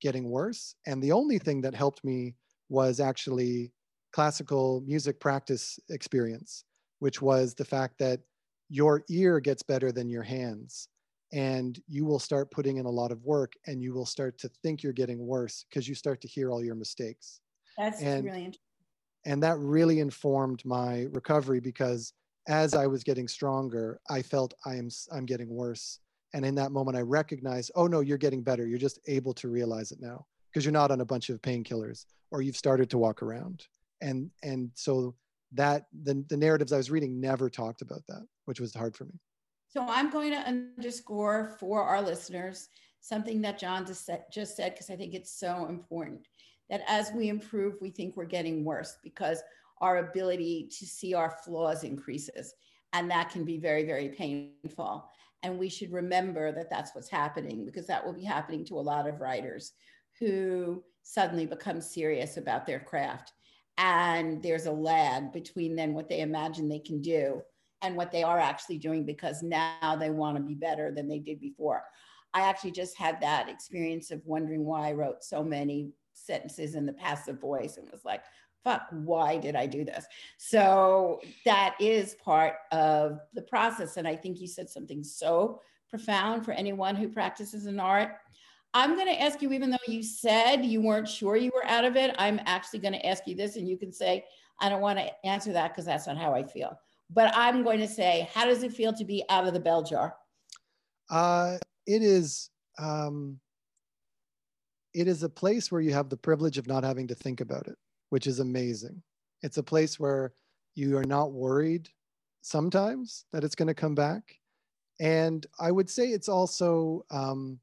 getting 0.00 0.30
worse. 0.30 0.74
And 0.86 1.02
the 1.02 1.12
only 1.12 1.38
thing 1.38 1.60
that 1.62 1.74
helped 1.74 2.02
me 2.04 2.34
was 2.68 3.00
actually 3.00 3.72
classical 4.12 4.82
music 4.86 5.20
practice 5.20 5.78
experience, 5.90 6.64
which 7.00 7.20
was 7.20 7.54
the 7.54 7.64
fact 7.64 7.98
that 7.98 8.20
your 8.68 9.04
ear 9.10 9.40
gets 9.40 9.62
better 9.62 9.92
than 9.92 10.08
your 10.08 10.22
hands 10.22 10.88
and 11.32 11.80
you 11.86 12.04
will 12.04 12.18
start 12.18 12.50
putting 12.50 12.78
in 12.78 12.86
a 12.86 12.90
lot 12.90 13.12
of 13.12 13.22
work 13.24 13.52
and 13.66 13.82
you 13.82 13.92
will 13.92 14.06
start 14.06 14.38
to 14.38 14.48
think 14.62 14.82
you're 14.82 14.92
getting 14.92 15.18
worse 15.18 15.64
because 15.68 15.88
you 15.88 15.94
start 15.94 16.20
to 16.20 16.28
hear 16.28 16.50
all 16.50 16.64
your 16.64 16.74
mistakes. 16.74 17.40
That's 17.76 18.00
and, 18.00 18.24
really 18.24 18.44
interesting. 18.44 18.69
And 19.24 19.42
that 19.42 19.58
really 19.58 20.00
informed 20.00 20.64
my 20.64 21.06
recovery 21.10 21.60
because 21.60 22.12
as 22.48 22.74
I 22.74 22.86
was 22.86 23.04
getting 23.04 23.28
stronger, 23.28 24.00
I 24.08 24.22
felt 24.22 24.54
I 24.64 24.74
am 24.76 24.88
I'm 25.12 25.26
getting 25.26 25.48
worse. 25.48 25.98
And 26.32 26.44
in 26.44 26.54
that 26.54 26.72
moment, 26.72 26.96
I 26.96 27.02
recognized, 27.02 27.70
oh 27.74 27.86
no, 27.86 28.00
you're 28.00 28.18
getting 28.18 28.42
better. 28.42 28.66
You're 28.66 28.78
just 28.78 29.00
able 29.08 29.34
to 29.34 29.48
realize 29.48 29.92
it 29.92 29.98
now 30.00 30.26
because 30.50 30.64
you're 30.64 30.72
not 30.72 30.90
on 30.90 31.00
a 31.00 31.04
bunch 31.04 31.28
of 31.28 31.42
painkillers 31.42 32.06
or 32.30 32.42
you've 32.42 32.56
started 32.56 32.90
to 32.90 32.98
walk 32.98 33.22
around 33.22 33.66
and 34.00 34.30
and 34.42 34.70
so 34.74 35.14
that 35.52 35.86
the, 36.02 36.24
the 36.28 36.36
narratives 36.36 36.72
i 36.72 36.76
was 36.76 36.90
reading 36.90 37.20
never 37.20 37.50
talked 37.50 37.82
about 37.82 38.02
that 38.08 38.24
which 38.44 38.60
was 38.60 38.74
hard 38.74 38.96
for 38.96 39.04
me 39.04 39.18
so 39.68 39.84
i'm 39.88 40.10
going 40.10 40.30
to 40.30 40.38
underscore 40.38 41.56
for 41.58 41.82
our 41.82 42.00
listeners 42.02 42.68
something 43.00 43.40
that 43.40 43.58
jon 43.58 43.86
just 43.86 44.04
said 44.04 44.24
just 44.32 44.56
said 44.56 44.72
because 44.72 44.90
i 44.90 44.96
think 44.96 45.14
it's 45.14 45.32
so 45.32 45.66
important 45.66 46.26
that 46.70 46.82
as 46.86 47.12
we 47.12 47.28
improve 47.28 47.74
we 47.80 47.90
think 47.90 48.16
we're 48.16 48.24
getting 48.24 48.64
worse 48.64 48.96
because 49.02 49.42
our 49.80 49.98
ability 49.98 50.68
to 50.70 50.86
see 50.86 51.14
our 51.14 51.36
flaws 51.44 51.84
increases 51.84 52.54
and 52.92 53.10
that 53.10 53.30
can 53.30 53.44
be 53.44 53.58
very 53.58 53.84
very 53.84 54.08
painful 54.08 55.08
and 55.42 55.58
we 55.58 55.68
should 55.68 55.92
remember 55.92 56.52
that 56.52 56.70
that's 56.70 56.94
what's 56.94 57.08
happening 57.08 57.64
because 57.64 57.86
that 57.86 58.04
will 58.04 58.12
be 58.12 58.24
happening 58.24 58.64
to 58.64 58.78
a 58.78 58.80
lot 58.80 59.08
of 59.08 59.20
writers 59.20 59.72
who 60.18 60.82
suddenly 61.02 61.46
become 61.46 61.80
serious 61.80 62.36
about 62.36 62.66
their 62.66 62.80
craft 62.80 63.32
and 63.78 64.42
there's 64.42 64.66
a 64.66 64.72
lag 64.72 65.32
between 65.32 65.74
then 65.74 65.94
what 65.94 66.08
they 66.08 66.20
imagine 66.20 66.68
they 66.68 66.78
can 66.78 67.00
do 67.00 67.40
and 67.82 67.96
what 67.96 68.12
they 68.12 68.22
are 68.22 68.38
actually 68.38 68.78
doing 68.78 69.04
because 69.04 69.42
now 69.42 69.96
they 69.98 70.10
want 70.10 70.36
to 70.36 70.42
be 70.42 70.54
better 70.54 70.92
than 70.92 71.08
they 71.08 71.18
did 71.18 71.40
before. 71.40 71.82
I 72.34 72.42
actually 72.42 72.72
just 72.72 72.96
had 72.96 73.20
that 73.20 73.48
experience 73.48 74.10
of 74.10 74.20
wondering 74.24 74.64
why 74.64 74.88
I 74.88 74.92
wrote 74.92 75.24
so 75.24 75.42
many 75.42 75.90
sentences 76.12 76.74
in 76.74 76.86
the 76.86 76.92
passive 76.92 77.40
voice 77.40 77.76
and 77.76 77.90
was 77.90 78.04
like, 78.04 78.22
fuck, 78.62 78.82
why 78.90 79.38
did 79.38 79.56
I 79.56 79.66
do 79.66 79.84
this? 79.84 80.04
So 80.36 81.20
that 81.44 81.74
is 81.80 82.14
part 82.22 82.54
of 82.72 83.20
the 83.32 83.42
process. 83.42 83.96
And 83.96 84.06
I 84.06 84.16
think 84.16 84.40
you 84.40 84.46
said 84.46 84.68
something 84.68 85.02
so 85.02 85.60
profound 85.88 86.44
for 86.44 86.52
anyone 86.52 86.94
who 86.94 87.08
practices 87.08 87.66
an 87.66 87.80
art. 87.80 88.12
I'm 88.72 88.94
going 88.94 89.08
to 89.08 89.20
ask 89.20 89.42
you, 89.42 89.52
even 89.52 89.70
though 89.70 89.78
you 89.88 90.02
said 90.02 90.64
you 90.64 90.80
weren't 90.80 91.08
sure 91.08 91.36
you 91.36 91.50
were 91.54 91.66
out 91.66 91.84
of 91.84 91.96
it, 91.96 92.14
I'm 92.18 92.40
actually 92.46 92.78
going 92.78 92.92
to 92.92 93.04
ask 93.04 93.26
you 93.26 93.34
this, 93.34 93.56
and 93.56 93.68
you 93.68 93.76
can 93.76 93.92
say, 93.92 94.24
I 94.60 94.68
don't 94.68 94.80
want 94.80 94.98
to 94.98 95.26
answer 95.26 95.52
that 95.52 95.72
because 95.72 95.86
that's 95.86 96.06
not 96.06 96.16
how 96.16 96.34
I 96.34 96.44
feel. 96.44 96.78
But 97.12 97.32
I'm 97.36 97.64
going 97.64 97.80
to 97.80 97.88
say, 97.88 98.28
how 98.32 98.44
does 98.44 98.62
it 98.62 98.72
feel 98.72 98.92
to 98.92 99.04
be 99.04 99.24
out 99.28 99.46
of 99.46 99.54
the 99.54 99.60
bell 99.60 99.82
jar? 99.82 100.14
Uh, 101.10 101.56
it 101.86 102.02
is. 102.02 102.50
Um, 102.78 103.40
it 104.94 105.08
is 105.08 105.22
a 105.22 105.28
place 105.28 105.70
where 105.70 105.80
you 105.80 105.92
have 105.92 106.08
the 106.08 106.16
privilege 106.16 106.58
of 106.58 106.66
not 106.66 106.84
having 106.84 107.06
to 107.08 107.14
think 107.14 107.40
about 107.40 107.66
it, 107.66 107.76
which 108.10 108.26
is 108.26 108.40
amazing. 108.40 109.02
It's 109.42 109.58
a 109.58 109.62
place 109.62 109.98
where 109.98 110.32
you 110.74 110.96
are 110.96 111.04
not 111.04 111.32
worried 111.32 111.88
sometimes 112.42 113.24
that 113.32 113.44
it's 113.44 113.54
going 113.54 113.68
to 113.68 113.74
come 113.74 113.94
back. 113.94 114.38
And 115.00 115.46
I 115.58 115.70
would 115.70 115.88
say 115.88 116.08
it's 116.08 116.28
also 116.28 117.04
um, 117.10 117.58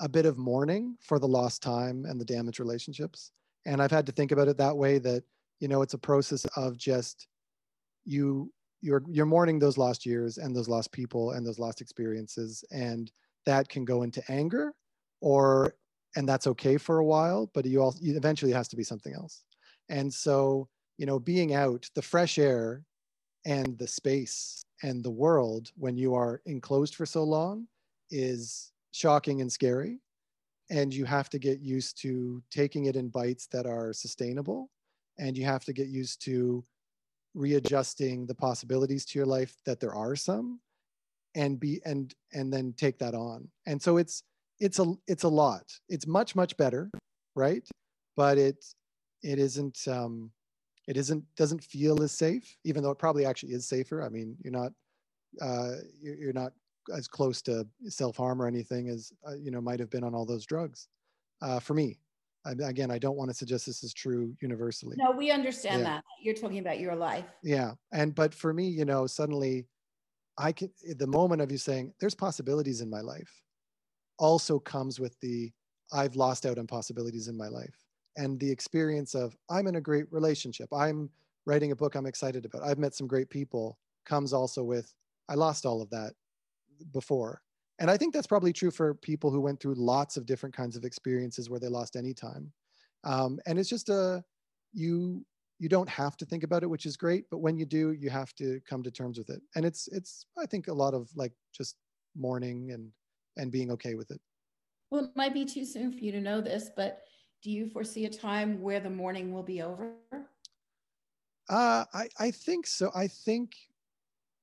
a 0.00 0.08
bit 0.08 0.26
of 0.26 0.38
mourning 0.38 0.96
for 1.00 1.18
the 1.18 1.28
lost 1.28 1.62
time 1.62 2.04
and 2.04 2.20
the 2.20 2.24
damaged 2.24 2.60
relationships. 2.60 3.32
And 3.66 3.82
I've 3.82 3.90
had 3.90 4.06
to 4.06 4.12
think 4.12 4.32
about 4.32 4.48
it 4.48 4.58
that 4.58 4.76
way 4.76 4.98
that, 4.98 5.24
you 5.60 5.68
know, 5.68 5.82
it's 5.82 5.94
a 5.94 5.98
process 5.98 6.44
of 6.56 6.76
just 6.76 7.26
you 8.04 8.52
you're 8.80 9.02
you're 9.08 9.26
mourning 9.26 9.58
those 9.58 9.76
lost 9.76 10.06
years 10.06 10.38
and 10.38 10.54
those 10.54 10.68
lost 10.68 10.92
people 10.92 11.32
and 11.32 11.44
those 11.44 11.58
lost 11.58 11.80
experiences 11.80 12.64
and 12.70 13.10
that 13.44 13.68
can 13.68 13.84
go 13.84 14.02
into 14.02 14.22
anger 14.30 14.72
or 15.20 15.74
and 16.18 16.28
that's 16.28 16.48
okay 16.48 16.76
for 16.76 16.98
a 16.98 17.04
while 17.04 17.48
but 17.54 17.64
you 17.64 17.80
also 17.80 18.00
eventually 18.02 18.50
has 18.50 18.66
to 18.66 18.76
be 18.76 18.82
something 18.82 19.14
else. 19.14 19.44
And 19.88 20.12
so 20.12 20.68
you 20.98 21.06
know 21.06 21.20
being 21.20 21.54
out 21.54 21.88
the 21.94 22.02
fresh 22.02 22.38
air 22.38 22.82
and 23.46 23.78
the 23.78 23.86
space 23.86 24.64
and 24.82 25.04
the 25.04 25.16
world 25.24 25.70
when 25.76 25.96
you 25.96 26.14
are 26.14 26.42
enclosed 26.44 26.96
for 26.96 27.06
so 27.06 27.22
long 27.22 27.68
is 28.10 28.72
shocking 28.90 29.40
and 29.40 29.50
scary 29.50 30.00
and 30.70 30.92
you 30.92 31.04
have 31.04 31.30
to 31.30 31.38
get 31.38 31.60
used 31.60 32.02
to 32.02 32.42
taking 32.50 32.86
it 32.86 32.96
in 32.96 33.08
bites 33.08 33.46
that 33.52 33.64
are 33.64 33.92
sustainable 33.92 34.70
and 35.18 35.38
you 35.38 35.44
have 35.44 35.64
to 35.64 35.72
get 35.72 35.86
used 35.86 36.20
to 36.24 36.64
readjusting 37.34 38.26
the 38.26 38.34
possibilities 38.34 39.04
to 39.04 39.20
your 39.20 39.26
life 39.26 39.54
that 39.64 39.78
there 39.78 39.94
are 39.94 40.16
some 40.16 40.58
and 41.36 41.60
be 41.60 41.80
and 41.84 42.14
and 42.32 42.52
then 42.52 42.74
take 42.76 42.98
that 42.98 43.14
on. 43.14 43.48
And 43.66 43.80
so 43.80 43.98
it's 43.98 44.24
it's 44.60 44.78
a 44.78 44.92
it's 45.06 45.24
a 45.24 45.28
lot. 45.28 45.64
It's 45.88 46.06
much 46.06 46.34
much 46.34 46.56
better 46.56 46.90
right? 47.38 47.66
But 48.16 48.36
it 48.36 48.62
it 49.22 49.38
isn't 49.38 49.78
um 49.86 50.30
it 50.86 50.96
isn't 50.96 51.24
doesn't 51.36 51.62
feel 51.62 52.02
as 52.02 52.12
safe 52.12 52.56
even 52.64 52.82
though 52.82 52.90
it 52.90 52.98
probably 52.98 53.24
actually 53.24 53.52
is 53.52 53.66
safer. 53.66 54.02
I 54.02 54.10
mean 54.10 54.36
you're 54.42 54.52
not 54.52 54.72
uh 55.40 55.76
you're, 56.02 56.32
not 56.32 56.52
as 56.96 57.06
close 57.06 57.42
to 57.42 57.66
self-harm 57.86 58.40
or 58.40 58.46
anything 58.46 58.88
as 58.88 59.12
uh, 59.28 59.34
you 59.34 59.50
know 59.50 59.60
might 59.60 59.78
have 59.78 59.90
been 59.90 60.04
on 60.04 60.14
all 60.14 60.24
those 60.26 60.46
drugs 60.46 60.88
uh, 61.42 61.60
for 61.60 61.74
me. 61.74 61.98
I, 62.46 62.52
again 62.62 62.90
i 62.90 62.98
don't 62.98 63.16
want 63.16 63.30
to 63.30 63.34
suggest 63.34 63.66
this 63.66 63.82
is 63.82 63.92
true 63.92 64.34
universally. 64.40 64.96
No 64.98 65.10
we 65.10 65.30
understand 65.30 65.80
yeah. 65.80 65.88
that. 65.88 66.04
You're 66.22 66.34
talking 66.34 66.60
about 66.60 66.80
your 66.80 66.94
life. 66.94 67.26
Yeah 67.42 67.72
and 67.92 68.14
but 68.14 68.32
for 68.34 68.52
me 68.54 68.68
you 68.68 68.84
know 68.84 69.06
suddenly 69.06 69.66
i 70.38 70.50
can 70.52 70.70
the 70.96 71.06
moment 71.06 71.42
of 71.42 71.50
you 71.52 71.58
saying 71.58 71.92
there's 72.00 72.14
possibilities 72.14 72.80
in 72.80 72.88
my 72.88 73.00
life 73.00 73.32
also 74.18 74.58
comes 74.58 75.00
with 75.00 75.18
the 75.20 75.50
I've 75.92 76.16
lost 76.16 76.44
out 76.44 76.58
on 76.58 76.66
possibilities 76.66 77.28
in 77.28 77.36
my 77.36 77.48
life 77.48 77.84
and 78.16 78.38
the 78.38 78.50
experience 78.50 79.14
of 79.14 79.36
I'm 79.48 79.66
in 79.66 79.76
a 79.76 79.80
great 79.80 80.04
relationship. 80.10 80.68
I'm 80.72 81.08
writing 81.46 81.72
a 81.72 81.76
book 81.76 81.94
I'm 81.94 82.06
excited 82.06 82.44
about. 82.44 82.62
I've 82.62 82.78
met 82.78 82.94
some 82.94 83.06
great 83.06 83.30
people 83.30 83.78
comes 84.04 84.32
also 84.32 84.64
with 84.64 84.92
I 85.28 85.34
lost 85.34 85.66
all 85.66 85.82
of 85.82 85.90
that 85.90 86.12
before. 86.92 87.42
And 87.78 87.90
I 87.90 87.96
think 87.96 88.12
that's 88.12 88.26
probably 88.26 88.52
true 88.52 88.70
for 88.70 88.94
people 88.94 89.30
who 89.30 89.40
went 89.40 89.60
through 89.60 89.74
lots 89.74 90.16
of 90.16 90.26
different 90.26 90.54
kinds 90.54 90.76
of 90.76 90.84
experiences 90.84 91.48
where 91.48 91.60
they 91.60 91.68
lost 91.68 91.94
any 91.94 92.12
time. 92.12 92.52
Um, 93.04 93.38
and 93.46 93.58
it's 93.58 93.68
just 93.68 93.88
a 93.88 94.24
you 94.72 95.24
you 95.60 95.68
don't 95.68 95.88
have 95.88 96.16
to 96.16 96.24
think 96.24 96.44
about 96.44 96.62
it, 96.62 96.70
which 96.70 96.86
is 96.86 96.96
great. 96.96 97.24
But 97.30 97.38
when 97.38 97.56
you 97.56 97.66
do, 97.66 97.92
you 97.92 98.10
have 98.10 98.32
to 98.36 98.60
come 98.68 98.82
to 98.82 98.90
terms 98.90 99.18
with 99.18 99.30
it. 99.30 99.42
And 99.54 99.64
it's 99.64 99.88
it's 99.88 100.26
I 100.36 100.46
think 100.46 100.68
a 100.68 100.72
lot 100.72 100.94
of 100.94 101.08
like 101.14 101.32
just 101.52 101.76
mourning 102.16 102.72
and 102.72 102.90
and 103.38 103.50
being 103.50 103.70
okay 103.70 103.94
with 103.94 104.10
it. 104.10 104.20
Well, 104.90 105.04
it 105.04 105.16
might 105.16 105.34
be 105.34 105.44
too 105.44 105.64
soon 105.64 105.92
for 105.92 105.98
you 105.98 106.12
to 106.12 106.20
know 106.20 106.40
this, 106.40 106.70
but 106.76 107.02
do 107.42 107.50
you 107.50 107.68
foresee 107.68 108.04
a 108.04 108.10
time 108.10 108.60
where 108.60 108.80
the 108.80 108.90
mourning 108.90 109.32
will 109.32 109.42
be 109.42 109.62
over? 109.62 109.92
Uh, 111.48 111.84
I, 111.94 112.08
I 112.18 112.30
think 112.30 112.66
so. 112.66 112.90
I 112.94 113.06
think, 113.06 113.52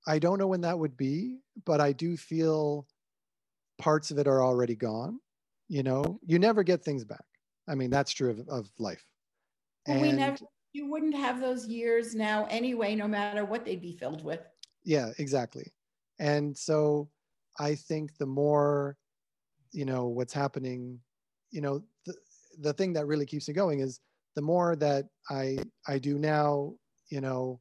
I 0.07 0.17
don't 0.17 0.39
know 0.39 0.47
when 0.47 0.61
that 0.61 0.77
would 0.77 0.95
be, 0.95 1.39
but 1.65 1.81
I 1.81 1.91
do 1.91 2.15
feel 2.15 2.87
parts 3.77 4.11
of 4.11 4.17
it 4.17 4.27
are 4.27 4.43
already 4.43 4.75
gone. 4.75 5.19
You 5.67 5.83
know, 5.83 6.19
you 6.25 6.39
never 6.39 6.63
get 6.63 6.83
things 6.83 7.03
back. 7.03 7.25
I 7.67 7.75
mean, 7.75 7.89
that's 7.89 8.13
true 8.13 8.29
of, 8.29 8.47
of 8.47 8.69
life. 8.77 9.03
Well, 9.87 9.97
and 9.97 10.05
we 10.05 10.11
never, 10.13 10.37
you 10.73 10.89
wouldn't 10.89 11.15
have 11.15 11.41
those 11.41 11.67
years 11.67 12.15
now 12.15 12.47
anyway, 12.49 12.95
no 12.95 13.07
matter 13.07 13.45
what 13.45 13.65
they'd 13.65 13.81
be 13.81 13.93
filled 13.93 14.23
with. 14.23 14.41
Yeah, 14.83 15.09
exactly. 15.17 15.73
And 16.19 16.55
so 16.55 17.09
I 17.59 17.75
think 17.75 18.17
the 18.17 18.25
more, 18.25 18.97
you 19.71 19.85
know, 19.85 20.07
what's 20.07 20.33
happening, 20.33 20.99
you 21.51 21.61
know, 21.61 21.83
the, 22.05 22.13
the 22.59 22.73
thing 22.73 22.93
that 22.93 23.07
really 23.07 23.25
keeps 23.25 23.47
me 23.47 23.53
going 23.53 23.79
is 23.79 23.99
the 24.35 24.41
more 24.41 24.75
that 24.75 25.05
I 25.29 25.57
I 25.87 25.97
do 25.97 26.17
now, 26.17 26.73
you 27.09 27.21
know, 27.21 27.59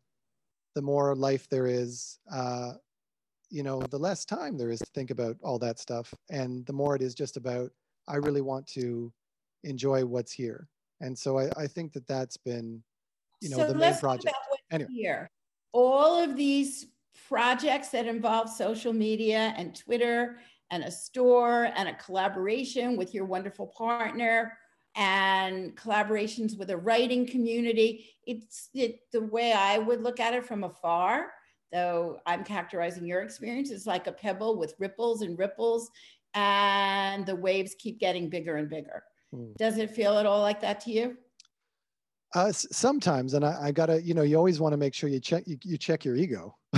the 0.74 0.82
more 0.82 1.14
life 1.14 1.48
there 1.48 1.66
is, 1.66 2.18
uh, 2.32 2.72
you 3.50 3.62
know, 3.62 3.80
the 3.82 3.98
less 3.98 4.24
time 4.24 4.58
there 4.58 4.70
is 4.70 4.80
to 4.80 4.90
think 4.94 5.10
about 5.10 5.36
all 5.42 5.58
that 5.60 5.78
stuff, 5.78 6.12
and 6.30 6.66
the 6.66 6.72
more 6.72 6.96
it 6.96 7.02
is 7.02 7.14
just 7.14 7.36
about 7.36 7.70
I 8.08 8.16
really 8.16 8.40
want 8.40 8.66
to 8.68 9.12
enjoy 9.62 10.04
what's 10.04 10.32
here, 10.32 10.68
and 11.00 11.16
so 11.16 11.38
I, 11.38 11.50
I 11.56 11.66
think 11.66 11.92
that 11.92 12.06
that's 12.06 12.36
been, 12.36 12.82
you 13.40 13.50
know, 13.50 13.58
so 13.58 13.66
the 13.68 13.74
main 13.74 13.96
project. 13.96 14.34
anyway. 14.70 14.90
here. 14.92 15.30
All 15.72 16.22
of 16.22 16.36
these 16.36 16.86
projects 17.28 17.88
that 17.90 18.06
involve 18.06 18.50
social 18.50 18.92
media 18.92 19.54
and 19.56 19.74
Twitter 19.74 20.38
and 20.70 20.84
a 20.84 20.90
store 20.90 21.70
and 21.76 21.88
a 21.88 21.94
collaboration 21.94 22.96
with 22.96 23.14
your 23.14 23.24
wonderful 23.24 23.66
partner 23.68 24.56
and 24.96 25.76
collaborations 25.76 26.58
with 26.58 26.70
a 26.70 26.76
writing 26.76 27.26
community. 27.26 28.06
It's 28.26 28.70
it, 28.74 29.00
the 29.12 29.22
way 29.22 29.52
I 29.52 29.78
would 29.78 30.02
look 30.02 30.20
at 30.20 30.34
it 30.34 30.46
from 30.46 30.64
afar, 30.64 31.32
though 31.72 32.20
I'm 32.26 32.44
characterizing 32.44 33.06
your 33.06 33.22
experience, 33.22 33.70
it's 33.70 33.86
like 33.86 34.06
a 34.06 34.12
pebble 34.12 34.58
with 34.58 34.74
ripples 34.78 35.22
and 35.22 35.38
ripples, 35.38 35.90
and 36.34 37.26
the 37.26 37.36
waves 37.36 37.74
keep 37.78 37.98
getting 37.98 38.28
bigger 38.28 38.56
and 38.56 38.68
bigger. 38.68 39.02
Mm. 39.34 39.54
Does 39.56 39.78
it 39.78 39.90
feel 39.90 40.18
at 40.18 40.26
all 40.26 40.40
like 40.40 40.60
that 40.60 40.80
to 40.82 40.90
you? 40.92 41.16
Uh, 42.34 42.50
sometimes, 42.52 43.34
and 43.34 43.44
I, 43.44 43.66
I, 43.66 43.72
gotta, 43.72 44.02
you 44.02 44.12
know, 44.12 44.22
you 44.22 44.36
always 44.36 44.58
want 44.58 44.72
to 44.72 44.76
make 44.76 44.92
sure 44.92 45.08
you 45.08 45.20
check 45.20 45.44
you, 45.46 45.56
you 45.62 45.78
check 45.78 46.04
your 46.04 46.16
ego 46.16 46.56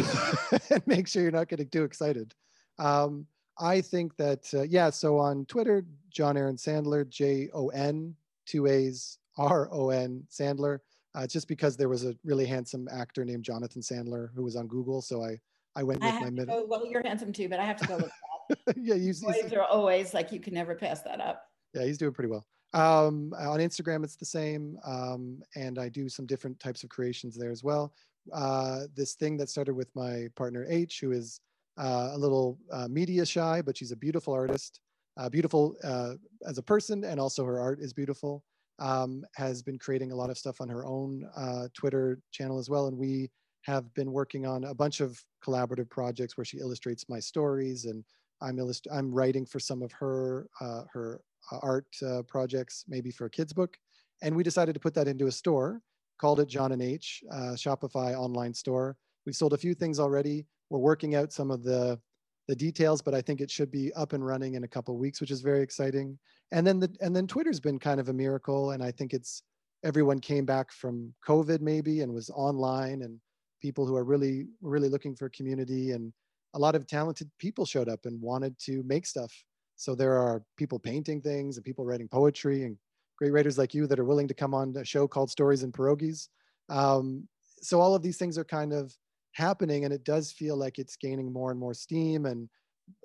and 0.70 0.86
make 0.86 1.08
sure 1.08 1.22
you're 1.22 1.30
not 1.30 1.48
getting 1.48 1.68
too 1.68 1.82
excited. 1.82 2.34
Um, 2.78 3.26
I 3.58 3.80
think 3.80 4.14
that 4.16 4.52
uh, 4.52 4.62
yeah. 4.62 4.90
So 4.90 5.18
on 5.18 5.46
Twitter, 5.46 5.86
Jon 6.10 6.36
Aaron 6.36 6.56
Sandler, 6.56 7.08
J 7.08 7.48
O 7.54 7.68
N 7.68 8.14
two 8.44 8.66
A's 8.66 9.18
R 9.38 9.70
O 9.72 9.88
N 9.90 10.24
Sandler. 10.30 10.80
Uh, 11.14 11.26
just 11.26 11.48
because 11.48 11.78
there 11.78 11.88
was 11.88 12.04
a 12.04 12.14
really 12.24 12.44
handsome 12.44 12.86
actor 12.92 13.24
named 13.24 13.42
Jonathan 13.42 13.80
Sandler 13.80 14.28
who 14.34 14.42
was 14.42 14.56
on 14.56 14.66
Google, 14.66 15.00
so 15.00 15.24
I 15.24 15.40
I 15.74 15.82
went 15.82 16.02
with 16.02 16.12
I 16.12 16.20
my 16.20 16.30
middle. 16.30 16.66
well, 16.68 16.84
you're 16.86 17.02
handsome 17.02 17.32
too, 17.32 17.48
but 17.48 17.60
I 17.60 17.64
have 17.64 17.78
to 17.78 17.86
go 17.86 17.96
with 17.96 18.10
that. 18.66 18.76
yeah, 18.76 18.94
you. 18.94 19.14
Boys 19.22 19.50
are 19.54 19.62
always 19.62 20.12
like 20.12 20.32
you 20.32 20.40
can 20.40 20.52
never 20.52 20.74
pass 20.74 21.00
that 21.02 21.22
up. 21.22 21.44
Yeah, 21.72 21.84
he's 21.84 21.96
doing 21.96 22.12
pretty 22.12 22.28
well. 22.28 22.46
Um, 22.72 23.32
on 23.38 23.60
Instagram, 23.60 24.04
it's 24.04 24.16
the 24.16 24.26
same. 24.26 24.78
Um, 24.84 25.42
and 25.54 25.78
I 25.78 25.88
do 25.88 26.08
some 26.08 26.26
different 26.26 26.58
types 26.60 26.82
of 26.82 26.90
creations 26.90 27.36
there 27.36 27.50
as 27.50 27.62
well. 27.62 27.92
Uh, 28.32 28.82
this 28.94 29.14
thing 29.14 29.36
that 29.36 29.48
started 29.48 29.74
with 29.74 29.88
my 29.94 30.26
partner 30.34 30.66
H, 30.68 30.98
who 31.00 31.12
is 31.12 31.40
uh, 31.78 32.10
a 32.12 32.18
little 32.18 32.58
uh, 32.72 32.88
media 32.88 33.24
shy, 33.24 33.62
but 33.62 33.76
she's 33.76 33.92
a 33.92 33.96
beautiful 33.96 34.32
artist, 34.32 34.80
uh, 35.16 35.28
beautiful 35.28 35.76
uh, 35.84 36.14
as 36.46 36.58
a 36.58 36.62
person, 36.62 37.04
and 37.04 37.20
also 37.20 37.44
her 37.44 37.60
art 37.60 37.80
is 37.80 37.92
beautiful. 37.92 38.42
Um, 38.78 39.24
has 39.36 39.62
been 39.62 39.78
creating 39.78 40.12
a 40.12 40.14
lot 40.14 40.28
of 40.28 40.36
stuff 40.36 40.60
on 40.60 40.68
her 40.68 40.84
own 40.84 41.26
uh, 41.34 41.68
Twitter 41.72 42.20
channel 42.30 42.58
as 42.58 42.68
well. 42.68 42.88
And 42.88 42.98
we 42.98 43.30
have 43.62 43.92
been 43.94 44.12
working 44.12 44.44
on 44.44 44.64
a 44.64 44.74
bunch 44.74 45.00
of 45.00 45.18
collaborative 45.42 45.88
projects 45.88 46.36
where 46.36 46.44
she 46.44 46.58
illustrates 46.58 47.08
my 47.08 47.18
stories 47.18 47.86
and 47.86 48.04
I'm, 48.42 48.60
I'm 48.92 49.10
writing 49.10 49.46
for 49.46 49.58
some 49.58 49.82
of 49.82 49.92
her, 49.92 50.46
her 50.60 51.14
uh, 51.16 51.18
art 51.62 51.86
uh, 52.06 52.22
projects, 52.22 52.84
maybe 52.88 53.10
for 53.10 53.26
a 53.26 53.30
kid's 53.30 53.52
book. 53.52 53.76
And 54.22 54.34
we 54.34 54.42
decided 54.42 54.72
to 54.74 54.80
put 54.80 54.94
that 54.94 55.08
into 55.08 55.26
a 55.26 55.32
store, 55.32 55.80
called 56.18 56.40
it 56.40 56.48
Jon 56.48 56.72
and 56.72 56.82
H, 56.82 57.22
uh, 57.30 57.54
Shopify 57.54 58.14
online 58.14 58.54
store. 58.54 58.96
We've 59.24 59.36
sold 59.36 59.52
a 59.52 59.58
few 59.58 59.74
things 59.74 59.98
already. 59.98 60.46
We're 60.70 60.78
working 60.78 61.14
out 61.14 61.32
some 61.32 61.50
of 61.50 61.62
the, 61.62 62.00
the 62.48 62.56
details, 62.56 63.02
but 63.02 63.14
I 63.14 63.20
think 63.20 63.40
it 63.40 63.50
should 63.50 63.70
be 63.70 63.92
up 63.94 64.12
and 64.12 64.24
running 64.24 64.54
in 64.54 64.64
a 64.64 64.68
couple 64.68 64.96
weeks, 64.96 65.20
which 65.20 65.30
is 65.30 65.40
very 65.40 65.62
exciting. 65.62 66.18
And 66.52 66.66
then 66.66 66.80
the, 66.80 66.94
and 67.00 67.14
then 67.14 67.26
Twitter's 67.26 67.60
been 67.60 67.78
kind 67.78 68.00
of 68.00 68.08
a 68.08 68.12
miracle. 68.12 68.70
And 68.70 68.82
I 68.82 68.92
think 68.92 69.12
it's, 69.12 69.42
everyone 69.84 70.20
came 70.20 70.44
back 70.44 70.72
from 70.72 71.12
COVID 71.26 71.60
maybe 71.60 72.00
and 72.00 72.12
was 72.12 72.30
online 72.30 73.02
and 73.02 73.18
people 73.60 73.86
who 73.86 73.96
are 73.96 74.04
really, 74.04 74.46
really 74.62 74.88
looking 74.88 75.14
for 75.14 75.28
community 75.28 75.92
and 75.92 76.12
a 76.54 76.58
lot 76.58 76.74
of 76.74 76.86
talented 76.86 77.30
people 77.38 77.66
showed 77.66 77.88
up 77.88 78.06
and 78.06 78.20
wanted 78.20 78.58
to 78.60 78.82
make 78.86 79.06
stuff 79.06 79.32
So 79.76 79.94
there 79.94 80.14
are 80.14 80.42
people 80.56 80.78
painting 80.78 81.20
things 81.20 81.56
and 81.56 81.64
people 81.64 81.84
writing 81.84 82.08
poetry 82.08 82.64
and 82.64 82.76
great 83.18 83.32
writers 83.32 83.58
like 83.58 83.74
you 83.74 83.86
that 83.86 83.98
are 83.98 84.04
willing 84.04 84.28
to 84.28 84.34
come 84.34 84.54
on 84.54 84.74
a 84.76 84.84
show 84.84 85.06
called 85.06 85.30
Stories 85.30 85.62
and 85.62 85.72
Pierogies. 85.72 86.28
Um, 86.68 87.28
so 87.62 87.80
all 87.80 87.94
of 87.94 88.02
these 88.02 88.18
things 88.18 88.36
are 88.38 88.44
kind 88.44 88.72
of 88.72 88.94
happening 89.36 89.84
and 89.84 89.92
it 89.92 90.04
does 90.04 90.32
feel 90.32 90.56
like 90.56 90.78
it's 90.78 90.96
gaining 90.96 91.32
more 91.32 91.50
and 91.50 91.60
more 91.60 91.74
steam 91.74 92.24
and 92.26 92.48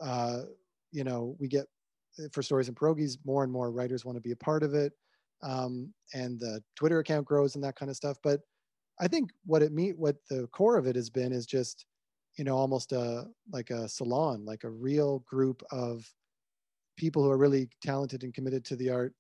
uh, 0.02 0.44
you 0.92 1.04
know 1.04 1.36
we 1.40 1.48
get 1.48 1.66
for 2.32 2.42
stories 2.42 2.68
and 2.68 2.78
pierogies 2.78 3.18
more 3.26 3.44
and 3.44 3.52
more 3.52 3.72
writers 3.72 4.06
want 4.06 4.16
to 4.16 4.22
be 4.22 4.32
a 4.32 4.36
part 4.38 4.64
of 4.64 4.74
it 4.74 4.94
um, 5.44 5.94
and 6.14 6.40
the 6.40 6.62
twitter 6.76 7.00
account 7.00 7.26
grows 7.26 7.56
and 7.56 7.64
that 7.64 7.76
kind 7.76 7.90
of 7.90 7.98
stuff 7.98 8.18
but 8.24 8.40
i 9.00 9.08
think 9.08 9.32
what 9.46 9.62
it 9.62 9.74
mean 9.74 9.94
what 9.98 10.16
the 10.30 10.48
core 10.54 10.78
of 10.78 10.88
it 10.88 10.96
has 10.96 11.10
been 11.10 11.32
is 11.34 11.46
just 11.46 11.86
you 12.38 12.44
know 12.44 12.56
almost 12.56 12.92
a 12.94 13.26
like 13.52 13.70
a 13.70 13.90
salon 13.90 14.46
like 14.46 14.64
a 14.64 14.70
real 14.70 15.20
group 15.28 15.62
of 15.72 16.06
people 16.98 17.24
who 17.24 17.30
are 17.30 17.38
really 17.38 17.70
talented 17.82 18.24
and 18.24 18.34
committed 18.34 18.66
to 18.66 18.76
the 18.76 18.90
art 18.90 19.14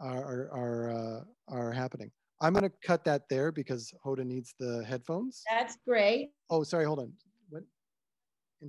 are 0.00 0.24
are 0.24 0.50
are, 0.52 0.90
uh, 0.90 1.20
are 1.48 1.72
happening. 1.72 2.10
I'm 2.40 2.52
going 2.52 2.64
to 2.64 2.76
cut 2.84 3.04
that 3.04 3.22
there 3.28 3.50
because 3.50 3.92
hoda 4.04 4.24
needs 4.24 4.54
the 4.60 4.84
headphones. 4.84 5.42
That's 5.50 5.76
great. 5.86 6.30
Oh 6.50 6.62
sorry 6.62 6.84
hold 6.84 7.00
on. 7.00 7.12
What? 7.50 7.64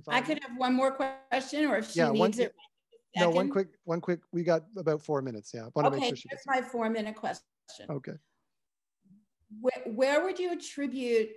I 0.08 0.20
could 0.20 0.38
have 0.42 0.56
one 0.56 0.74
more 0.74 0.92
question 0.92 1.66
or 1.66 1.78
if 1.78 1.90
she 1.90 2.00
yeah, 2.00 2.10
needs 2.10 2.38
one, 2.38 2.46
it 2.46 2.54
no 3.16 3.30
one 3.30 3.48
quick 3.48 3.68
one 3.84 4.00
quick 4.00 4.20
we 4.32 4.42
got 4.42 4.62
about 4.76 5.02
four 5.02 5.22
minutes. 5.22 5.52
Yeah 5.54 5.62
I 5.62 5.68
want 5.74 5.86
to 5.86 5.86
okay, 5.86 6.00
make 6.00 6.08
sure 6.10 6.16
she 6.16 6.28
here's 6.30 6.42
my 6.46 6.62
four 6.62 6.88
minute 6.90 7.16
question. 7.16 7.42
Okay. 7.88 8.12
Where, 9.60 9.82
where 9.86 10.24
would 10.24 10.38
you 10.38 10.52
attribute 10.52 11.30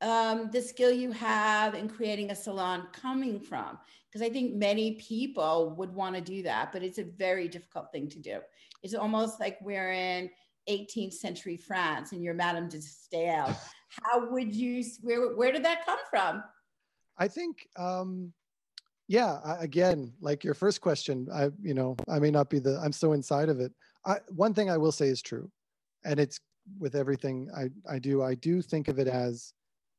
um, 0.00 0.50
the 0.52 0.62
skill 0.62 0.90
you 0.90 1.12
have 1.12 1.74
in 1.74 1.88
creating 1.88 2.30
a 2.30 2.34
salon 2.34 2.86
coming 2.92 3.40
from? 3.40 3.78
Because 4.08 4.26
I 4.26 4.30
think 4.30 4.54
many 4.54 4.92
people 4.92 5.74
would 5.76 5.92
want 5.94 6.14
to 6.14 6.20
do 6.20 6.42
that, 6.44 6.72
but 6.72 6.82
it's 6.82 6.98
a 6.98 7.04
very 7.04 7.48
difficult 7.48 7.92
thing 7.92 8.08
to 8.10 8.18
do. 8.18 8.38
It's 8.82 8.94
almost 8.94 9.40
like 9.40 9.58
we're 9.60 9.92
in 9.92 10.30
18th 10.68 11.14
century 11.14 11.56
France 11.56 12.12
and 12.12 12.22
you're 12.22 12.34
Madame 12.34 12.68
de 12.68 12.80
Stael. 12.80 13.58
How 14.02 14.30
would 14.30 14.54
you, 14.54 14.84
where, 15.02 15.34
where 15.34 15.52
did 15.52 15.64
that 15.64 15.84
come 15.84 15.98
from? 16.10 16.42
I 17.16 17.26
think, 17.26 17.66
um, 17.76 18.32
yeah, 19.08 19.38
I, 19.44 19.56
again, 19.64 20.12
like 20.20 20.44
your 20.44 20.54
first 20.54 20.80
question, 20.80 21.26
I, 21.32 21.48
you 21.60 21.74
know, 21.74 21.96
I 22.08 22.18
may 22.18 22.30
not 22.30 22.50
be 22.50 22.58
the, 22.58 22.78
I'm 22.78 22.92
so 22.92 23.12
inside 23.12 23.48
of 23.48 23.60
it. 23.60 23.72
I, 24.06 24.18
one 24.28 24.54
thing 24.54 24.70
I 24.70 24.76
will 24.76 24.92
say 24.92 25.08
is 25.08 25.22
true, 25.22 25.50
and 26.04 26.20
it's 26.20 26.38
with 26.78 26.94
everything 26.94 27.50
I, 27.56 27.70
I 27.90 27.98
do, 27.98 28.22
I 28.22 28.34
do 28.34 28.60
think 28.60 28.88
of 28.88 28.98
it 28.98 29.08
as 29.08 29.54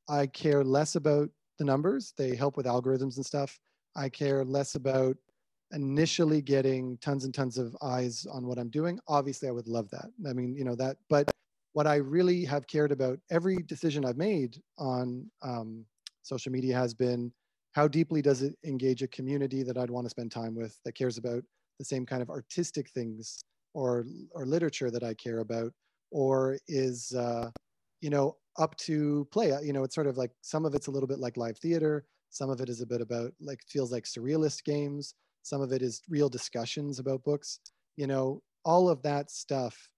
I 0.10 0.28
care 0.28 0.64
less 0.64 0.96
about 0.96 1.30
the 1.58 1.66
numbers. 1.66 2.14
They 2.18 2.36
help 2.36 2.58
with 2.58 2.66
algorithms 2.66 3.18
and 3.18 3.26
stuff. 3.26 3.60
I 3.96 4.10
care 4.10 4.44
less 4.46 4.76
about 4.76 5.18
initially 5.72 6.42
getting 6.42 6.98
tons 6.98 7.26
and 7.26 7.34
tons 7.34 7.58
of 7.58 7.76
eyes 7.82 8.26
on 8.26 8.48
what 8.48 8.58
I'm 8.58 8.70
doing. 8.70 9.00
Obviously, 9.08 9.48
I 9.48 9.52
would 9.52 9.68
love 9.68 9.90
that. 9.92 10.08
I 10.28 10.34
mean, 10.34 10.56
you 10.56 10.64
know, 10.64 10.76
that, 10.76 10.98
but 11.10 11.30
what 11.74 11.86
I 11.86 11.96
really 11.98 12.44
have 12.46 12.68
cared 12.68 12.92
about 12.92 13.20
every 13.30 13.58
decision 13.58 14.04
I've 14.06 14.18
made 14.18 14.58
on 14.78 15.30
um, 15.44 15.86
social 16.24 16.52
media 16.52 16.76
has 16.76 16.94
been 16.94 17.32
how 17.74 17.88
deeply 17.88 18.22
does 18.22 18.42
it 18.42 18.56
engage 18.66 19.04
a 19.04 19.08
community 19.08 19.62
that 19.64 19.78
I'd 19.78 19.92
want 19.92 20.06
to 20.06 20.10
spend 20.10 20.32
time 20.32 20.56
with 20.56 20.80
that 20.86 20.94
cares 20.94 21.18
about 21.18 21.44
the 21.78 21.86
same 21.86 22.06
kind 22.06 22.22
of 22.22 22.30
artistic 22.30 22.90
things 22.90 23.40
or 23.74 24.06
or 24.32 24.46
literature 24.46 24.90
that 24.90 25.04
I 25.04 25.14
care 25.14 25.40
about, 25.40 25.72
or 26.12 26.58
is 26.68 27.14
uh, 27.14 27.52
you 28.02 28.10
know 28.10 28.38
up 28.60 28.76
to 28.78 29.28
play. 29.32 29.54
You 29.64 29.74
know, 29.74 29.84
it's 29.84 29.96
sort 29.96 30.08
of 30.08 30.18
like 30.18 30.32
some 30.42 30.66
of 30.66 30.76
it's 30.76 30.88
a 30.88 30.92
little 30.92 31.08
bit 31.08 31.20
like 31.20 31.38
live 31.38 31.58
theater. 31.58 32.06
Some 32.30 32.50
of 32.50 32.62
it 32.62 32.70
is 32.70 32.82
a 32.82 32.86
bit 32.86 33.02
about 33.02 33.32
like 33.40 33.62
feels 33.68 33.92
like 33.92 34.04
surrealist 34.04 34.64
games. 34.64 35.16
Some 35.42 35.62
of 35.62 35.72
it 35.72 35.82
is 35.82 36.02
real 36.10 36.30
discussions 36.30 37.00
about 37.00 37.24
books. 37.24 37.60
You 37.96 38.08
know, 38.08 38.42
all 38.66 38.90
of 38.90 39.02
that 39.04 39.32
stuff 39.32 39.90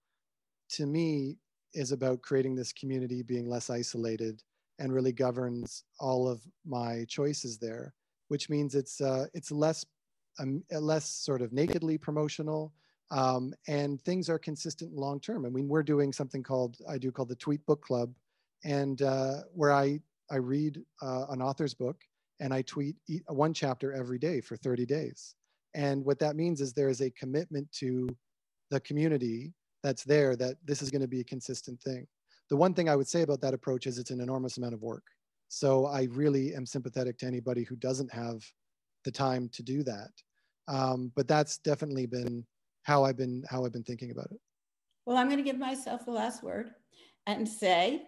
to 0.70 0.86
me 0.86 1.36
is 1.74 1.92
about 1.92 2.22
creating 2.22 2.54
this 2.54 2.72
community, 2.72 3.22
being 3.22 3.48
less 3.48 3.68
isolated, 3.68 4.42
and 4.78 4.92
really 4.92 5.12
governs 5.12 5.84
all 6.00 6.28
of 6.28 6.42
my 6.64 7.04
choices 7.08 7.58
there. 7.58 7.92
Which 8.28 8.48
means 8.48 8.74
it's 8.74 9.00
uh, 9.00 9.26
it's 9.34 9.50
less 9.50 9.84
um, 10.38 10.62
less 10.70 11.06
sort 11.06 11.42
of 11.42 11.52
nakedly 11.52 11.98
promotional 11.98 12.72
um, 13.12 13.52
and 13.68 14.00
things 14.00 14.30
are 14.30 14.38
consistent 14.38 14.94
long 14.94 15.20
term. 15.20 15.44
I 15.44 15.50
mean, 15.50 15.68
we're 15.68 15.82
doing 15.82 16.12
something 16.12 16.42
called 16.42 16.78
I 16.88 16.96
do 16.96 17.12
called 17.12 17.28
the 17.28 17.36
Tweet 17.36 17.64
Book 17.66 17.82
Club, 17.82 18.14
and 18.64 19.02
uh, 19.02 19.42
where 19.54 19.72
I 19.72 20.00
I 20.30 20.36
read 20.36 20.82
uh, 21.02 21.26
an 21.28 21.42
author's 21.42 21.74
book 21.74 21.96
and 22.40 22.54
I 22.54 22.62
tweet 22.62 22.96
one 23.28 23.52
chapter 23.52 23.92
every 23.92 24.18
day 24.18 24.40
for 24.40 24.56
30 24.56 24.86
days. 24.86 25.34
And 25.74 26.04
what 26.04 26.18
that 26.20 26.36
means 26.36 26.60
is 26.60 26.72
there 26.72 26.88
is 26.88 27.00
a 27.00 27.10
commitment 27.10 27.70
to 27.72 28.08
the 28.70 28.80
community 28.80 29.52
that's 29.82 30.04
there 30.04 30.36
that 30.36 30.56
this 30.64 30.80
is 30.80 30.90
going 30.90 31.02
to 31.02 31.08
be 31.08 31.20
a 31.20 31.24
consistent 31.24 31.80
thing. 31.82 32.06
The 32.48 32.56
one 32.56 32.74
thing 32.74 32.88
I 32.88 32.96
would 32.96 33.08
say 33.08 33.22
about 33.22 33.40
that 33.42 33.54
approach 33.54 33.86
is 33.86 33.98
it's 33.98 34.10
an 34.10 34.20
enormous 34.20 34.56
amount 34.56 34.74
of 34.74 34.82
work. 34.82 35.04
So 35.48 35.86
I 35.86 36.08
really 36.12 36.54
am 36.54 36.66
sympathetic 36.66 37.18
to 37.18 37.26
anybody 37.26 37.62
who 37.62 37.76
doesn't 37.76 38.12
have 38.12 38.42
the 39.04 39.10
time 39.10 39.48
to 39.52 39.62
do 39.62 39.82
that. 39.82 40.10
Um, 40.68 41.12
but 41.14 41.28
that's 41.28 41.58
definitely 41.58 42.06
been 42.06 42.46
how 42.84 43.04
I've 43.04 43.16
been 43.16 43.44
how 43.48 43.64
I've 43.64 43.72
been 43.72 43.82
thinking 43.82 44.10
about 44.10 44.28
it. 44.30 44.40
Well, 45.06 45.16
I'm 45.16 45.26
going 45.26 45.38
to 45.38 45.44
give 45.44 45.58
myself 45.58 46.04
the 46.04 46.12
last 46.12 46.42
word 46.42 46.70
and 47.26 47.48
say 47.48 48.02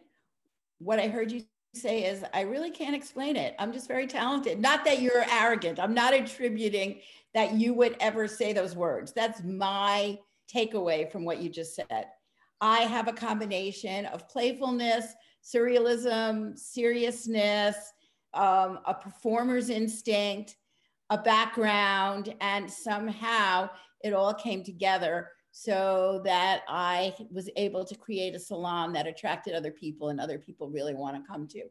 what 0.79 0.99
I 0.99 1.09
heard 1.09 1.31
you 1.33 1.43
say 1.75 2.05
is 2.05 2.25
I 2.33 2.43
really 2.43 2.70
can't 2.70 2.95
explain 2.95 3.37
it. 3.37 3.55
I'm 3.59 3.72
just 3.72 3.89
very 3.89 4.07
talented. 4.07 4.61
Not 4.61 4.85
that 4.85 5.03
you're 5.03 5.25
arrogant. 5.31 5.81
I'm 5.81 5.95
not 5.95 6.14
attributing 6.14 7.01
that 7.35 7.55
you 7.55 7.75
would 7.75 7.97
ever 8.01 8.29
say 8.29 8.53
those 8.53 8.77
words. 8.77 9.12
That's 9.12 9.43
my 9.43 10.18
takeaway 10.55 11.11
from 11.11 11.25
what 11.25 11.41
you 11.41 11.49
just 11.49 11.75
said. 11.75 12.07
I 12.61 12.81
have 12.81 13.09
a 13.09 13.12
combination 13.12 14.07
of 14.07 14.29
playfulness, 14.29 15.07
surrealism, 15.43 16.57
seriousness, 16.57 17.77
um, 18.33 18.79
a 18.87 18.95
performer's 18.95 19.68
instinct, 19.68 20.57
a 21.11 21.18
background, 21.18 22.35
and 22.41 22.70
somehow 22.70 23.68
it 24.03 24.12
all 24.12 24.35
came 24.35 24.62
together 24.64 25.29
so 25.57 26.21
that 26.25 26.63
I 26.67 27.15
was 27.31 27.49
able 27.55 27.85
to 27.85 27.95
create 27.95 28.35
a 28.35 28.41
salon 28.41 28.93
that 28.93 29.07
attracted 29.07 29.55
other 29.55 29.71
people 29.71 30.09
and 30.09 30.21
other 30.21 30.37
people 30.37 30.69
really 30.69 30.95
want 30.95 31.17
to 31.17 31.23
come 31.31 31.47
to. 31.47 31.63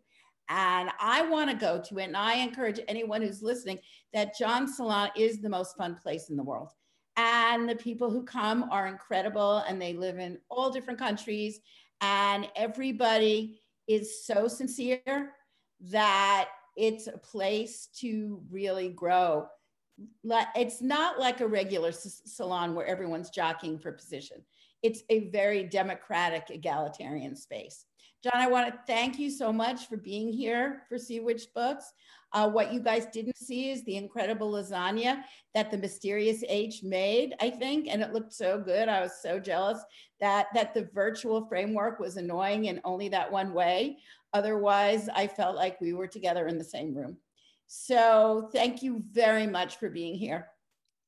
And 0.48 0.90
I 1.02 1.24
want 1.24 1.50
to 1.50 1.56
go 1.58 1.82
to 1.82 1.98
it. 2.00 2.06
And 2.06 2.16
I 2.16 2.36
encourage 2.36 2.80
anyone 2.88 3.22
who's 3.22 3.44
listening 3.44 3.80
that 4.14 4.38
Jon 4.38 4.74
Salon 4.74 5.10
is 5.18 5.42
the 5.42 5.50
most 5.50 5.76
fun 5.76 5.96
place 6.02 6.30
in 6.30 6.38
the 6.38 6.44
world. 6.44 6.70
And 7.18 7.68
the 7.68 7.76
people 7.76 8.10
who 8.10 8.24
come 8.24 8.70
are 8.72 8.88
incredible 8.88 9.58
and 9.68 9.82
they 9.82 9.92
live 9.92 10.18
in 10.18 10.38
all 10.50 10.70
different 10.70 10.98
countries. 10.98 11.60
And 12.00 12.48
everybody 12.56 13.60
is 13.90 14.26
so 14.26 14.48
sincere 14.48 15.34
that 15.82 16.48
it's 16.78 17.08
a 17.08 17.18
place 17.18 17.90
to 18.00 18.42
really 18.50 18.88
grow 18.88 19.48
it's 20.56 20.82
not 20.82 21.20
like 21.20 21.41
a 21.41 21.48
regular 21.48 21.91
salon 21.91 22.76
where 22.76 22.86
everyone's 22.86 23.30
jockeying 23.30 23.80
for 23.80 23.91
position. 23.91 24.38
It's 24.82 25.04
a 25.10 25.30
very 25.30 25.64
democratic, 25.64 26.50
egalitarian 26.50 27.36
space. 27.36 27.86
Jon, 28.24 28.34
I 28.36 28.48
want 28.48 28.72
to 28.72 28.80
thank 28.88 29.20
you 29.20 29.30
so 29.30 29.52
much 29.52 29.88
for 29.88 29.98
being 29.98 30.32
here 30.32 30.84
for 30.88 30.98
Sea 30.98 31.20
Witch 31.20 31.48
Books. 31.54 31.91
Uh, 32.32 32.50
what 32.50 32.74
you 32.74 32.80
guys 32.80 33.06
didn't 33.08 33.38
see 33.38 33.70
is 33.70 33.84
the 33.84 33.96
incredible 33.96 34.52
lasagna 34.52 35.24
that 35.54 35.70
the 35.70 35.78
mysterious 35.78 36.44
H 36.48 36.84
made, 36.84 37.36
I 37.39 37.50
think, 37.50 37.88
and 37.88 38.02
it 38.02 38.14
looked 38.14 38.34
so 38.34 38.60
good. 38.60 38.89
I 38.89 39.02
was 39.02 39.22
so 39.22 39.39
jealous 39.39 39.80
that 40.20 40.48
that 40.54 40.74
the 40.74 40.89
virtual 40.94 41.46
framework 41.46 42.00
was 42.00 42.18
annoying 42.18 42.66
in 42.66 42.82
only 42.86 43.10
that 43.10 43.32
one 43.32 43.54
way. 43.54 43.98
Otherwise, 44.34 45.10
I 45.14 45.28
felt 45.28 45.56
like 45.56 45.80
we 45.80 45.94
were 45.94 46.08
together 46.08 46.48
in 46.48 46.58
the 46.58 46.64
same 46.64 46.96
room. 46.96 47.18
So 47.68 48.49
thank 48.53 48.84
you 48.84 49.03
very 49.11 49.47
much 49.47 49.78
for 49.78 49.89
being 49.89 50.16
here. 50.16 50.47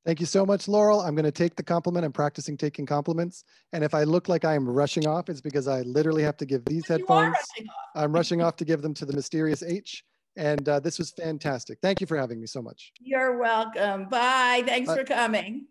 Thank 0.06 0.20
you 0.20 0.28
so 0.28 0.46
much, 0.46 0.68
Laurel. 0.68 1.02
I'm 1.02 1.16
going 1.16 1.26
to 1.26 1.32
take 1.32 1.56
the 1.56 1.64
compliment. 1.64 2.06
I'm 2.06 2.14
practicing 2.14 2.58
taking 2.58 2.86
compliments. 2.86 3.44
And 3.74 3.84
if 3.84 3.96
I 3.96 4.04
look 4.04 4.30
like 4.30 4.46
I 4.46 4.54
am 4.54 4.70
rushing 4.70 5.08
off, 5.08 5.30
it's 5.30 5.42
because 5.42 5.68
I 5.68 5.82
literally 5.82 6.22
have 6.22 6.38
to 6.38 6.46
give 6.46 6.64
these 6.66 6.88
headphones. 6.88 7.34
Rushing 7.34 7.68
I'm 7.96 8.12
rushing 8.12 8.42
off 8.44 8.56
to 8.58 8.66
give 8.66 8.84
them 8.84 8.94
to 8.96 9.06
the 9.06 9.14
mysterious 9.14 9.64
H. 9.64 10.04
And 10.38 10.68
uh, 10.70 10.80
this 10.80 11.00
was 11.00 11.12
fantastic. 11.12 11.80
Thank 11.82 12.02
you 12.02 12.08
for 12.08 12.18
having 12.18 12.40
me 12.40 12.46
so 12.46 12.62
much. 12.62 12.92
You're 13.00 13.40
welcome. 13.40 14.08
Bye. 14.10 14.64
Thanks 14.66 14.94
for 14.94 15.04
coming. 15.04 15.66